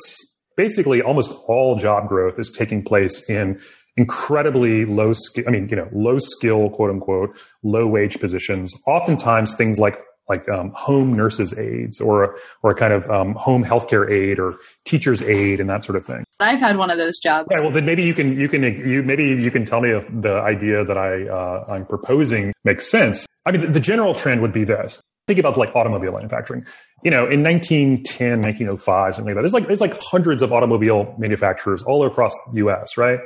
basically 0.56 1.02
almost 1.02 1.32
all 1.48 1.76
job 1.78 2.08
growth 2.08 2.38
is 2.38 2.50
taking 2.50 2.84
place 2.84 3.30
in 3.30 3.60
incredibly 3.98 4.86
low 4.86 5.14
skill, 5.14 5.46
I 5.48 5.52
mean, 5.52 5.68
you 5.70 5.76
know, 5.76 5.90
low 5.92 6.18
skill, 6.18 6.70
quote 6.70 6.90
unquote, 6.90 7.38
low 7.64 7.88
wage 7.88 8.20
positions, 8.20 8.74
oftentimes 8.86 9.56
things 9.56 9.80
like 9.80 9.98
like 10.30 10.48
um, 10.50 10.72
home 10.76 11.14
nurses 11.18 11.58
aides 11.58 12.00
or 12.00 12.36
or 12.64 12.72
a 12.72 12.76
kind 12.76 12.94
of 12.94 13.10
um, 13.10 13.34
home 13.34 13.64
healthcare 13.64 14.10
aide 14.10 14.40
or 14.40 14.56
teacher's 14.86 15.24
aide 15.24 15.60
and 15.60 15.70
that 15.70 15.84
sort 15.84 15.96
of 15.96 16.06
thing. 16.06 16.24
I've 16.40 16.60
had 16.60 16.78
one 16.78 16.90
of 16.90 16.98
those 16.98 17.20
jobs. 17.20 17.48
Yeah, 17.52 17.62
well, 17.62 17.72
then 17.72 17.86
maybe 17.86 18.04
you 18.04 18.14
can 18.14 18.40
you 18.40 18.48
can 18.48 18.64
you 18.64 19.04
maybe 19.04 19.26
you 19.26 19.52
can 19.52 19.66
tell 19.66 19.82
me 19.82 19.92
if 19.92 20.08
the 20.10 20.36
idea 20.36 20.86
that 20.86 20.98
I 20.98 21.28
uh, 21.28 21.74
I'm 21.74 21.86
proposing 21.86 22.54
makes 22.64 22.90
sense. 22.90 23.26
I 23.46 23.52
mean, 23.52 23.62
the, 23.62 23.68
the 23.74 23.80
general 23.80 24.14
trend 24.14 24.42
would 24.42 24.54
be 24.54 24.64
this. 24.64 25.02
Think 25.28 25.40
about 25.40 25.58
like 25.58 25.76
automobile 25.76 26.14
manufacturing. 26.14 26.66
You 27.04 27.12
know, 27.12 27.28
in 27.30 27.44
1910, 27.44 28.42
1905, 28.42 29.16
something 29.16 29.26
like 29.26 29.36
that. 29.36 29.42
There's 29.42 29.54
like 29.54 29.68
there's 29.68 29.82
like 29.82 30.00
hundreds 30.00 30.42
of 30.42 30.54
automobile 30.54 31.14
manufacturers 31.18 31.84
all 31.84 32.06
across 32.08 32.34
the 32.52 32.58
U.S. 32.58 32.98
Right? 32.98 33.20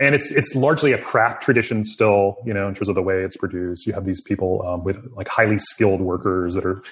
and 0.00 0.14
it's 0.14 0.30
it's 0.30 0.54
largely 0.54 0.92
a 0.92 1.02
craft 1.02 1.42
tradition 1.42 1.84
still, 1.84 2.36
you 2.44 2.54
know, 2.54 2.68
in 2.68 2.74
terms 2.74 2.88
of 2.88 2.94
the 2.94 3.02
way 3.02 3.22
it's 3.24 3.36
produced. 3.36 3.86
You 3.86 3.92
have 3.94 4.04
these 4.04 4.20
people 4.20 4.62
um, 4.66 4.84
with 4.84 4.96
like 5.14 5.28
highly 5.28 5.58
skilled 5.58 6.00
workers 6.00 6.54
that 6.54 6.64
are 6.64 6.82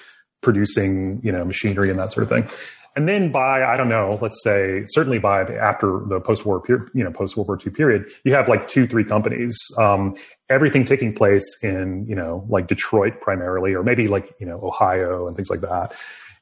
producing, 0.41 1.19
you 1.23 1.31
know, 1.31 1.43
machinery 1.43 1.89
and 1.89 1.97
that 1.99 2.11
sort 2.11 2.23
of 2.23 2.29
thing. 2.29 2.49
And 2.97 3.07
then 3.07 3.31
by 3.31 3.63
I 3.63 3.77
don't 3.77 3.89
know, 3.89 4.17
let's 4.23 4.43
say 4.43 4.83
certainly 4.87 5.19
by 5.19 5.41
after 5.43 6.01
the 6.07 6.19
post-war 6.19 6.59
period, 6.59 6.89
you 6.95 7.03
know, 7.03 7.11
post-World 7.11 7.47
War 7.47 7.59
II 7.63 7.71
period, 7.71 8.07
you 8.23 8.33
have 8.33 8.49
like 8.49 8.67
two, 8.67 8.87
three 8.87 9.03
companies. 9.03 9.55
Um, 9.77 10.15
everything 10.49 10.83
taking 10.83 11.13
place 11.13 11.45
in 11.61 12.07
you 12.07 12.15
know 12.15 12.43
like 12.47 12.65
Detroit 12.65 13.21
primarily, 13.21 13.75
or 13.75 13.83
maybe 13.83 14.07
like 14.07 14.33
you 14.39 14.47
know 14.47 14.59
Ohio 14.63 15.27
and 15.27 15.35
things 15.35 15.51
like 15.51 15.61
that. 15.61 15.93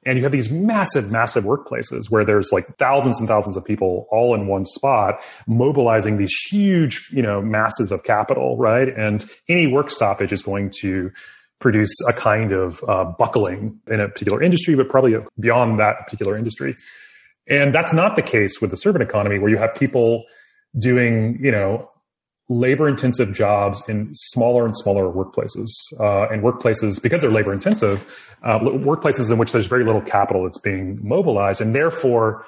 And 0.06 0.18
you 0.18 0.24
have 0.24 0.32
these 0.32 0.50
massive, 0.50 1.12
massive 1.12 1.44
workplaces 1.44 2.10
where 2.10 2.24
there's 2.24 2.52
like 2.54 2.78
thousands 2.78 3.20
and 3.20 3.28
thousands 3.28 3.58
of 3.58 3.66
people 3.66 4.08
all 4.10 4.34
in 4.34 4.48
one 4.48 4.64
spot, 4.66 5.20
mobilizing 5.48 6.16
these 6.16 6.34
huge, 6.50 7.10
you 7.12 7.24
know, 7.24 7.42
masses 7.42 7.92
of 7.92 8.04
capital, 8.04 8.56
right? 8.56 8.88
And 8.88 9.26
any 9.50 9.68
work 9.68 9.90
stoppage 9.90 10.32
is 10.32 10.44
going 10.44 10.72
to 10.82 11.12
produce 11.60 11.94
a 12.08 12.14
kind 12.14 12.52
of 12.52 12.84
uh, 12.88 13.06
buckling 13.06 13.80
in 13.88 14.00
a 14.00 14.08
particular 14.08 14.44
industry, 14.44 14.76
but 14.76 14.90
probably 14.90 15.16
beyond 15.40 15.80
that 15.80 15.96
particular 16.04 16.38
industry. 16.38 16.76
And 17.48 17.74
that's 17.74 17.94
not 17.94 18.16
the 18.16 18.22
case 18.22 18.60
with 18.60 18.72
the 18.72 18.78
servant 18.78 19.04
economy, 19.04 19.40
where 19.40 19.50
you 19.50 19.58
have 19.58 19.76
people 19.76 20.26
doing, 20.78 21.38
you 21.40 21.52
know, 21.52 21.90
labor 22.50 22.88
intensive 22.88 23.34
jobs 23.34 23.84
in 23.88 24.10
smaller 24.14 24.66
and 24.66 24.78
smaller 24.78 25.06
workplaces 25.06 25.70
uh, 26.00 26.28
and 26.30 26.44
workplaces 26.44 27.02
because 27.02 27.22
they're 27.22 27.32
labor 27.32 27.52
intensive 27.52 28.06
uh, 28.44 28.60
workplaces 28.60 29.32
in 29.32 29.40
which 29.40 29.52
there's 29.52 29.66
very 29.66 29.84
little 29.84 30.02
capital 30.02 30.44
that's 30.44 30.60
being 30.60 31.00
mobilized 31.02 31.60
and 31.60 31.74
therefore 31.74 32.46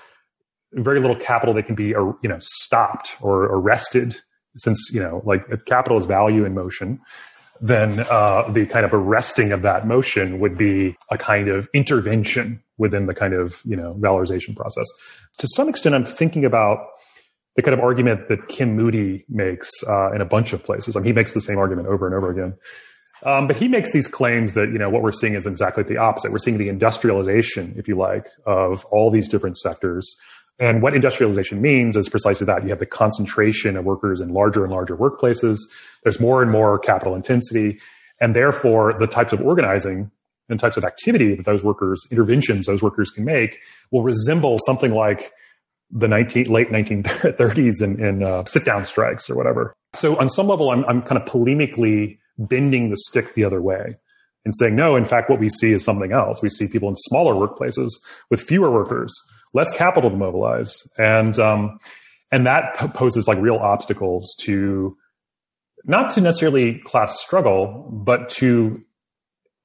very 0.73 0.99
little 0.99 1.15
capital 1.15 1.53
that 1.55 1.63
can 1.63 1.73
be 1.73 1.95
uh, 1.95 2.11
you 2.21 2.29
know 2.29 2.37
stopped 2.39 3.15
or 3.23 3.45
arrested 3.45 4.15
since 4.57 4.91
you 4.93 4.99
know 4.99 5.21
like 5.25 5.41
capital 5.65 5.97
is 5.97 6.05
value 6.05 6.45
in 6.45 6.53
motion 6.53 6.99
then 7.61 7.99
uh, 8.09 8.49
the 8.51 8.65
kind 8.65 8.85
of 8.85 8.93
arresting 8.93 9.51
of 9.51 9.61
that 9.61 9.87
motion 9.87 10.39
would 10.39 10.57
be 10.57 10.95
a 11.11 11.17
kind 11.17 11.49
of 11.49 11.67
intervention 11.73 12.61
within 12.77 13.05
the 13.07 13.13
kind 13.13 13.33
of 13.33 13.61
you 13.65 13.75
know 13.75 13.95
valorization 13.99 14.55
process 14.55 14.85
to 15.37 15.47
some 15.47 15.67
extent 15.67 15.95
i'm 15.95 16.05
thinking 16.05 16.45
about 16.45 16.79
the 17.57 17.63
kind 17.63 17.73
of 17.73 17.83
argument 17.83 18.29
that 18.29 18.47
Kim 18.47 18.75
Moody 18.75 19.25
makes 19.27 19.71
uh, 19.89 20.11
in 20.13 20.21
a 20.21 20.25
bunch 20.25 20.53
of 20.53 20.63
places. 20.63 20.95
I 20.95 20.99
mean, 20.99 21.07
he 21.07 21.13
makes 21.13 21.33
the 21.33 21.41
same 21.41 21.57
argument 21.57 21.87
over 21.87 22.05
and 22.05 22.15
over 22.15 22.29
again. 22.29 22.55
Um, 23.23 23.47
but 23.47 23.55
he 23.55 23.67
makes 23.67 23.91
these 23.91 24.07
claims 24.07 24.53
that 24.53 24.69
you 24.71 24.77
know 24.77 24.91
what 24.91 25.01
we're 25.01 25.11
seeing 25.11 25.33
is 25.33 25.47
exactly 25.47 25.83
the 25.83 25.97
opposite. 25.97 26.31
We're 26.31 26.37
seeing 26.37 26.59
the 26.59 26.69
industrialization, 26.69 27.73
if 27.75 27.87
you 27.87 27.97
like, 27.97 28.27
of 28.45 28.85
all 28.85 29.09
these 29.09 29.27
different 29.27 29.57
sectors. 29.57 30.15
And 30.59 30.81
what 30.81 30.95
industrialization 30.95 31.61
means 31.61 31.95
is 31.95 32.09
precisely 32.09 32.45
that 32.45 32.63
you 32.63 32.69
have 32.69 32.79
the 32.79 32.85
concentration 32.85 33.77
of 33.77 33.85
workers 33.85 34.21
in 34.21 34.29
larger 34.29 34.63
and 34.63 34.73
larger 34.73 34.97
workplaces. 34.97 35.59
There's 36.03 36.19
more 36.19 36.41
and 36.41 36.51
more 36.51 36.79
capital 36.79 37.15
intensity, 37.15 37.79
and 38.19 38.35
therefore 38.35 38.93
the 38.99 39.07
types 39.07 39.33
of 39.33 39.41
organizing 39.41 40.11
and 40.49 40.59
types 40.59 40.77
of 40.77 40.83
activity 40.83 41.35
that 41.35 41.45
those 41.45 41.63
workers, 41.63 42.01
interventions 42.09 42.65
those 42.65 42.81
workers 42.81 43.11
can 43.11 43.25
make, 43.25 43.59
will 43.91 44.01
resemble 44.01 44.57
something 44.65 44.93
like 44.93 45.31
the 45.91 46.07
19, 46.07 46.45
late 46.45 46.69
1930s 46.69 47.81
in, 47.81 48.03
in 48.03 48.23
uh, 48.23 48.45
sit 48.45 48.65
down 48.65 48.85
strikes 48.85 49.29
or 49.29 49.35
whatever. 49.35 49.75
So 49.93 50.17
on 50.19 50.29
some 50.29 50.47
level, 50.47 50.71
I'm, 50.71 50.83
I'm 50.85 51.01
kind 51.01 51.21
of 51.21 51.27
polemically 51.27 52.17
bending 52.37 52.89
the 52.89 52.97
stick 52.97 53.33
the 53.33 53.43
other 53.43 53.61
way 53.61 53.97
and 54.45 54.55
saying, 54.55 54.75
no, 54.75 54.95
in 54.95 55.05
fact, 55.05 55.29
what 55.29 55.39
we 55.39 55.49
see 55.49 55.73
is 55.73 55.83
something 55.83 56.11
else. 56.11 56.41
We 56.41 56.49
see 56.49 56.67
people 56.67 56.89
in 56.89 56.95
smaller 56.95 57.33
workplaces 57.33 57.89
with 58.29 58.41
fewer 58.41 58.71
workers, 58.71 59.13
less 59.57 59.75
capital 59.75 60.09
to 60.09 60.15
mobilize. 60.15 60.83
And, 60.97 61.37
um, 61.39 61.79
and 62.31 62.45
that 62.45 62.75
poses 62.93 63.27
like 63.27 63.39
real 63.39 63.57
obstacles 63.57 64.35
to 64.41 64.95
not 65.85 66.11
to 66.11 66.21
necessarily 66.21 66.79
class 66.85 67.19
struggle, 67.19 67.89
but 67.91 68.29
to 68.29 68.81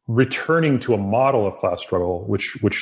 returning 0.08 0.78
to 0.80 0.94
a 0.94 0.98
model 0.98 1.46
of 1.46 1.56
class 1.58 1.80
struggle, 1.80 2.24
which, 2.26 2.56
which 2.60 2.80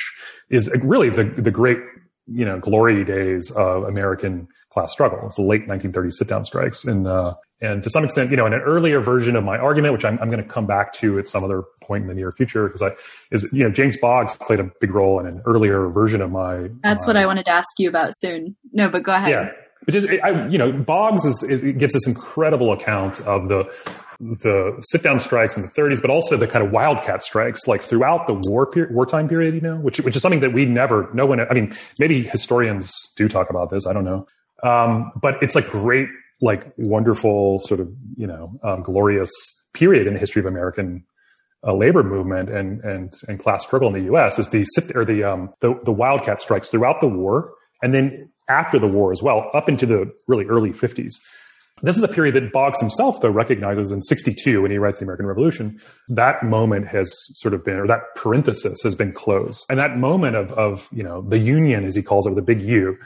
is 0.49 0.71
really 0.83 1.09
the, 1.09 1.23
the 1.23 1.51
great 1.51 1.79
you 2.27 2.45
know, 2.45 2.59
glory 2.59 3.03
days 3.03 3.51
of 3.51 3.83
American 3.83 4.47
class 4.71 4.91
struggle. 4.91 5.19
It's 5.25 5.35
the 5.35 5.43
late 5.43 5.67
1930s 5.67 6.13
sit 6.13 6.27
down 6.27 6.45
strikes. 6.45 6.85
And, 6.85 7.07
uh, 7.07 7.35
and 7.61 7.83
to 7.83 7.89
some 7.89 8.03
extent, 8.03 8.31
you 8.31 8.37
know, 8.37 8.45
in 8.45 8.53
an 8.53 8.61
earlier 8.61 9.01
version 9.01 9.35
of 9.35 9.43
my 9.43 9.57
argument, 9.57 9.93
which 9.93 10.05
I'm, 10.05 10.17
I'm 10.19 10.29
going 10.29 10.41
to 10.41 10.49
come 10.49 10.65
back 10.65 10.93
to 10.93 11.19
at 11.19 11.27
some 11.27 11.43
other 11.43 11.63
point 11.83 12.03
in 12.03 12.07
the 12.07 12.15
near 12.15 12.31
future, 12.31 12.67
because 12.67 12.81
I, 12.81 12.91
is, 13.31 13.47
you 13.53 13.63
know, 13.63 13.69
James 13.69 13.97
Boggs 13.97 14.35
played 14.35 14.59
a 14.59 14.71
big 14.79 14.91
role 14.91 15.19
in 15.19 15.27
an 15.27 15.41
earlier 15.45 15.87
version 15.89 16.21
of 16.21 16.31
my. 16.31 16.69
That's 16.83 17.05
my, 17.05 17.09
what 17.09 17.17
I 17.17 17.25
wanted 17.25 17.45
to 17.45 17.51
ask 17.51 17.67
you 17.77 17.89
about 17.89 18.11
soon. 18.15 18.55
No, 18.71 18.89
but 18.89 19.03
go 19.03 19.13
ahead. 19.13 19.29
Yeah. 19.29 19.51
But 19.85 19.93
just, 19.93 20.07
I, 20.23 20.47
you 20.47 20.57
know, 20.57 20.71
Boggs 20.71 21.25
is, 21.25 21.43
is 21.43 21.61
gives 21.61 21.93
this 21.93 22.07
incredible 22.07 22.71
account 22.71 23.19
of 23.21 23.47
the 23.47 23.63
the 24.19 24.77
sit 24.81 25.01
down 25.01 25.19
strikes 25.19 25.57
in 25.57 25.63
the 25.63 25.69
30s, 25.69 25.99
but 25.99 26.11
also 26.11 26.37
the 26.37 26.45
kind 26.45 26.63
of 26.63 26.71
wildcat 26.71 27.23
strikes 27.23 27.67
like 27.67 27.81
throughout 27.81 28.27
the 28.27 28.39
war 28.51 28.67
period, 28.67 28.93
wartime 28.93 29.27
period, 29.27 29.55
you 29.55 29.61
know, 29.61 29.77
which 29.77 29.99
which 30.01 30.15
is 30.15 30.21
something 30.21 30.41
that 30.41 30.53
we 30.53 30.65
never, 30.65 31.09
no 31.13 31.25
one. 31.25 31.39
I 31.39 31.53
mean, 31.53 31.75
maybe 31.99 32.21
historians 32.21 32.93
do 33.15 33.27
talk 33.27 33.49
about 33.49 33.71
this. 33.71 33.87
I 33.87 33.93
don't 33.93 34.05
know, 34.05 34.27
um, 34.63 35.11
but 35.21 35.35
it's 35.41 35.55
like 35.55 35.69
great, 35.69 36.07
like 36.41 36.71
wonderful, 36.77 37.59
sort 37.59 37.79
of 37.79 37.89
you 38.15 38.27
know, 38.27 38.59
um, 38.63 38.83
glorious 38.83 39.31
period 39.73 40.07
in 40.07 40.13
the 40.13 40.19
history 40.19 40.39
of 40.39 40.45
American 40.45 41.03
uh, 41.65 41.73
labor 41.73 42.03
movement 42.03 42.49
and 42.49 42.81
and 42.83 43.13
and 43.27 43.39
class 43.39 43.63
struggle 43.63 43.87
in 43.87 43.93
the 43.93 44.05
U.S. 44.05 44.39
is 44.39 44.49
the 44.49 44.65
sit 44.65 44.95
or 44.95 45.05
the 45.05 45.23
um 45.23 45.53
the, 45.61 45.73
the 45.85 45.91
wildcat 45.91 46.41
strikes 46.41 46.69
throughout 46.69 47.01
the 47.01 47.07
war, 47.07 47.53
and 47.81 47.93
then 47.93 48.29
after 48.49 48.79
the 48.79 48.87
war 48.87 49.11
as 49.11 49.21
well, 49.21 49.49
up 49.53 49.69
into 49.69 49.85
the 49.85 50.11
really 50.27 50.45
early 50.45 50.71
50s. 50.71 51.13
This 51.83 51.97
is 51.97 52.03
a 52.03 52.07
period 52.07 52.35
that 52.35 52.51
Boggs 52.51 52.79
himself, 52.79 53.21
though, 53.21 53.29
recognizes 53.29 53.89
in 53.89 54.01
62 54.03 54.61
when 54.61 54.69
he 54.69 54.77
writes 54.77 54.99
The 54.99 55.05
American 55.05 55.25
Revolution. 55.25 55.79
That 56.09 56.43
moment 56.43 56.87
has 56.89 57.11
sort 57.35 57.55
of 57.55 57.65
been, 57.65 57.75
or 57.75 57.87
that 57.87 58.01
parenthesis 58.15 58.81
has 58.83 58.93
been 58.93 59.13
closed. 59.13 59.65
And 59.67 59.79
that 59.79 59.97
moment 59.97 60.35
of, 60.35 60.51
of, 60.51 60.87
you 60.91 61.01
know, 61.01 61.23
the 61.23 61.39
union, 61.39 61.85
as 61.85 61.95
he 61.95 62.03
calls 62.03 62.27
it, 62.27 62.31
with 62.31 62.45
the 62.45 62.53
big 62.53 62.61
U, 62.61 62.97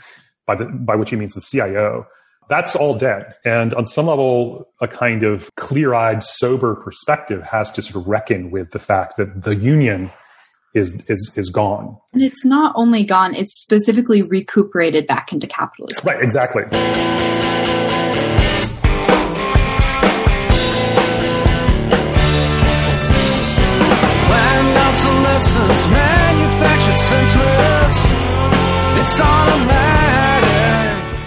by 0.46 0.56
the, 0.56 0.66
by 0.66 0.96
which 0.96 1.10
he 1.10 1.16
means 1.16 1.34
the 1.34 1.42
CIO, 1.42 2.06
that's 2.50 2.76
all 2.76 2.94
dead. 2.96 3.34
And 3.44 3.74
on 3.74 3.86
some 3.86 4.08
level, 4.08 4.68
a 4.82 4.88
kind 4.88 5.24
of 5.24 5.54
clear 5.56 5.94
eyed, 5.94 6.24
sober 6.24 6.76
perspective 6.76 7.44
has 7.44 7.72
to 7.72 7.82
sort 7.82 7.96
of 7.96 8.08
reckon 8.08 8.52
with 8.52 8.72
the 8.72 8.80
fact 8.80 9.18
that 9.18 9.44
the 9.44 9.56
union 9.56 10.12
is, 10.74 11.02
is, 11.08 11.34
is 11.36 11.50
gone. 11.50 11.98
And 12.14 12.22
it's 12.22 12.46
not 12.46 12.74
only 12.76 13.04
gone, 13.04 13.34
it's 13.34 13.60
specifically 13.62 14.22
recuperated 14.22 15.08
back 15.08 15.32
into 15.32 15.48
capitalism. 15.48 16.04
Right, 16.06 16.22
exactly. 16.22 16.64
Planned 16.66 17.58
obsolescence, 24.78 25.88
manufactured 25.88 26.98
senseless. 26.98 28.06
It's 29.02 29.20
automatic. 29.22 29.95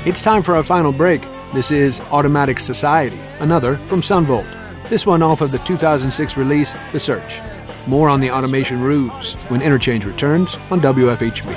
It's 0.06 0.22
time 0.22 0.44
for 0.44 0.54
our 0.54 0.62
final 0.62 0.92
break. 0.92 1.20
This 1.52 1.72
is 1.72 1.98
Automatic 2.12 2.60
Society, 2.60 3.18
another 3.40 3.78
from 3.88 4.00
Son 4.00 4.24
Volt. 4.24 4.46
This 4.88 5.04
one 5.04 5.22
off 5.22 5.40
of 5.40 5.50
the 5.50 5.58
2006 5.58 6.36
release, 6.36 6.72
The 6.92 7.00
Search. 7.00 7.40
More 7.88 8.08
on 8.08 8.20
the 8.20 8.30
automation 8.30 8.80
ruse 8.80 9.34
when 9.48 9.60
Interchange 9.60 10.04
returns 10.04 10.56
on 10.70 10.80
WFHB. 10.80 11.48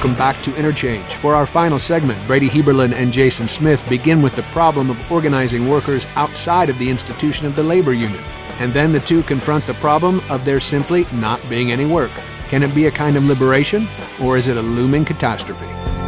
Welcome 0.00 0.16
back 0.16 0.42
to 0.44 0.56
Interchange. 0.56 1.12
For 1.16 1.34
our 1.34 1.44
final 1.44 1.78
segment, 1.78 2.26
Brady 2.26 2.48
Heberlin 2.48 2.94
and 2.94 3.12
Jason 3.12 3.46
Smith 3.46 3.86
begin 3.86 4.22
with 4.22 4.34
the 4.34 4.44
problem 4.44 4.88
of 4.88 5.12
organizing 5.12 5.68
workers 5.68 6.06
outside 6.16 6.70
of 6.70 6.78
the 6.78 6.88
institution 6.88 7.44
of 7.44 7.54
the 7.54 7.62
labor 7.62 7.92
union. 7.92 8.24
And 8.60 8.72
then 8.72 8.92
the 8.92 9.00
two 9.00 9.22
confront 9.24 9.66
the 9.66 9.74
problem 9.74 10.22
of 10.30 10.46
there 10.46 10.58
simply 10.58 11.06
not 11.12 11.46
being 11.50 11.70
any 11.70 11.84
work. 11.84 12.12
Can 12.48 12.62
it 12.62 12.74
be 12.74 12.86
a 12.86 12.90
kind 12.90 13.18
of 13.18 13.24
liberation, 13.24 13.86
or 14.22 14.38
is 14.38 14.48
it 14.48 14.56
a 14.56 14.62
looming 14.62 15.04
catastrophe? 15.04 15.99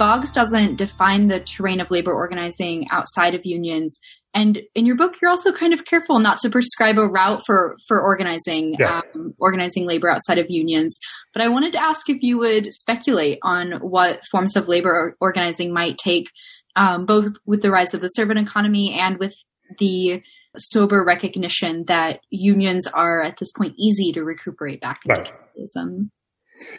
Boggs 0.00 0.32
doesn't 0.32 0.76
define 0.76 1.28
the 1.28 1.40
terrain 1.40 1.78
of 1.80 1.90
labor 1.90 2.12
organizing 2.12 2.86
outside 2.90 3.34
of 3.34 3.42
unions. 3.44 3.98
And 4.32 4.60
in 4.74 4.86
your 4.86 4.96
book, 4.96 5.16
you're 5.20 5.30
also 5.30 5.52
kind 5.52 5.74
of 5.74 5.84
careful 5.84 6.18
not 6.20 6.38
to 6.38 6.48
prescribe 6.50 6.98
a 6.98 7.06
route 7.06 7.42
for 7.44 7.76
for 7.86 8.00
organizing 8.00 8.76
Yeah. 8.78 9.02
um, 9.14 9.34
organizing 9.40 9.86
labor 9.86 10.08
outside 10.08 10.38
of 10.38 10.46
unions. 10.48 10.98
But 11.34 11.42
I 11.42 11.48
wanted 11.48 11.72
to 11.74 11.82
ask 11.82 12.08
if 12.08 12.22
you 12.22 12.38
would 12.38 12.66
speculate 12.72 13.38
on 13.42 13.72
what 13.80 14.22
forms 14.30 14.56
of 14.56 14.68
labor 14.68 15.16
organizing 15.20 15.72
might 15.74 15.98
take, 15.98 16.28
um, 16.76 17.04
both 17.04 17.32
with 17.44 17.60
the 17.60 17.70
rise 17.70 17.92
of 17.92 18.00
the 18.00 18.08
servant 18.08 18.38
economy 18.40 18.98
and 18.98 19.18
with 19.18 19.34
the 19.78 20.22
sober 20.56 21.04
recognition 21.04 21.84
that 21.88 22.20
unions 22.30 22.86
are 22.86 23.22
at 23.22 23.36
this 23.38 23.52
point 23.52 23.74
easy 23.78 24.12
to 24.12 24.24
recuperate 24.24 24.80
back 24.80 25.00
into 25.04 25.20
Right. 25.20 25.30
capitalism. 25.32 26.10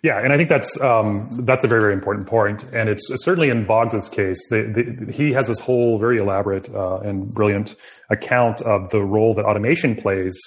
Yeah, 0.04 0.20
and 0.20 0.32
I 0.34 0.38
think 0.38 0.50
that's 0.50 0.80
um, 0.82 1.30
that's 1.40 1.64
a 1.64 1.68
very 1.68 1.82
very 1.82 1.94
important 1.94 2.28
point, 2.28 2.64
and 2.74 2.90
it's 2.90 3.08
certainly 3.24 3.50
in 3.50 3.66
Boggs's 3.66 4.10
case. 4.10 4.40
The, 4.50 4.64
the, 4.64 5.12
he 5.12 5.32
has 5.32 5.48
this 5.48 5.60
whole 5.60 6.00
very 6.00 6.18
elaborate 6.18 6.74
uh, 6.74 6.98
and 7.00 7.30
brilliant 7.32 7.76
account 8.10 8.62
of 8.62 8.90
the 8.90 9.02
role 9.02 9.34
that 9.36 9.46
automation 9.46 9.96
plays 9.96 10.40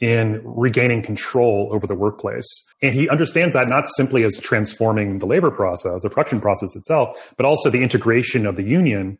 in 0.00 0.40
regaining 0.44 1.02
control 1.02 1.70
over 1.72 1.86
the 1.86 1.94
workplace, 1.94 2.46
and 2.82 2.94
he 2.94 3.08
understands 3.08 3.54
that 3.54 3.68
not 3.68 3.86
simply 3.96 4.24
as 4.24 4.38
transforming 4.40 5.18
the 5.18 5.26
labor 5.26 5.50
process, 5.50 6.02
the 6.02 6.08
production 6.08 6.40
process 6.40 6.76
itself, 6.76 7.32
but 7.36 7.44
also 7.44 7.70
the 7.70 7.82
integration 7.82 8.46
of 8.46 8.56
the 8.56 8.62
union 8.62 9.18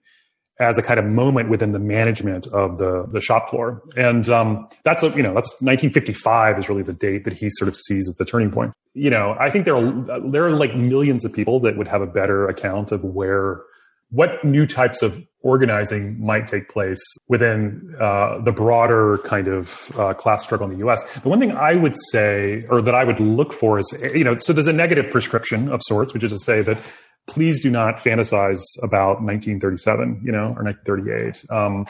as 0.61 0.77
a 0.77 0.83
kind 0.83 0.99
of 0.99 1.07
moment 1.07 1.49
within 1.49 1.73
the 1.73 1.79
management 1.79 2.47
of 2.49 2.79
the, 2.79 3.07
the 3.13 3.21
shop 3.21 3.49
floor. 3.49 3.83
And 3.97 4.29
um, 4.29 4.69
that's, 4.85 5.03
a, 5.03 5.09
you 5.11 5.23
know, 5.23 5.35
that's 5.35 5.55
1955 5.61 6.59
is 6.59 6.69
really 6.69 6.83
the 6.83 6.93
date 6.93 7.25
that 7.25 7.35
he 7.35 7.49
sort 7.51 7.69
of 7.69 7.77
sees 7.77 8.09
as 8.09 8.17
the 8.17 8.25
turning 8.25 8.51
point. 8.51 8.73
You 8.95 9.11
know, 9.11 9.37
I 9.39 9.51
think 9.51 9.65
there 9.65 9.77
are, 9.77 10.31
there 10.31 10.47
are 10.47 10.57
like 10.57 10.75
millions 10.75 11.25
of 11.25 11.33
people 11.33 11.61
that 11.61 11.77
would 11.77 11.87
have 11.87 12.03
a 12.03 12.07
better 12.07 12.49
account 12.49 12.91
of 12.91 13.05
where, 13.05 13.63
what 14.11 14.43
new 14.43 14.67
types 14.67 15.03
of 15.03 15.23
organizing 15.41 16.19
might 16.19 16.49
take 16.49 16.69
place 16.69 17.01
within 17.29 17.95
uh, 18.01 18.41
the 18.43 18.51
broader 18.51 19.19
kind 19.19 19.47
of 19.49 19.93
uh, 19.97 20.15
class 20.15 20.43
struggle 20.43 20.67
in 20.67 20.73
the 20.73 20.79
U.S. 20.79 21.05
The 21.23 21.29
one 21.29 21.39
thing 21.39 21.53
I 21.53 21.75
would 21.75 21.95
say, 22.11 22.63
or 22.71 22.83
that 22.83 22.95
I 22.95 23.05
would 23.05 23.21
look 23.21 23.53
for, 23.53 23.79
is 23.79 23.87
you 24.15 24.25
know, 24.25 24.37
so 24.39 24.53
there's 24.53 24.67
a 24.67 24.73
negative 24.73 25.11
prescription 25.11 25.71
of 25.71 25.81
sorts, 25.85 26.15
which 26.15 26.25
is 26.25 26.33
to 26.33 26.39
say 26.39 26.63
that 26.63 26.79
please 27.29 27.61
do 27.61 27.71
not 27.71 27.99
fantasize 27.99 28.61
about 28.83 29.23
1937, 29.23 30.23
you 30.25 30.33
know, 30.33 30.55
or 30.57 30.65
1938. 30.65 31.45
Um, 31.51 31.87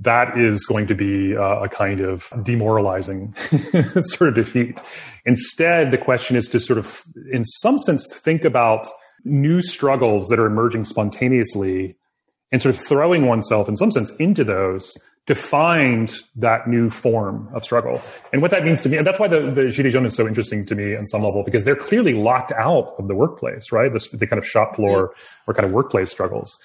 that 0.00 0.36
is 0.36 0.66
going 0.66 0.86
to 0.88 0.94
be 0.94 1.36
uh, 1.36 1.60
a 1.60 1.68
kind 1.68 2.00
of 2.00 2.28
demoralizing 2.42 3.34
sort 4.02 4.28
of 4.28 4.34
defeat. 4.34 4.78
Instead, 5.24 5.90
the 5.90 5.98
question 5.98 6.36
is 6.36 6.48
to 6.48 6.60
sort 6.60 6.78
of, 6.78 7.02
in 7.30 7.44
some 7.44 7.78
sense, 7.78 8.08
think 8.12 8.44
about 8.44 8.88
new 9.24 9.62
struggles 9.62 10.28
that 10.28 10.40
are 10.40 10.46
emerging 10.46 10.84
spontaneously 10.84 11.96
and 12.50 12.60
sort 12.60 12.74
of 12.74 12.80
throwing 12.80 13.26
oneself 13.26 13.68
in 13.68 13.76
some 13.76 13.90
sense 13.90 14.12
into 14.16 14.44
those 14.44 14.92
defined 15.26 16.14
that 16.34 16.66
new 16.66 16.90
form 16.90 17.48
of 17.54 17.62
struggle. 17.64 18.02
And 18.32 18.42
what 18.42 18.50
that 18.50 18.64
means 18.64 18.80
to 18.82 18.88
me, 18.88 18.96
and 18.96 19.06
that's 19.06 19.20
why 19.20 19.28
the, 19.28 19.40
the 19.40 19.62
Gilets 19.62 19.92
jaunes 19.92 20.12
is 20.12 20.16
so 20.16 20.26
interesting 20.26 20.66
to 20.66 20.74
me 20.74 20.96
on 20.96 21.02
some 21.06 21.22
level, 21.22 21.44
because 21.44 21.64
they're 21.64 21.76
clearly 21.76 22.12
locked 22.12 22.52
out 22.52 22.94
of 22.98 23.06
the 23.06 23.14
workplace, 23.14 23.70
right? 23.70 23.92
The, 23.92 24.16
the 24.16 24.26
kind 24.26 24.38
of 24.38 24.46
shop 24.46 24.76
floor 24.76 25.08
mm-hmm. 25.08 25.50
or 25.50 25.54
kind 25.54 25.66
of 25.66 25.72
workplace 25.72 26.10
struggles. 26.10 26.58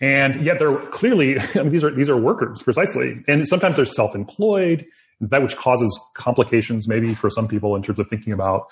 And 0.00 0.44
yet 0.44 0.58
they're 0.58 0.76
clearly, 0.76 1.38
I 1.54 1.62
mean, 1.62 1.70
these 1.70 1.84
are, 1.84 1.94
these 1.94 2.08
are 2.08 2.16
workers 2.16 2.62
precisely. 2.62 3.22
And 3.28 3.46
sometimes 3.46 3.76
they're 3.76 3.84
self-employed, 3.84 4.86
that 5.20 5.42
which 5.42 5.56
causes 5.56 6.00
complications 6.14 6.88
maybe 6.88 7.14
for 7.14 7.30
some 7.30 7.46
people 7.46 7.76
in 7.76 7.82
terms 7.82 7.98
of 7.98 8.08
thinking 8.08 8.32
about 8.32 8.70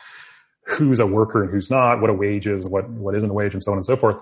who's 0.65 0.99
a 0.99 1.07
worker 1.07 1.43
and 1.43 1.53
who's 1.53 1.71
not, 1.71 2.01
what 2.01 2.11
a 2.11 2.15
wage 2.15 2.49
is, 2.49 2.69
what, 2.69 2.89
what 2.91 3.15
isn't 3.15 3.31
a 3.31 3.33
wage 3.33 3.53
and 3.53 3.63
so 3.63 3.71
on 3.71 3.79
and 3.79 3.87
so 3.87 3.97
forth. 3.97 4.17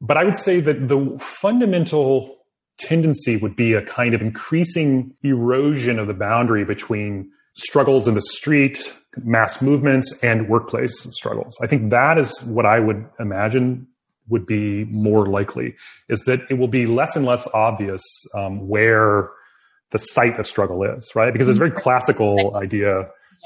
But 0.00 0.16
I 0.16 0.24
would 0.24 0.36
say 0.36 0.60
that 0.60 0.88
the 0.88 1.18
fundamental 1.20 2.35
tendency 2.78 3.36
would 3.36 3.56
be 3.56 3.72
a 3.72 3.82
kind 3.82 4.14
of 4.14 4.20
increasing 4.20 5.14
erosion 5.22 5.98
of 5.98 6.06
the 6.06 6.14
boundary 6.14 6.64
between 6.64 7.30
struggles 7.54 8.06
in 8.06 8.14
the 8.14 8.20
street, 8.20 8.94
mass 9.18 9.62
movements, 9.62 10.18
and 10.22 10.48
workplace 10.48 10.92
struggles. 11.12 11.56
I 11.62 11.66
think 11.66 11.90
that 11.90 12.18
is 12.18 12.42
what 12.42 12.66
I 12.66 12.80
would 12.80 13.06
imagine 13.18 13.86
would 14.28 14.46
be 14.46 14.84
more 14.86 15.26
likely 15.26 15.74
is 16.08 16.20
that 16.26 16.40
it 16.50 16.54
will 16.54 16.68
be 16.68 16.86
less 16.86 17.16
and 17.16 17.24
less 17.24 17.46
obvious 17.54 18.02
um, 18.34 18.68
where 18.68 19.30
the 19.90 19.98
site 19.98 20.38
of 20.38 20.46
struggle 20.46 20.82
is, 20.82 21.10
right? 21.14 21.32
Because 21.32 21.48
it's 21.48 21.56
a 21.56 21.60
very 21.60 21.70
classical 21.70 22.50
idea, 22.56 22.92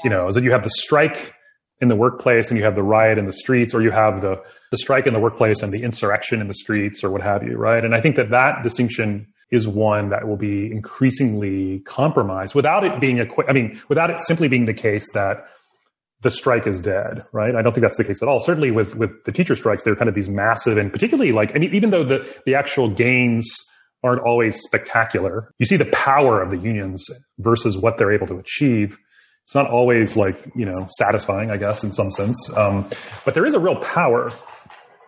you 0.03 0.09
know, 0.09 0.27
is 0.27 0.35
that 0.35 0.43
you 0.43 0.51
have 0.51 0.63
the 0.63 0.71
strike 0.71 1.35
in 1.81 1.87
the 1.87 1.95
workplace 1.95 2.49
and 2.49 2.57
you 2.57 2.63
have 2.63 2.75
the 2.75 2.83
riot 2.83 3.17
in 3.17 3.25
the 3.25 3.33
streets 3.33 3.73
or 3.73 3.81
you 3.81 3.91
have 3.91 4.21
the, 4.21 4.41
the 4.69 4.77
strike 4.77 5.07
in 5.07 5.13
the 5.13 5.19
workplace 5.19 5.63
and 5.63 5.73
the 5.73 5.83
insurrection 5.83 6.39
in 6.39 6.47
the 6.47 6.53
streets 6.53 7.03
or 7.03 7.09
what 7.09 7.21
have 7.21 7.43
you, 7.43 7.57
right? 7.57 7.83
And 7.83 7.95
I 7.95 8.01
think 8.01 8.15
that 8.17 8.29
that 8.29 8.61
distinction 8.63 9.27
is 9.49 9.67
one 9.67 10.09
that 10.09 10.27
will 10.27 10.37
be 10.37 10.71
increasingly 10.71 11.79
compromised 11.79 12.55
without 12.55 12.85
it 12.85 12.99
being 13.01 13.19
a, 13.19 13.25
I 13.47 13.53
mean, 13.53 13.81
without 13.89 14.09
it 14.09 14.21
simply 14.21 14.47
being 14.47 14.65
the 14.65 14.73
case 14.73 15.11
that 15.13 15.45
the 16.21 16.29
strike 16.29 16.67
is 16.67 16.81
dead, 16.81 17.23
right? 17.33 17.55
I 17.55 17.63
don't 17.63 17.73
think 17.73 17.81
that's 17.81 17.97
the 17.97 18.03
case 18.03 18.21
at 18.21 18.27
all. 18.27 18.39
Certainly 18.39 18.71
with, 18.71 18.95
with 18.95 19.09
the 19.25 19.31
teacher 19.31 19.55
strikes, 19.55 19.83
they're 19.83 19.95
kind 19.95 20.07
of 20.07 20.13
these 20.13 20.29
massive 20.29 20.77
and 20.77 20.91
particularly 20.91 21.31
like, 21.31 21.53
and 21.55 21.63
even 21.63 21.89
though 21.89 22.03
the, 22.03 22.31
the 22.45 22.53
actual 22.53 22.89
gains 22.89 23.51
aren't 24.03 24.21
always 24.21 24.61
spectacular, 24.61 25.51
you 25.57 25.65
see 25.65 25.77
the 25.77 25.85
power 25.85 26.41
of 26.41 26.51
the 26.51 26.57
unions 26.57 27.03
versus 27.39 27.75
what 27.75 27.97
they're 27.97 28.13
able 28.13 28.27
to 28.27 28.37
achieve 28.37 28.97
it's 29.43 29.55
not 29.55 29.69
always 29.69 30.15
like 30.15 30.37
you 30.55 30.65
know 30.65 30.87
satisfying, 30.97 31.51
I 31.51 31.57
guess, 31.57 31.83
in 31.83 31.93
some 31.93 32.11
sense. 32.11 32.55
Um, 32.57 32.89
but 33.25 33.33
there 33.33 33.45
is 33.45 33.53
a 33.53 33.59
real 33.59 33.75
power 33.77 34.31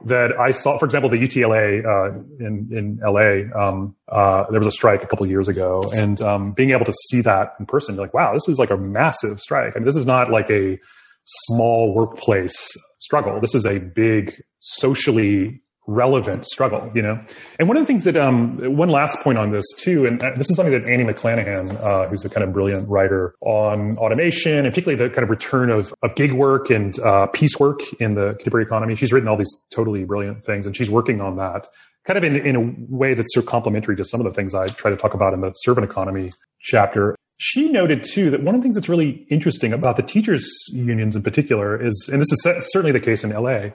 that 0.06 0.32
I 0.40 0.52
saw. 0.52 0.78
For 0.78 0.86
example, 0.86 1.10
the 1.10 1.18
UTLA 1.18 1.84
uh, 1.86 2.20
in 2.40 2.70
in 2.72 3.00
LA, 3.04 3.58
um, 3.60 3.96
uh, 4.10 4.46
there 4.50 4.60
was 4.60 4.68
a 4.68 4.72
strike 4.72 5.04
a 5.04 5.08
couple 5.08 5.26
years 5.28 5.48
ago, 5.48 5.84
and 5.96 6.20
um, 6.22 6.52
being 6.52 6.72
able 6.72 6.86
to 6.86 6.94
see 7.10 7.22
that 7.22 7.54
in 7.60 7.66
person, 7.66 7.96
like, 7.96 8.14
wow, 8.14 8.34
this 8.34 8.48
is 8.48 8.60
like 8.60 8.72
a 8.72 8.78
massive 8.78 9.40
strike. 9.40 9.74
I 9.76 9.80
mean, 9.80 9.86
this 9.86 9.96
is 9.96 10.06
not 10.06 10.30
like 10.30 10.50
a 10.50 10.78
small 11.26 11.94
workplace 11.96 12.68
struggle. 13.00 13.40
This 13.40 13.56
is 13.56 13.66
a 13.66 13.80
big 13.80 14.34
socially 14.60 15.63
relevant 15.88 16.46
struggle, 16.46 16.90
you 16.96 17.02
know? 17.02 17.20
And 17.60 17.68
one 17.68 17.78
of 17.78 17.84
the 17.84 17.88
things 17.88 18.06
that, 18.06 18.16
um, 18.16 18.58
one 18.78 18.90
last 18.90 19.20
point 19.20 19.38
on 19.38 19.52
this 19.52 19.66
too, 19.78 20.06
and 20.06 20.22
uh, 20.24 20.32
this 20.36 20.50
is 20.50 20.56
something 20.56 20.74
that 20.74 20.90
Annie 20.90 21.04
McClanahan, 21.04 21.76
uh, 21.82 22.08
who's 22.08 22.24
a 22.24 22.30
kind 22.30 22.44
of 22.44 22.54
brilliant 22.54 22.88
writer 22.90 23.36
on 23.42 23.98
automation 23.98 24.60
and 24.60 24.70
particularly 24.70 25.08
the 25.08 25.14
kind 25.14 25.24
of 25.24 25.30
return 25.30 25.70
of, 25.70 25.94
of 26.04 26.16
gig 26.16 26.34
work 26.34 26.70
and, 26.70 27.00
uh, 27.00 27.28
piecework 27.28 27.82
in 28.00 28.16
the 28.16 28.34
contemporary 28.36 28.66
economy. 28.66 28.96
She's 28.96 29.12
written 29.12 29.28
all 29.28 29.38
these 29.38 29.54
totally 29.74 30.06
brilliant 30.06 30.46
things 30.46 30.66
and 30.66 30.76
she's 30.76 30.90
working 30.90 31.20
on 31.20 31.36
that 31.38 31.68
kind 32.06 32.18
of 32.18 32.24
in, 32.24 32.36
in 32.36 32.56
a 32.56 32.96
way 32.96 33.14
that's 33.14 33.34
so 33.34 33.42
complementary 33.42 33.96
to 33.96 34.04
some 34.04 34.20
of 34.20 34.26
the 34.26 34.32
things 34.32 34.54
I 34.54 34.68
try 34.68 34.92
to 34.92 34.98
talk 34.98 35.14
about 35.14 35.34
in 35.34 35.42
the 35.42 35.52
servant 35.54 35.90
economy 35.90 36.32
chapter. 36.60 37.16
She 37.38 37.70
noted 37.70 38.04
too 38.04 38.30
that 38.32 38.44
one 38.44 38.56
of 38.56 38.62
the 38.62 38.64
things 38.64 38.76
that's 38.76 38.90
really 38.90 39.26
interesting 39.30 39.74
about 39.74 39.96
the 39.96 40.04
teachers 40.04 40.48
unions 40.72 41.16
in 41.16 41.24
particular 41.24 41.82
is, 41.84 42.10
and 42.12 42.22
this 42.22 42.32
is 42.32 42.72
certainly 42.72 42.92
the 42.92 43.00
case 43.00 43.24
in 43.24 43.32
LA, 43.32 43.70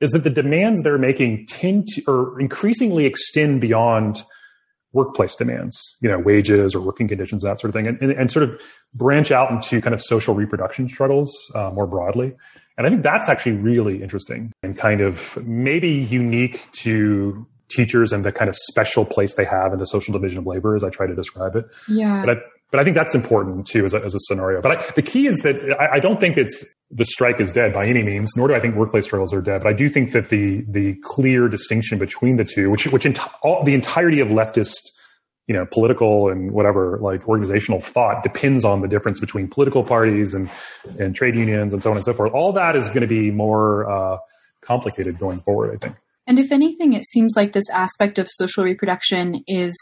is 0.00 0.10
that 0.10 0.24
the 0.24 0.30
demands 0.30 0.82
they're 0.82 0.98
making 0.98 1.46
tend 1.46 1.86
to 1.88 2.02
or 2.06 2.40
increasingly 2.40 3.06
extend 3.06 3.60
beyond 3.60 4.22
workplace 4.92 5.34
demands, 5.34 5.96
you 6.00 6.08
know, 6.08 6.18
wages 6.18 6.74
or 6.74 6.80
working 6.80 7.08
conditions, 7.08 7.42
that 7.42 7.58
sort 7.60 7.68
of 7.68 7.74
thing, 7.74 7.86
and, 7.86 8.00
and, 8.00 8.12
and 8.12 8.30
sort 8.30 8.44
of 8.44 8.60
branch 8.94 9.30
out 9.32 9.50
into 9.50 9.80
kind 9.80 9.92
of 9.92 10.00
social 10.00 10.34
reproduction 10.34 10.88
struggles 10.88 11.34
uh, 11.54 11.70
more 11.70 11.86
broadly. 11.86 12.32
And 12.78 12.86
I 12.86 12.90
think 12.90 13.02
that's 13.02 13.28
actually 13.28 13.52
really 13.52 14.02
interesting 14.02 14.52
and 14.62 14.76
kind 14.76 15.00
of 15.00 15.36
maybe 15.44 15.90
unique 15.90 16.70
to 16.72 17.46
teachers 17.70 18.12
and 18.12 18.24
the 18.24 18.32
kind 18.32 18.48
of 18.48 18.56
special 18.56 19.04
place 19.04 19.34
they 19.34 19.44
have 19.44 19.72
in 19.72 19.78
the 19.78 19.86
social 19.86 20.12
division 20.12 20.38
of 20.38 20.46
labor, 20.46 20.76
as 20.76 20.84
I 20.84 20.90
try 20.90 21.06
to 21.06 21.14
describe 21.14 21.56
it. 21.56 21.64
Yeah. 21.88 22.22
But 22.24 22.38
I, 22.38 22.40
but 22.70 22.80
I 22.80 22.84
think 22.84 22.96
that's 22.96 23.14
important 23.14 23.66
too 23.66 23.84
as 23.84 23.94
a, 23.94 24.04
as 24.04 24.14
a 24.14 24.18
scenario. 24.20 24.60
But 24.60 24.72
I, 24.72 24.90
the 24.96 25.02
key 25.02 25.26
is 25.26 25.38
that 25.40 25.60
I, 25.80 25.96
I, 25.96 26.00
don't 26.00 26.18
think 26.18 26.36
it's 26.36 26.64
the 26.90 27.04
strike 27.04 27.40
is 27.40 27.52
dead 27.52 27.72
by 27.72 27.86
any 27.86 28.02
means, 28.02 28.32
nor 28.36 28.48
do 28.48 28.54
I 28.54 28.60
think 28.60 28.74
workplace 28.74 29.04
struggles 29.04 29.32
are 29.32 29.40
dead. 29.40 29.62
But 29.62 29.72
I 29.72 29.76
do 29.76 29.88
think 29.88 30.12
that 30.12 30.28
the 30.28 30.64
the 30.68 30.96
clear 31.02 31.48
distinction 31.48 31.98
between 31.98 32.36
the 32.36 32.44
two, 32.44 32.70
which 32.70 32.86
which 32.88 33.06
all, 33.42 33.62
the 33.64 33.74
entirety 33.74 34.20
of 34.20 34.28
leftist, 34.28 34.80
you 35.46 35.54
know, 35.54 35.66
political 35.70 36.28
and 36.30 36.50
whatever 36.50 36.98
like 37.00 37.28
organizational 37.28 37.80
thought 37.80 38.22
depends 38.22 38.64
on 38.64 38.80
the 38.80 38.88
difference 38.88 39.20
between 39.20 39.46
political 39.46 39.84
parties 39.84 40.34
and 40.34 40.50
and 40.98 41.14
trade 41.14 41.36
unions 41.36 41.72
and 41.72 41.82
so 41.82 41.90
on 41.90 41.96
and 41.96 42.04
so 42.04 42.12
forth. 42.12 42.32
All 42.32 42.52
that 42.54 42.74
is 42.74 42.88
going 42.88 43.02
to 43.02 43.06
be 43.06 43.30
more 43.30 43.88
uh, 43.88 44.16
complicated 44.62 45.18
going 45.18 45.38
forward. 45.40 45.76
I 45.76 45.86
think. 45.86 45.96
And 46.26 46.38
if 46.38 46.50
anything, 46.50 46.94
it 46.94 47.06
seems 47.06 47.34
like 47.36 47.52
this 47.52 47.70
aspect 47.70 48.18
of 48.18 48.28
social 48.30 48.64
reproduction 48.64 49.44
is 49.46 49.76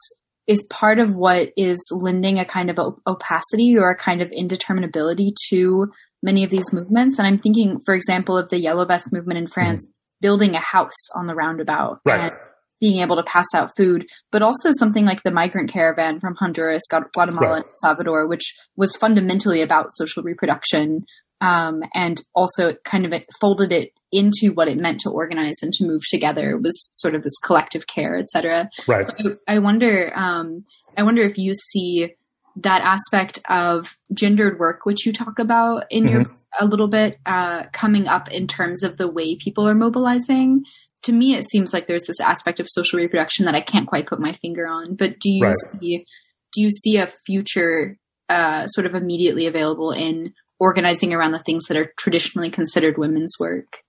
is 0.47 0.67
part 0.71 0.99
of 0.99 1.15
what 1.15 1.51
is 1.57 1.81
lending 1.93 2.39
a 2.39 2.45
kind 2.45 2.71
of 2.71 2.79
opacity 3.07 3.77
or 3.79 3.91
a 3.91 3.97
kind 3.97 4.21
of 4.21 4.31
indeterminability 4.31 5.33
to 5.51 5.87
many 6.23 6.45
of 6.45 6.51
these 6.51 6.73
movements. 6.73 7.19
And 7.19 7.27
I'm 7.27 7.39
thinking, 7.39 7.81
for 7.85 7.95
example, 7.95 8.37
of 8.37 8.49
the 8.49 8.59
Yellow 8.59 8.85
Vest 8.85 9.13
movement 9.13 9.39
in 9.39 9.47
France, 9.47 9.87
mm-hmm. 9.87 10.17
building 10.21 10.55
a 10.55 10.61
house 10.61 11.11
on 11.17 11.27
the 11.27 11.35
roundabout 11.35 12.01
right. 12.05 12.33
and 12.33 12.33
being 12.81 13.01
able 13.01 13.15
to 13.17 13.23
pass 13.23 13.47
out 13.55 13.71
food, 13.77 14.07
but 14.33 14.43
also 14.43 14.73
something 14.73 15.05
like 15.05 15.23
the 15.23 15.31
migrant 15.31 15.71
caravan 15.71 16.19
from 16.19 16.35
Honduras, 16.35 16.83
Guatemala, 16.91 17.49
right. 17.49 17.57
and 17.65 17.75
Salvador, 17.77 18.29
which 18.29 18.55
was 18.77 18.97
fundamentally 18.97 19.63
about 19.63 19.93
social 19.93 20.25
reproduction. 20.25 21.05
Um, 21.43 21.83
and 21.93 22.23
also 22.37 22.75
kind 22.85 23.05
of 23.05 23.13
it 23.13 23.27
folded 23.41 23.73
it 23.73 23.93
into 24.13 24.53
what 24.55 24.69
it 24.69 24.77
meant 24.77 25.01
to 25.01 25.11
organize 25.11 25.57
and 25.63 25.73
to 25.73 25.87
move 25.87 26.03
together 26.11 26.51
it 26.51 26.63
was 26.63 26.91
sort 26.93 27.15
of 27.15 27.23
this 27.23 27.37
collective 27.43 27.87
care, 27.87 28.17
etc. 28.17 28.69
Right. 28.87 29.07
So 29.07 29.37
I 29.49 29.59
wonder, 29.59 30.13
um, 30.15 30.65
I 30.97 31.03
wonder 31.03 31.23
if 31.23 31.39
you 31.39 31.55
see 31.55 32.15
that 32.57 32.83
aspect 32.83 33.39
of 33.49 33.97
gendered 34.13 34.59
work, 34.59 34.85
which 34.85 35.07
you 35.07 35.13
talk 35.13 35.39
about 35.39 35.87
in 35.91 36.05
mm-hmm. 36.05 36.13
your 36.13 36.23
a 36.61 36.67
little 36.67 36.89
bit, 36.89 37.19
uh, 37.25 37.65
coming 37.73 38.07
up 38.07 38.31
in 38.31 38.47
terms 38.47 38.83
of 38.83 38.99
the 38.99 39.09
way 39.09 39.37
people 39.37 39.67
are 39.67 39.75
mobilizing. 39.75 40.63
To 41.05 41.13
me, 41.13 41.35
it 41.35 41.49
seems 41.49 41.73
like 41.73 41.87
there's 41.87 42.05
this 42.07 42.21
aspect 42.21 42.61
of 42.61 42.69
social 42.69 42.99
reproduction 42.99 43.47
that 43.47 43.55
I 43.55 43.63
can't 43.63 43.89
quite 43.89 44.07
put 44.07 44.21
my 44.21 44.35
finger 44.35 44.69
on. 44.69 44.95
But 44.95 45.19
do 45.19 45.31
you 45.33 45.45
right. 45.45 45.55
see 45.81 46.05
do 46.53 46.61
you 46.61 46.71
see 46.71 46.99
a 46.99 47.11
future 47.25 47.97
uh, 48.29 48.67
sort 48.67 48.87
of 48.87 48.95
immediately 48.95 49.47
available 49.47 49.91
in 49.91 50.35
organizing 50.63 51.13
around 51.13 51.33
the 51.33 51.41
things 51.41 51.67
that 51.67 51.77
are 51.77 51.93
traditionally 51.99 52.49
considered 52.49 52.97
women's 52.97 53.35
work? 53.41 53.83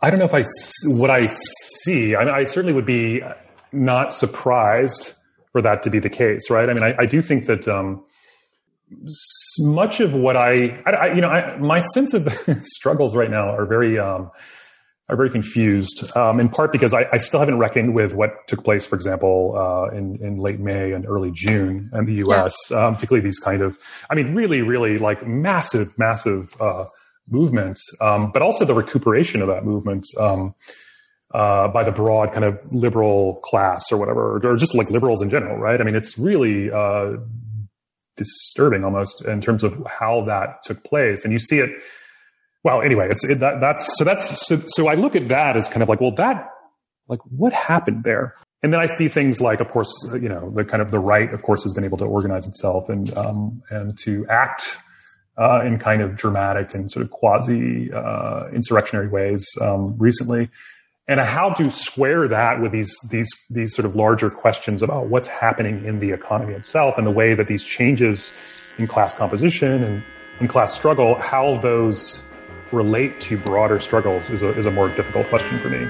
I 0.00 0.08
don't 0.08 0.18
know 0.18 0.24
if 0.24 0.34
I 0.34 0.42
what 0.86 1.10
I 1.10 1.26
see. 1.26 2.16
I, 2.16 2.24
mean, 2.24 2.34
I 2.34 2.44
certainly 2.44 2.72
would 2.72 2.86
be 2.86 3.20
not 3.72 4.14
surprised 4.14 5.12
for 5.52 5.60
that 5.60 5.82
to 5.82 5.90
be 5.90 5.98
the 5.98 6.08
case, 6.08 6.48
right? 6.48 6.70
I 6.70 6.72
mean, 6.72 6.82
I, 6.82 6.94
I 6.98 7.04
do 7.04 7.20
think 7.20 7.44
that 7.46 7.68
um, 7.68 8.04
much 9.58 10.00
of 10.00 10.14
what 10.14 10.34
I, 10.34 10.80
I 10.86 11.14
you 11.14 11.20
know, 11.20 11.58
my 11.60 11.80
sense 11.80 12.14
of 12.14 12.26
struggles 12.62 13.14
right 13.14 13.30
now 13.30 13.50
are 13.50 13.66
very 13.66 13.98
um, 13.98 14.30
are 15.08 15.16
very 15.16 15.30
confused. 15.30 16.14
Um, 16.16 16.38
in 16.38 16.48
part 16.48 16.70
because 16.70 16.92
I, 16.92 17.16
still 17.16 17.40
haven't 17.40 17.58
reckoned 17.58 17.94
with 17.94 18.14
what 18.14 18.46
took 18.46 18.62
place, 18.62 18.84
for 18.84 18.94
example, 18.96 19.54
uh, 19.56 19.96
in 19.96 20.18
in 20.22 20.36
late 20.36 20.60
May 20.60 20.92
and 20.92 21.06
early 21.06 21.30
June 21.32 21.90
in 21.92 22.04
the 22.04 22.14
U.S. 22.14 22.54
Yeah. 22.70 22.86
Um, 22.86 22.94
particularly 22.94 23.24
these 23.24 23.38
kind 23.38 23.62
of, 23.62 23.78
I 24.10 24.14
mean, 24.14 24.34
really, 24.34 24.62
really 24.62 24.98
like 24.98 25.26
massive, 25.26 25.98
massive. 25.98 26.54
Uh, 26.60 26.86
movement, 27.30 27.78
um, 28.00 28.30
but 28.32 28.42
also 28.42 28.64
the 28.64 28.74
recuperation 28.74 29.42
of 29.42 29.48
that 29.48 29.64
movement 29.64 30.06
um, 30.18 30.54
uh, 31.34 31.68
by 31.68 31.84
the 31.84 31.92
broad 31.92 32.32
kind 32.32 32.44
of 32.44 32.58
liberal 32.72 33.36
class 33.44 33.92
or 33.92 33.98
whatever, 33.98 34.36
or 34.36 34.56
just 34.56 34.74
like 34.74 34.90
liberals 34.90 35.22
in 35.22 35.30
general, 35.30 35.58
right? 35.58 35.80
I 35.80 35.84
mean, 35.84 35.94
it's 35.94 36.18
really 36.18 36.70
uh, 36.70 37.16
disturbing 38.16 38.84
almost 38.84 39.24
in 39.24 39.40
terms 39.40 39.62
of 39.62 39.74
how 39.86 40.24
that 40.26 40.62
took 40.64 40.82
place, 40.84 41.24
and 41.24 41.32
you 41.32 41.38
see 41.38 41.58
it. 41.58 41.70
Well, 42.64 42.82
anyway, 42.82 43.08
it's 43.10 43.24
it, 43.24 43.40
that, 43.40 43.60
that's 43.60 43.96
so 43.96 44.04
that's 44.04 44.46
so, 44.46 44.60
so 44.66 44.88
I 44.88 44.94
look 44.94 45.14
at 45.16 45.28
that 45.28 45.56
as 45.56 45.68
kind 45.68 45.82
of 45.82 45.88
like, 45.88 46.00
well, 46.00 46.14
that 46.16 46.48
like 47.06 47.20
what 47.24 47.52
happened 47.52 48.04
there? 48.04 48.34
And 48.62 48.72
then 48.72 48.80
I 48.80 48.86
see 48.86 49.06
things 49.08 49.40
like, 49.40 49.60
of 49.60 49.68
course, 49.68 49.92
you 50.14 50.28
know, 50.28 50.50
the 50.50 50.64
kind 50.64 50.82
of 50.82 50.90
the 50.90 50.98
right, 50.98 51.32
of 51.32 51.42
course, 51.42 51.62
has 51.62 51.72
been 51.72 51.84
able 51.84 51.98
to 51.98 52.04
organize 52.04 52.46
itself 52.48 52.88
and 52.88 53.16
um, 53.16 53.62
and 53.70 53.96
to 53.98 54.26
act 54.28 54.78
uh, 55.38 55.62
in 55.64 55.78
kind 55.78 56.02
of 56.02 56.16
dramatic 56.16 56.74
and 56.74 56.90
sort 56.90 57.04
of 57.04 57.10
quasi 57.12 57.92
uh, 57.92 58.48
insurrectionary 58.52 59.08
ways 59.08 59.46
um, 59.60 59.84
recently. 59.96 60.50
and 61.08 61.20
how 61.20 61.50
to 61.50 61.70
square 61.70 62.28
that 62.28 62.60
with 62.60 62.72
these 62.72 62.94
these 63.10 63.30
these 63.48 63.74
sort 63.74 63.86
of 63.86 63.96
larger 63.96 64.28
questions 64.28 64.82
about 64.82 65.06
what's 65.06 65.28
happening 65.28 65.84
in 65.84 65.94
the 65.94 66.10
economy 66.10 66.52
itself 66.52 66.98
and 66.98 67.08
the 67.08 67.14
way 67.14 67.34
that 67.34 67.46
these 67.46 67.64
changes 67.64 68.36
in 68.76 68.86
class 68.86 69.14
composition 69.14 69.82
and 69.82 70.04
in 70.40 70.46
class 70.46 70.74
struggle, 70.74 71.14
how 71.20 71.56
those 71.58 72.28
relate 72.72 73.20
to 73.20 73.38
broader 73.38 73.80
struggles 73.80 74.30
is 74.30 74.42
a, 74.42 74.52
is 74.54 74.66
a 74.66 74.70
more 74.70 74.88
difficult 74.88 75.28
question 75.28 75.58
for 75.60 75.68
me. 75.68 75.86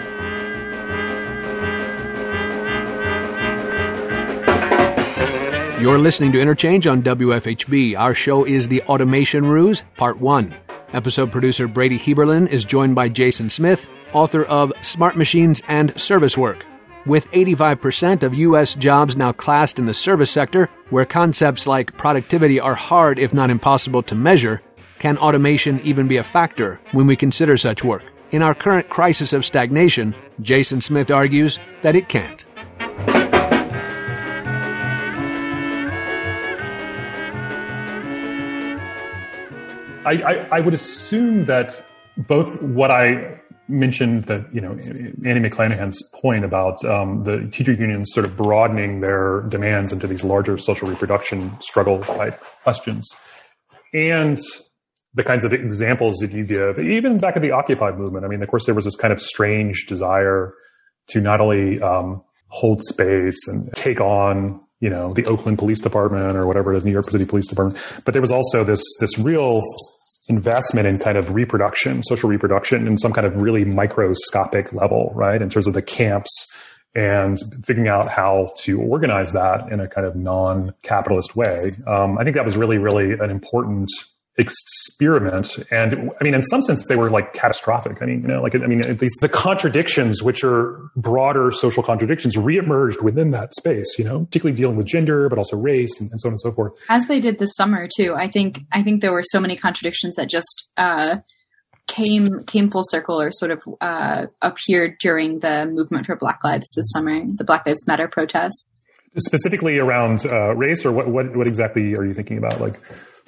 You're 5.80 5.98
listening 5.98 6.32
to 6.32 6.40
Interchange 6.40 6.86
on 6.88 7.02
WFHB. 7.02 7.96
Our 7.96 8.12
show 8.12 8.44
is 8.44 8.66
The 8.66 8.82
Automation 8.82 9.46
Ruse, 9.46 9.84
Part 9.96 10.18
1. 10.18 10.54
Episode 10.92 11.30
producer 11.30 11.68
Brady 11.68 11.98
Heberlin 11.98 12.48
is 12.48 12.64
joined 12.64 12.94
by 12.94 13.08
Jason 13.08 13.48
Smith, 13.48 13.86
author 14.12 14.44
of 14.44 14.72
Smart 14.80 15.16
Machines 15.16 15.62
and 15.68 15.98
Service 16.00 16.36
Work. 16.36 16.64
With 17.06 17.30
85% 17.30 18.22
of 18.22 18.34
U.S. 18.34 18.74
jobs 18.74 19.16
now 19.16 19.32
classed 19.32 19.78
in 19.78 19.86
the 19.86 19.94
service 19.94 20.30
sector, 20.30 20.68
where 20.90 21.04
concepts 21.04 21.66
like 21.66 21.96
productivity 21.96 22.58
are 22.58 22.74
hard 22.74 23.18
if 23.18 23.32
not 23.32 23.48
impossible 23.48 24.02
to 24.02 24.14
measure, 24.14 24.60
can 24.98 25.16
automation 25.18 25.80
even 25.80 26.08
be 26.08 26.16
a 26.16 26.24
factor 26.24 26.80
when 26.92 27.06
we 27.06 27.16
consider 27.16 27.56
such 27.56 27.84
work? 27.84 28.02
In 28.30 28.42
our 28.42 28.54
current 28.54 28.88
crisis 28.88 29.32
of 29.32 29.44
stagnation, 29.44 30.14
Jason 30.40 30.80
Smith 30.80 31.10
argues 31.10 31.58
that 31.82 31.94
it 31.94 32.08
can't. 32.08 32.44
I, 40.04 40.12
I, 40.12 40.48
I 40.52 40.60
would 40.60 40.74
assume 40.74 41.44
that 41.46 41.84
both 42.16 42.62
what 42.62 42.90
I 42.90 43.40
mentioned 43.68 44.24
that 44.24 44.52
you 44.52 44.60
know 44.60 44.70
Annie 44.70 45.46
McClanahan's 45.46 46.02
point 46.20 46.44
about 46.44 46.82
um, 46.84 47.22
the 47.22 47.46
teacher 47.52 47.72
unions 47.72 48.12
sort 48.12 48.24
of 48.24 48.36
broadening 48.36 49.00
their 49.00 49.42
demands 49.42 49.92
into 49.92 50.06
these 50.06 50.24
larger 50.24 50.56
social 50.56 50.88
reproduction 50.88 51.54
struggle 51.60 52.00
type 52.02 52.42
questions, 52.62 53.06
and 53.92 54.38
the 55.14 55.24
kinds 55.24 55.44
of 55.44 55.52
examples 55.52 56.16
that 56.16 56.32
you 56.32 56.44
give, 56.44 56.78
even 56.80 57.18
back 57.18 57.36
at 57.36 57.42
the 57.42 57.50
Occupy 57.50 57.92
movement. 57.92 58.24
I 58.24 58.28
mean, 58.28 58.42
of 58.42 58.48
course, 58.48 58.66
there 58.66 58.74
was 58.74 58.84
this 58.84 58.96
kind 58.96 59.12
of 59.12 59.20
strange 59.20 59.86
desire 59.86 60.54
to 61.08 61.20
not 61.20 61.40
only 61.40 61.80
um, 61.80 62.22
hold 62.48 62.82
space 62.82 63.38
and 63.48 63.72
take 63.74 64.00
on 64.00 64.60
you 64.80 64.90
know 64.90 65.12
the 65.12 65.24
Oakland 65.26 65.58
Police 65.58 65.80
Department 65.80 66.36
or 66.36 66.46
whatever 66.46 66.72
it 66.72 66.76
is, 66.76 66.84
New 66.84 66.92
York 66.92 67.10
City 67.10 67.24
Police 67.24 67.48
Department, 67.48 68.02
but 68.04 68.12
there 68.12 68.22
was 68.22 68.32
also 68.32 68.64
this 68.64 68.82
this 69.00 69.18
real 69.18 69.62
investment 70.28 70.86
in 70.86 70.98
kind 70.98 71.16
of 71.16 71.34
reproduction, 71.34 72.02
social 72.02 72.28
reproduction 72.28 72.86
in 72.86 72.98
some 72.98 73.12
kind 73.12 73.26
of 73.26 73.36
really 73.36 73.64
microscopic 73.64 74.72
level, 74.72 75.10
right? 75.14 75.40
In 75.40 75.48
terms 75.48 75.66
of 75.66 75.74
the 75.74 75.82
camps 75.82 76.46
and 76.94 77.38
figuring 77.64 77.88
out 77.88 78.08
how 78.08 78.48
to 78.58 78.80
organize 78.80 79.32
that 79.32 79.72
in 79.72 79.80
a 79.80 79.88
kind 79.88 80.06
of 80.06 80.16
non-capitalist 80.16 81.36
way. 81.36 81.58
Um, 81.86 82.18
I 82.18 82.24
think 82.24 82.36
that 82.36 82.44
was 82.44 82.56
really, 82.56 82.78
really 82.78 83.12
an 83.12 83.30
important 83.30 83.88
experiment. 84.38 85.58
And 85.70 86.10
I 86.20 86.24
mean, 86.24 86.34
in 86.34 86.42
some 86.44 86.62
sense, 86.62 86.86
they 86.88 86.96
were 86.96 87.10
like 87.10 87.34
catastrophic. 87.34 88.00
I 88.00 88.06
mean, 88.06 88.22
you 88.22 88.28
know, 88.28 88.42
like, 88.42 88.54
I 88.54 88.66
mean, 88.66 88.80
at 88.80 89.00
least 89.00 89.20
the 89.20 89.28
contradictions, 89.28 90.22
which 90.22 90.44
are 90.44 90.80
broader 90.96 91.50
social 91.50 91.82
contradictions, 91.82 92.36
reemerged 92.36 93.02
within 93.02 93.32
that 93.32 93.54
space, 93.54 93.98
you 93.98 94.04
know, 94.04 94.24
particularly 94.24 94.56
dealing 94.56 94.76
with 94.76 94.86
gender, 94.86 95.28
but 95.28 95.38
also 95.38 95.56
race 95.56 96.00
and, 96.00 96.10
and 96.10 96.20
so 96.20 96.28
on 96.28 96.32
and 96.32 96.40
so 96.40 96.52
forth. 96.52 96.72
As 96.88 97.06
they 97.06 97.20
did 97.20 97.38
this 97.38 97.54
summer 97.56 97.88
too. 97.94 98.14
I 98.16 98.28
think, 98.28 98.60
I 98.72 98.82
think 98.82 99.02
there 99.02 99.12
were 99.12 99.24
so 99.24 99.40
many 99.40 99.56
contradictions 99.56 100.16
that 100.16 100.28
just, 100.28 100.68
uh, 100.76 101.16
came 101.88 102.44
came 102.44 102.70
full 102.70 102.82
circle 102.84 103.18
or 103.18 103.30
sort 103.32 103.50
of 103.50 103.62
uh, 103.80 104.26
appeared 104.42 104.98
during 105.00 105.38
the 105.38 105.64
movement 105.64 106.04
for 106.04 106.16
Black 106.16 106.44
Lives 106.44 106.68
this 106.76 106.90
summer, 106.92 107.22
the 107.34 107.44
Black 107.44 107.66
Lives 107.66 107.86
Matter 107.88 108.06
protests. 108.06 108.84
Specifically 109.16 109.78
around 109.78 110.26
uh, 110.30 110.54
race, 110.54 110.84
or 110.84 110.92
what, 110.92 111.08
what 111.08 111.34
what 111.34 111.48
exactly 111.48 111.94
are 111.94 112.04
you 112.04 112.12
thinking 112.12 112.36
about? 112.36 112.60
Like, 112.60 112.78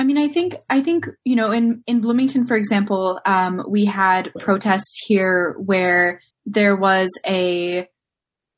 I 0.00 0.04
mean, 0.04 0.16
I 0.16 0.28
think 0.28 0.56
I 0.70 0.80
think 0.80 1.06
you 1.24 1.36
know, 1.36 1.50
in 1.50 1.84
in 1.86 2.00
Bloomington, 2.00 2.46
for 2.46 2.56
example, 2.56 3.20
um, 3.26 3.62
we 3.68 3.84
had 3.84 4.32
protests 4.40 4.96
here 5.06 5.54
where 5.58 6.22
there 6.46 6.74
was 6.74 7.10
a 7.26 7.86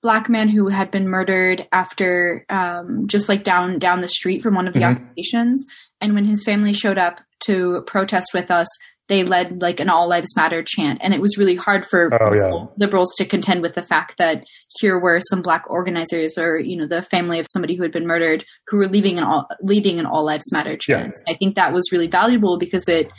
black 0.03 0.29
man 0.29 0.49
who 0.49 0.69
had 0.69 0.93
been 0.93 1.09
murdered 1.09 1.67
after 1.73 2.47
um, 2.49 3.09
just 3.09 3.29
like 3.29 3.43
down 3.43 3.81
down 3.81 4.03
the 4.03 4.09
street 4.09 4.41
from 4.41 4.55
one 4.55 4.69
of 4.69 4.73
the 4.73 4.83
mm-hmm. 4.83 5.03
occupations, 5.03 5.67
and 6.01 6.15
when 6.15 6.27
his 6.27 6.45
family 6.45 6.73
showed 6.73 6.97
up 6.97 7.19
to 7.47 7.83
protest 7.89 8.29
with 8.33 8.53
us, 8.53 8.69
they 9.13 9.25
led 9.25 9.61
like 9.61 9.79
an 9.79 9.91
all 9.91 10.09
lives 10.09 10.35
matter 10.37 10.65
chant 10.67 10.99
and 11.03 11.13
it 11.13 11.21
was 11.21 11.37
really 11.37 11.55
hard 11.55 11.85
for 11.85 12.09
oh, 12.23 12.35
yeah. 12.35 12.65
liberals 12.79 13.15
to 13.15 13.27
contend 13.27 13.61
with 13.61 13.75
the 13.75 13.83
fact 13.83 14.17
that 14.17 14.43
here 14.81 14.99
were 14.99 15.21
some 15.21 15.43
black 15.43 15.65
organizers 15.69 16.39
or 16.39 16.59
you 16.59 16.79
know 16.79 16.87
the 16.87 17.03
family 17.03 17.39
of 17.39 17.47
somebody 17.47 17.77
who 17.77 17.83
had 17.83 17.93
been 17.93 18.07
murdered 18.07 18.43
who 18.69 18.79
were 18.79 18.89
leaving 18.89 19.19
an 19.19 19.25
all 19.25 19.47
leading 19.61 19.99
an 19.99 20.07
all 20.07 20.25
lives 20.25 20.51
matter 20.51 20.79
chant 20.79 21.13
yeah. 21.15 21.33
i 21.33 21.37
think 21.37 21.55
that 21.55 21.75
was 21.75 21.93
really 21.93 22.07
valuable 22.07 22.59
because 22.59 22.89
it 22.89 23.11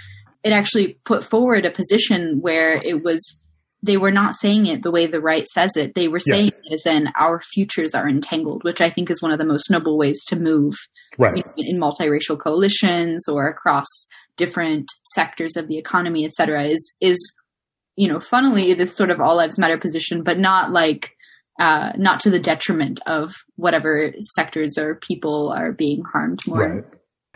it 0.43 0.51
actually 0.51 0.97
put 1.05 1.23
forward 1.23 1.63
a 1.63 1.69
position 1.69 2.39
where 2.41 2.73
it 2.73 3.03
was 3.03 3.41
they 3.83 3.97
were 3.97 4.11
not 4.11 4.33
saying 4.33 4.65
it 4.65 4.81
the 4.81 4.91
way 4.91 5.05
the 5.05 5.21
right 5.21 5.47
says 5.47 5.69
it 5.75 5.93
they 5.93 6.07
were 6.07 6.19
saying 6.19 6.45
yeah. 6.45 6.71
it 6.71 6.73
as 6.73 6.85
in 6.87 7.07
our 7.19 7.39
futures 7.53 7.93
are 7.93 8.09
entangled 8.09 8.63
which 8.63 8.81
i 8.81 8.89
think 8.89 9.11
is 9.11 9.21
one 9.21 9.31
of 9.31 9.37
the 9.37 9.45
most 9.45 9.69
noble 9.69 9.95
ways 9.95 10.23
to 10.25 10.35
move 10.35 10.73
right. 11.19 11.37
you 11.37 11.43
know, 11.43 11.53
in 11.57 11.79
multiracial 11.79 12.39
coalitions 12.39 13.27
or 13.27 13.47
across 13.47 13.85
different 14.38 14.91
sectors 15.03 15.55
of 15.55 15.67
the 15.67 15.77
economy, 15.77 16.25
et 16.25 16.34
cetera, 16.34 16.63
is 16.65 16.95
is 17.01 17.19
you 17.95 18.07
know 18.07 18.19
funnily 18.19 18.73
this 18.73 18.95
sort 18.95 19.09
of 19.09 19.19
all 19.19 19.36
lives 19.36 19.59
matter 19.59 19.77
position, 19.77 20.23
but 20.23 20.39
not 20.39 20.71
like 20.71 21.11
uh, 21.59 21.91
not 21.97 22.19
to 22.21 22.29
the 22.29 22.39
detriment 22.39 22.99
of 23.05 23.36
whatever 23.55 24.11
sectors 24.36 24.77
or 24.77 24.95
people 24.95 25.51
are 25.55 25.71
being 25.71 26.03
harmed 26.11 26.39
more. 26.47 26.67
Right. 26.67 26.84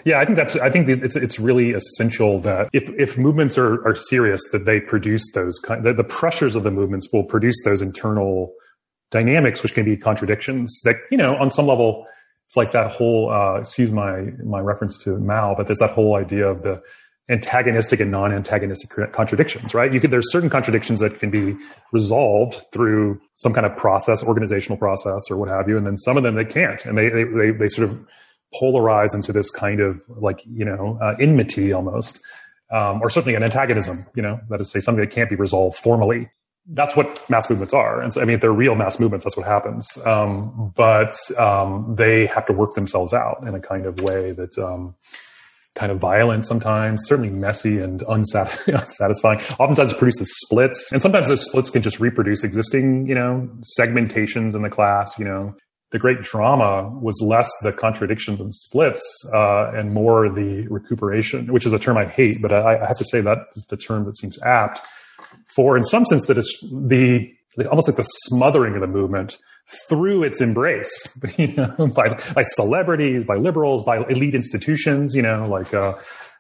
Yeah, 0.06 0.20
I 0.20 0.26
think 0.26 0.38
that's. 0.38 0.56
I 0.56 0.70
think 0.70 0.88
it's 0.88 1.16
it's 1.16 1.40
really 1.40 1.72
essential 1.72 2.40
that 2.42 2.70
if 2.72 2.90
if 2.98 3.18
movements 3.18 3.58
are 3.58 3.86
are 3.86 3.96
serious, 3.96 4.42
that 4.52 4.66
they 4.66 4.80
produce 4.80 5.24
those 5.34 5.60
kind. 5.60 5.84
That 5.84 5.98
the 5.98 6.04
pressures 6.04 6.56
of 6.56 6.64
the 6.64 6.72
movements 6.72 7.10
will 7.12 7.24
produce 7.24 7.56
those 7.66 7.82
internal 7.82 8.54
dynamics, 9.12 9.64
which 9.64 9.74
can 9.74 9.86
be 9.86 9.98
contradictions. 9.98 10.80
That 10.86 10.98
you 11.12 11.18
know, 11.18 11.36
on 11.36 11.52
some 11.52 11.66
level, 11.66 12.06
it's 12.48 12.56
like 12.56 12.72
that 12.72 12.92
whole 12.92 13.30
uh, 13.30 13.60
excuse 13.60 13.92
my 13.92 14.22
my 14.42 14.62
reference 14.62 14.98
to 15.04 15.20
Mao, 15.20 15.54
but 15.54 15.68
there's 15.68 15.80
that 15.80 15.90
whole 15.90 16.16
idea 16.16 16.48
of 16.48 16.64
the 16.64 16.82
antagonistic 17.30 18.00
and 18.00 18.10
non-antagonistic 18.10 19.12
contradictions, 19.12 19.74
right? 19.74 19.92
You 19.94 20.00
could 20.00 20.12
there's 20.12 20.32
certain 20.32 20.50
contradictions 20.50 21.02
that 21.02 21.20
can 21.20 21.30
be 21.30 21.58
resolved 21.92 22.62
through 22.72 23.20
some 23.36 23.54
kind 23.54 23.66
of 23.66 23.76
process, 23.76 24.24
organizational 24.24 24.78
process, 24.78 25.30
or 25.30 25.36
what 25.36 25.50
have 25.50 25.68
you, 25.68 25.76
and 25.76 25.86
then 25.86 25.98
some 25.98 26.16
of 26.16 26.24
them 26.24 26.36
they 26.36 26.46
can't, 26.46 26.86
and 26.86 26.98
they 26.98 27.10
they 27.10 27.26
they, 27.26 27.52
they 27.52 27.68
sort 27.68 27.90
of 27.90 28.00
polarize 28.62 29.14
into 29.14 29.34
this 29.34 29.52
kind 29.52 29.82
of 29.82 30.02
like 30.08 30.40
you 30.46 30.64
know 30.64 30.98
uh, 31.02 31.16
enmity 31.20 31.74
almost. 31.74 32.22
Um, 32.70 33.02
or 33.02 33.10
certainly 33.10 33.36
an 33.36 33.44
antagonism, 33.44 34.06
you 34.14 34.22
know, 34.22 34.42
that 34.50 34.60
is 34.60 34.68
to 34.68 34.80
say 34.80 34.84
something 34.84 35.02
that 35.02 35.12
can't 35.12 35.30
be 35.30 35.38
resolved 35.38 35.78
formally 35.78 36.30
that's 36.70 36.96
what 36.96 37.30
mass 37.30 37.50
movements 37.50 37.74
are. 37.74 38.02
And 38.02 38.14
so, 38.14 38.22
I 38.22 38.26
mean, 38.26 38.36
if 38.36 38.42
they're 38.42 38.52
real 38.52 38.76
mass 38.76 39.00
movements, 39.00 39.24
that's 39.24 39.38
what 39.38 39.46
happens. 39.46 39.88
Um, 40.06 40.74
but 40.76 41.16
um, 41.38 41.96
they 41.98 42.26
have 42.28 42.46
to 42.48 42.54
work 42.54 42.74
themselves 42.76 43.14
out 43.14 43.44
in 43.48 43.56
a 43.56 43.60
kind 43.60 43.86
of 43.86 44.02
way 44.02 44.34
that 44.34 44.58
um, 44.58 44.96
kind 45.78 45.92
of 45.92 46.00
violent 46.00 46.46
sometimes, 46.46 47.04
certainly 47.06 47.32
messy 47.32 47.80
and 47.80 48.02
unsat- 48.02 48.68
unsatisfying. 48.82 49.40
Oftentimes 49.60 49.92
it 49.92 49.98
produces 49.98 50.30
splits, 50.46 50.92
and 50.92 51.02
sometimes 51.02 51.30
those 51.30 51.46
splits 51.46 51.70
can 51.70 51.82
just 51.82 52.00
reproduce 52.00 52.44
existing, 52.44 53.08
you 53.08 53.16
know, 53.16 53.50
segmentations 53.80 54.56
in 54.56 54.62
the 54.62 54.70
class. 54.70 55.18
You 55.18 55.26
know, 55.26 55.56
the 55.92 56.00
great 56.00 56.22
drama 56.22 56.90
was 57.00 57.22
less 57.26 57.50
the 57.64 57.72
contradictions 57.72 58.42
and 58.42 58.54
splits 58.54 59.02
uh, 59.34 59.72
and 59.74 59.94
more 59.94 60.30
the 60.30 60.68
recuperation, 60.68 61.54
which 61.54 61.66
is 61.66 61.72
a 61.72 61.80
term 61.80 61.98
I 61.98 62.06
hate, 62.06 62.42
but 62.42 62.52
I, 62.52 62.76
I 62.76 62.88
have 62.88 62.98
to 62.98 63.06
say 63.06 63.22
that 63.22 63.38
is 63.56 63.66
the 63.70 63.78
term 63.78 64.04
that 64.06 64.18
seems 64.18 64.38
apt 64.44 64.82
for, 65.58 65.76
in 65.76 65.84
some 65.84 66.06
sense, 66.06 66.28
that 66.28 66.38
is 66.38 66.48
the 66.72 67.34
almost 67.72 67.88
like 67.88 67.98
the 67.98 68.04
smothering 68.04 68.76
of 68.76 68.82
the 68.82 68.88
movement 68.88 69.40
through 69.90 70.22
its 70.22 70.40
embrace, 70.40 70.94
you 71.38 71.48
know, 71.56 71.88
by, 71.88 72.10
by 72.36 72.44
celebrities, 72.44 73.26
by 73.26 73.36
liberals, 73.36 73.84
by 73.84 73.98
elite 74.08 74.36
institutions, 74.36 75.16
you 75.16 75.24
know, 75.24 75.48
like, 75.48 75.74
uh, 75.74 75.96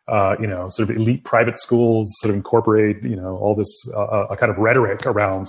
uh, 0.07 0.35
you 0.39 0.45
know, 0.45 0.69
sort 0.69 0.87
of 0.87 0.95
elite 0.95 1.23
private 1.23 1.57
schools 1.57 2.07
sort 2.19 2.29
of 2.29 2.35
incorporate, 2.35 3.03
you 3.03 3.15
know, 3.15 3.31
all 3.31 3.55
this, 3.55 3.67
uh, 3.95 4.27
a 4.29 4.37
kind 4.37 4.51
of 4.51 4.57
rhetoric 4.59 5.07
around 5.07 5.47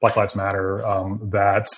Black 0.00 0.16
Lives 0.16 0.34
Matter, 0.34 0.84
um, 0.86 1.20
that 1.30 1.68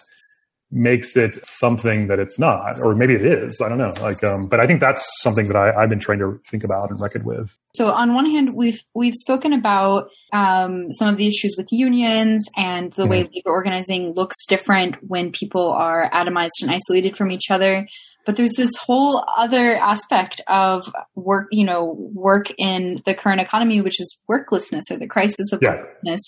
makes 0.73 1.17
it 1.17 1.39
something 1.45 2.07
that 2.09 2.19
it's 2.19 2.39
not, 2.39 2.75
or 2.85 2.95
maybe 2.97 3.15
it 3.15 3.25
is. 3.25 3.61
I 3.61 3.69
don't 3.69 3.79
know. 3.79 3.93
Like, 4.01 4.25
um, 4.25 4.47
but 4.47 4.59
I 4.59 4.67
think 4.67 4.81
that's 4.81 5.07
something 5.21 5.47
that 5.49 5.57
I, 5.57 5.81
have 5.81 5.91
been 5.91 6.01
trying 6.01 6.19
to 6.21 6.39
think 6.51 6.65
about 6.65 6.91
and 6.91 6.99
reckon 7.01 7.25
with. 7.25 7.57
So 7.75 7.91
on 7.91 8.15
one 8.15 8.27
hand, 8.27 8.55
we've 8.57 8.81
we've 8.95 9.15
spoken 9.15 9.53
about 9.53 10.09
um, 10.33 10.91
some 10.93 11.09
of 11.09 11.19
the 11.19 11.27
issues 11.27 11.55
with 11.57 11.69
unions 11.71 12.49
and 12.57 12.91
the 12.93 13.03
mm-hmm. 13.03 13.11
way 13.11 13.23
labor 13.23 13.51
organizing 13.51 14.15
looks 14.15 14.47
different 14.47 14.97
when 15.07 15.31
people 15.31 15.71
are 15.73 16.11
atomized 16.11 16.63
and 16.63 16.71
isolated 16.71 17.17
from 17.17 17.31
each 17.31 17.51
other. 17.51 17.87
But 18.25 18.37
there's 18.37 18.53
this 18.53 18.71
whole 18.77 19.25
other 19.37 19.77
aspect 19.77 20.41
of 20.47 20.91
work, 21.17 21.49
you 21.51 21.65
know, 21.65 21.97
work 22.15 22.53
in 22.57 23.03
the 23.05 23.15
current 23.15 23.41
economy, 23.41 23.81
which 23.81 24.01
is 24.01 24.19
worklessness 24.29 24.85
or 24.91 24.97
the 24.97 25.09
crisis 25.09 25.53
of 25.53 25.61
yeah. 25.61 25.73
worklessness 25.73 26.21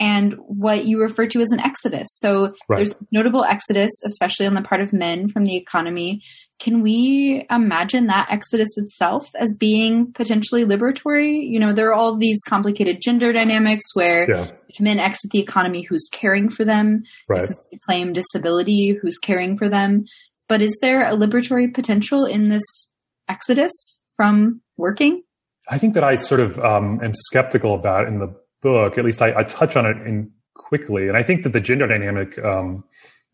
and 0.00 0.32
what 0.38 0.86
you 0.86 0.98
refer 0.98 1.26
to 1.26 1.40
as 1.40 1.52
an 1.52 1.60
exodus. 1.60 2.08
So 2.12 2.54
right. 2.68 2.76
there's 2.76 2.94
notable 3.12 3.44
exodus, 3.44 3.90
especially 4.06 4.46
on 4.46 4.54
the 4.54 4.62
part 4.62 4.80
of 4.80 4.94
men 4.94 5.28
from 5.28 5.44
the 5.44 5.56
economy. 5.56 6.22
Can 6.58 6.82
we 6.82 7.46
imagine 7.50 8.06
that 8.06 8.28
exodus 8.30 8.76
itself 8.78 9.26
as 9.38 9.54
being 9.58 10.12
potentially 10.12 10.64
liberatory? 10.64 11.46
You 11.46 11.60
know, 11.60 11.72
there 11.72 11.88
are 11.88 11.94
all 11.94 12.16
these 12.16 12.42
complicated 12.48 12.98
gender 13.02 13.32
dynamics 13.32 13.84
where 13.94 14.30
yeah. 14.30 14.50
if 14.68 14.80
men 14.80 14.98
exit 14.98 15.30
the 15.32 15.38
economy, 15.38 15.82
who's 15.82 16.08
caring 16.12 16.48
for 16.48 16.64
them? 16.64 17.02
Right. 17.28 17.44
If 17.44 17.56
they 17.70 17.78
claim 17.84 18.12
disability, 18.12 18.98
who's 19.00 19.18
caring 19.18 19.56
for 19.58 19.68
them? 19.68 20.04
But 20.48 20.62
is 20.62 20.76
there 20.80 21.06
a 21.06 21.14
liberatory 21.14 21.72
potential 21.72 22.24
in 22.24 22.44
this 22.44 22.94
exodus 23.28 24.00
from 24.16 24.62
working? 24.76 25.22
I 25.68 25.78
think 25.78 25.94
that 25.94 26.04
I 26.04 26.16
sort 26.16 26.40
of 26.40 26.58
um, 26.58 27.00
am 27.02 27.12
skeptical 27.14 27.74
about 27.74 28.08
in 28.08 28.18
the 28.18 28.34
book. 28.60 28.98
At 28.98 29.04
least 29.04 29.22
I, 29.22 29.40
I, 29.40 29.42
touch 29.44 29.76
on 29.76 29.86
it 29.86 29.96
in 30.06 30.30
quickly, 30.54 31.08
and 31.08 31.16
I 31.16 31.22
think 31.22 31.42
that 31.44 31.52
the 31.52 31.60
gender 31.60 31.86
dynamic 31.86 32.38
um, 32.44 32.84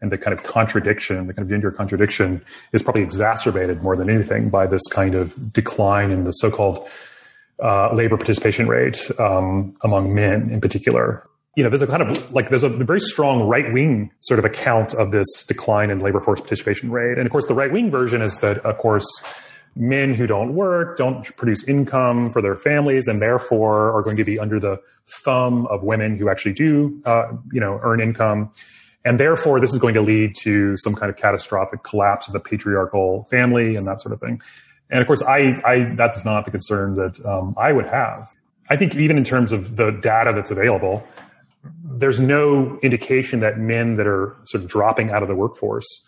and 0.00 0.12
the 0.12 0.18
kind 0.18 0.32
of 0.32 0.42
contradiction, 0.42 1.26
the 1.26 1.34
kind 1.34 1.44
of 1.44 1.50
gender 1.50 1.70
contradiction, 1.70 2.44
is 2.72 2.82
probably 2.82 3.02
exacerbated 3.02 3.82
more 3.82 3.96
than 3.96 4.10
anything 4.10 4.50
by 4.50 4.66
this 4.66 4.82
kind 4.90 5.14
of 5.14 5.52
decline 5.52 6.10
in 6.10 6.24
the 6.24 6.32
so-called 6.32 6.88
uh, 7.62 7.94
labor 7.94 8.16
participation 8.16 8.68
rate 8.68 9.10
um, 9.18 9.74
among 9.82 10.14
men, 10.14 10.50
in 10.50 10.60
particular. 10.60 11.26
You 11.56 11.64
know, 11.64 11.70
there's 11.70 11.82
a 11.82 11.86
kind 11.86 12.02
of 12.02 12.32
like 12.32 12.50
there's 12.50 12.64
a 12.64 12.68
very 12.68 13.00
strong 13.00 13.48
right 13.48 13.72
wing 13.72 14.10
sort 14.20 14.38
of 14.38 14.44
account 14.44 14.92
of 14.92 15.10
this 15.10 15.44
decline 15.46 15.90
in 15.90 16.00
labor 16.00 16.20
force 16.20 16.40
participation 16.40 16.90
rate, 16.90 17.16
and 17.16 17.26
of 17.26 17.32
course, 17.32 17.46
the 17.46 17.54
right 17.54 17.72
wing 17.72 17.90
version 17.90 18.20
is 18.20 18.38
that, 18.38 18.58
of 18.58 18.76
course 18.76 19.06
men 19.76 20.14
who 20.14 20.26
don't 20.26 20.54
work, 20.54 20.96
don't 20.96 21.36
produce 21.36 21.68
income 21.68 22.30
for 22.30 22.40
their 22.40 22.56
families, 22.56 23.06
and 23.06 23.20
therefore 23.20 23.96
are 23.96 24.02
going 24.02 24.16
to 24.16 24.24
be 24.24 24.38
under 24.38 24.58
the 24.58 24.80
thumb 25.06 25.66
of 25.66 25.82
women 25.82 26.16
who 26.16 26.30
actually 26.30 26.54
do, 26.54 27.00
uh, 27.04 27.26
you 27.52 27.60
know, 27.60 27.78
earn 27.82 28.00
income. 28.00 28.50
And 29.04 29.20
therefore, 29.20 29.60
this 29.60 29.72
is 29.72 29.78
going 29.78 29.94
to 29.94 30.00
lead 30.00 30.34
to 30.42 30.76
some 30.78 30.94
kind 30.94 31.10
of 31.10 31.16
catastrophic 31.16 31.84
collapse 31.84 32.26
of 32.26 32.32
the 32.32 32.40
patriarchal 32.40 33.24
family 33.30 33.76
and 33.76 33.86
that 33.86 34.00
sort 34.00 34.12
of 34.12 34.20
thing. 34.20 34.40
And 34.90 35.00
of 35.00 35.06
course, 35.06 35.22
I, 35.22 35.54
I 35.64 35.94
that 35.94 36.16
is 36.16 36.24
not 36.24 36.44
the 36.44 36.50
concern 36.50 36.94
that 36.96 37.24
um, 37.24 37.54
I 37.58 37.72
would 37.72 37.88
have. 37.88 38.34
I 38.68 38.76
think 38.76 38.96
even 38.96 39.16
in 39.16 39.24
terms 39.24 39.52
of 39.52 39.76
the 39.76 39.90
data 39.90 40.32
that's 40.34 40.50
available, 40.50 41.04
there's 41.84 42.20
no 42.20 42.78
indication 42.82 43.40
that 43.40 43.58
men 43.58 43.96
that 43.96 44.06
are 44.06 44.36
sort 44.44 44.64
of 44.64 44.70
dropping 44.70 45.10
out 45.10 45.22
of 45.22 45.28
the 45.28 45.34
workforce, 45.34 46.04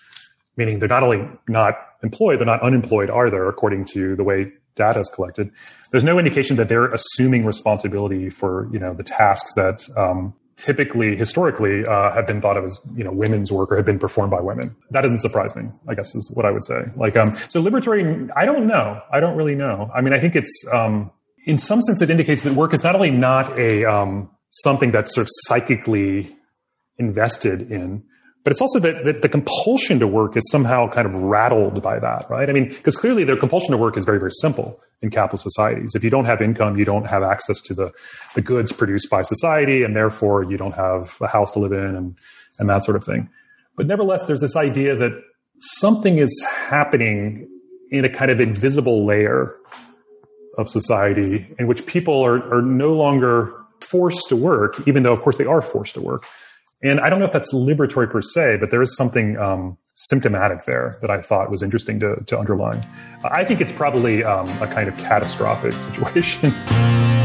meaning 0.59 0.79
they're 0.81 0.89
not 0.89 1.03
only 1.03 1.27
not 1.49 1.75
employed, 2.03 2.39
they're 2.39 2.47
not 2.47 2.63
unemployed 2.63 3.09
either, 3.09 3.49
according 3.49 3.87
to 3.87 4.17
the 4.17 4.25
way 4.25 4.53
data 4.75 5.01
is 5.01 5.09
collected. 5.09 5.51
There's 5.91 6.05
no 6.05 6.19
indication 6.19 6.57
that 6.57 6.69
they're 6.69 6.87
assuming 6.87 7.47
responsibility 7.47 8.29
for, 8.29 8.69
you 8.71 8.79
know, 8.79 8.93
the 8.93 9.03
tasks 9.03 9.55
that 9.55 9.83
um, 9.97 10.35
typically, 10.57 11.17
historically, 11.17 11.85
uh, 11.87 12.13
have 12.13 12.27
been 12.27 12.41
thought 12.41 12.57
of 12.57 12.65
as, 12.65 12.79
you 12.95 13.05
know, 13.05 13.13
women's 13.13 13.51
work 13.51 13.73
or 13.73 13.77
have 13.77 13.87
been 13.87 13.99
performed 13.99 14.31
by 14.31 14.43
women. 14.43 14.77
That 14.91 15.03
doesn't 15.03 15.21
surprise 15.21 15.55
me, 15.57 15.65
I 15.89 15.95
guess 15.95 16.15
is 16.15 16.31
what 16.35 16.45
I 16.45 16.51
would 16.51 16.65
say. 16.65 16.81
Like, 16.97 17.17
um, 17.17 17.35
so 17.49 17.63
liberatory, 17.63 18.29
I 18.37 18.45
don't 18.45 18.67
know. 18.67 19.01
I 19.13 19.21
don't 19.21 19.37
really 19.37 19.55
know. 19.55 19.91
I 19.95 20.01
mean, 20.03 20.13
I 20.13 20.19
think 20.19 20.37
it's, 20.37 20.53
um, 20.73 21.11
in 21.47 21.59
some 21.59 21.81
sense, 21.81 22.03
it 22.03 22.11
indicates 22.11 22.43
that 22.43 22.53
work 22.53 22.75
is 22.75 22.83
not 22.83 22.95
only 22.95 23.11
not 23.11 23.59
a, 23.59 23.85
um, 23.85 24.31
something 24.51 24.91
that's 24.91 25.15
sort 25.15 25.27
of 25.27 25.31
psychically 25.47 26.37
invested 26.99 27.71
in, 27.71 28.03
but 28.45 28.53
it's 28.53 28.61
also 28.61 28.78
that, 28.78 29.05
that, 29.05 29.22
the 29.22 29.28
compulsion 29.28 29.99
to 29.99 30.07
work 30.07 30.36
is 30.36 30.49
somehow 30.51 30.89
kind 30.89 31.07
of 31.07 31.14
rattled 31.14 31.82
by 31.82 31.99
that, 31.99 32.26
right? 32.30 32.49
I 32.49 32.53
mean, 32.53 32.68
because 32.68 32.97
clearly 32.97 33.24
the 33.24 33.36
compulsion 33.36 33.72
to 33.72 33.76
work 33.76 33.97
is 33.97 34.05
very, 34.05 34.18
very 34.18 34.30
simple 34.30 34.80
in 35.03 35.11
capitalist 35.11 35.43
societies. 35.43 35.95
If 35.95 36.05
you 36.05 36.11
don't 36.11 36.24
have 36.24 36.41
income, 36.41 36.78
you 36.78 36.84
don't 36.84 37.05
have 37.07 37.22
access 37.22 37.61
to 37.62 37.74
the, 37.74 37.93
the 38.34 38.41
goods 38.41 38.72
produced 38.72 39.11
by 39.11 39.22
society, 39.22 39.82
and 39.82 39.95
therefore 39.95 40.45
you 40.45 40.57
don't 40.57 40.74
have 40.74 41.18
a 41.20 41.26
house 41.26 41.51
to 41.53 41.59
live 41.59 41.72
in 41.72 41.97
and, 41.97 42.16
and 42.59 42.68
that 42.68 42.84
sort 42.84 42.97
of 42.97 43.05
thing. 43.05 43.28
But 43.76 43.86
nevertheless, 43.86 44.26
there's 44.26 44.41
this 44.41 44.57
idea 44.57 44.97
that 44.97 45.20
something 45.59 46.18
is 46.18 46.32
happening 46.49 47.49
in 47.91 48.05
a 48.05 48.09
kind 48.09 48.30
of 48.30 48.41
invisible 48.41 49.05
layer 49.05 49.57
of 50.59 50.68
society 50.68 51.47
in 51.59 51.66
which 51.66 51.86
people 51.86 52.24
are, 52.24 52.55
are 52.55 52.62
no 52.62 52.93
longer 52.93 53.53
forced 53.80 54.28
to 54.28 54.36
work, 54.36 54.86
even 54.86 55.03
though, 55.03 55.12
of 55.12 55.20
course, 55.20 55.36
they 55.36 55.45
are 55.45 55.61
forced 55.61 55.95
to 55.95 56.01
work 56.01 56.24
and 56.83 57.01
I 57.01 57.11
don't 57.11 57.18
know 57.18 57.26
if 57.26 57.33
that's 57.33 57.53
liberatory 57.53 58.11
per 58.11 58.22
se, 58.22 58.59
but 58.59 58.70
there 58.70 58.83
is 58.83 58.97
something 58.97 59.37
um, 59.37 59.76
symptomatic 59.95 60.64
there 60.64 60.97
that 61.01 61.11
I 61.11 61.20
thought 61.20 61.51
was 61.51 61.62
interesting 61.62 61.99
to, 62.01 62.22
to 62.26 62.39
underline. 62.39 62.87
I 63.24 63.45
think 63.45 63.61
it's 63.61 63.72
probably 63.72 64.22
um, 64.22 64.47
a 64.62 64.66
kind 64.66 64.89
of 64.89 64.97
catastrophic 64.99 65.72
situation. 66.12 67.18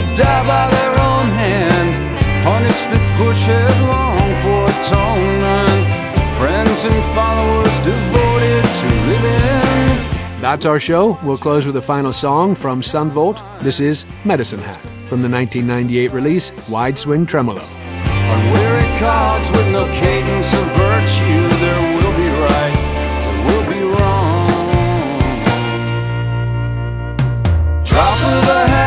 That 0.00 0.16
die 0.16 0.46
by 0.46 0.66
their 0.72 0.92
own 0.96 1.28
hand, 1.36 1.90
pundits 2.44 2.86
that 2.86 3.02
push 3.20 3.42
headlong 3.44 4.16
for 4.40 4.64
atonement, 4.72 5.84
friends 6.38 6.84
and 6.84 7.00
followers 7.14 7.74
devoted 7.80 8.64
to 8.80 8.88
living. 9.12 10.40
That's 10.40 10.64
our 10.64 10.80
show. 10.80 11.18
We'll 11.22 11.36
close 11.36 11.66
with 11.66 11.76
a 11.76 11.82
final 11.82 12.12
song 12.12 12.54
from 12.54 12.82
Son 12.82 13.10
Volt. 13.10 13.38
This 13.60 13.78
is 13.80 14.06
Medicine 14.24 14.60
Hat 14.60 14.80
from 15.08 15.20
the 15.22 15.28
1998 15.28 16.12
release 16.12 16.52
Wide 16.70 16.98
Swing 16.98 17.26
Tremolo. 17.26 17.60
On 17.60 18.52
weary 18.52 18.98
cards 18.98 19.50
with 19.50 19.68
no 19.70 19.84
cadence 19.92 20.52
of 20.54 20.64
virtue, 20.80 21.48
there 21.60 21.96
will 21.96 22.16
be 22.16 22.28
right, 22.48 22.74
there 23.24 23.44
will 23.44 23.66
be 23.70 23.80
wrong. 23.84 24.48
Drop 27.84 28.18
of 28.24 28.48
a 28.48 28.79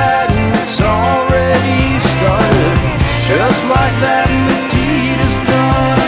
Just 3.24 3.64
like 3.72 3.96
that, 4.04 4.28
the 4.28 4.58
deed 4.68 5.20
is 5.24 5.36
done. 5.48 6.00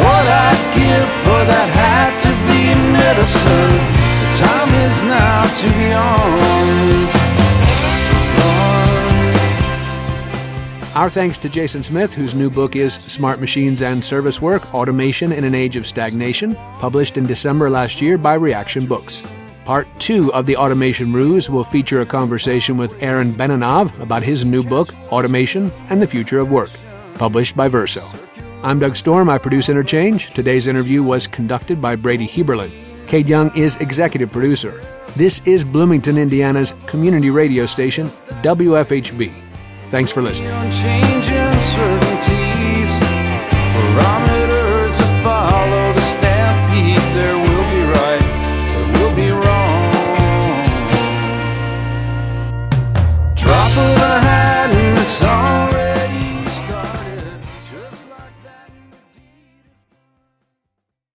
What 0.00 0.24
I'd 0.24 0.64
give 0.72 1.08
for 1.28 1.40
that 1.44 1.68
hat 1.68 2.16
to 2.24 2.32
be 2.48 2.72
medicine. 2.88 3.76
The 4.18 4.30
time 4.40 4.72
is 4.88 4.96
now 5.04 5.44
to 5.60 5.68
be 5.76 5.92
on. 5.92 7.22
Our 10.94 11.10
thanks 11.10 11.38
to 11.38 11.48
Jason 11.48 11.82
Smith, 11.82 12.12
whose 12.12 12.34
new 12.34 12.50
book 12.50 12.76
is 12.76 12.94
Smart 12.94 13.40
Machines 13.40 13.80
and 13.82 14.04
Service 14.04 14.40
Work 14.42 14.74
Automation 14.74 15.32
in 15.32 15.44
an 15.44 15.54
Age 15.54 15.76
of 15.76 15.86
Stagnation, 15.86 16.54
published 16.80 17.16
in 17.16 17.24
December 17.26 17.70
last 17.70 18.00
year 18.00 18.18
by 18.18 18.34
Reaktion 18.34 18.86
Books. 18.86 19.22
Part 19.64 19.86
2 20.00 20.34
of 20.34 20.46
the 20.46 20.56
Automation 20.56 21.12
Ruse 21.12 21.48
will 21.48 21.62
feature 21.62 22.00
a 22.00 22.06
conversation 22.06 22.76
with 22.76 23.00
Aaron 23.00 23.32
Benanav 23.32 23.96
about 24.00 24.24
his 24.24 24.44
new 24.44 24.64
book, 24.64 24.92
Automation 25.12 25.70
and 25.88 26.02
the 26.02 26.06
Future 26.06 26.40
of 26.40 26.50
Work, 26.50 26.70
published 27.14 27.54
by 27.54 27.68
Verso. 27.68 28.02
I'm 28.64 28.80
Doug 28.80 28.96
Storm. 28.96 29.28
I 29.28 29.38
produce 29.38 29.68
Interchange. 29.68 30.34
Today's 30.34 30.66
interview 30.66 31.04
was 31.04 31.28
conducted 31.28 31.80
by 31.80 31.94
Brady 31.94 32.26
Heberlin. 32.26 32.72
Kate 33.06 33.26
Young 33.26 33.56
is 33.56 33.76
executive 33.76 34.32
producer. 34.32 34.84
This 35.14 35.40
is 35.44 35.62
Bloomington, 35.62 36.18
Indiana's 36.18 36.74
community 36.86 37.30
radio 37.30 37.64
station, 37.66 38.08
WFHB. 38.42 39.32
Thanks 39.92 40.10
for 40.10 40.22
listening. 40.22 40.50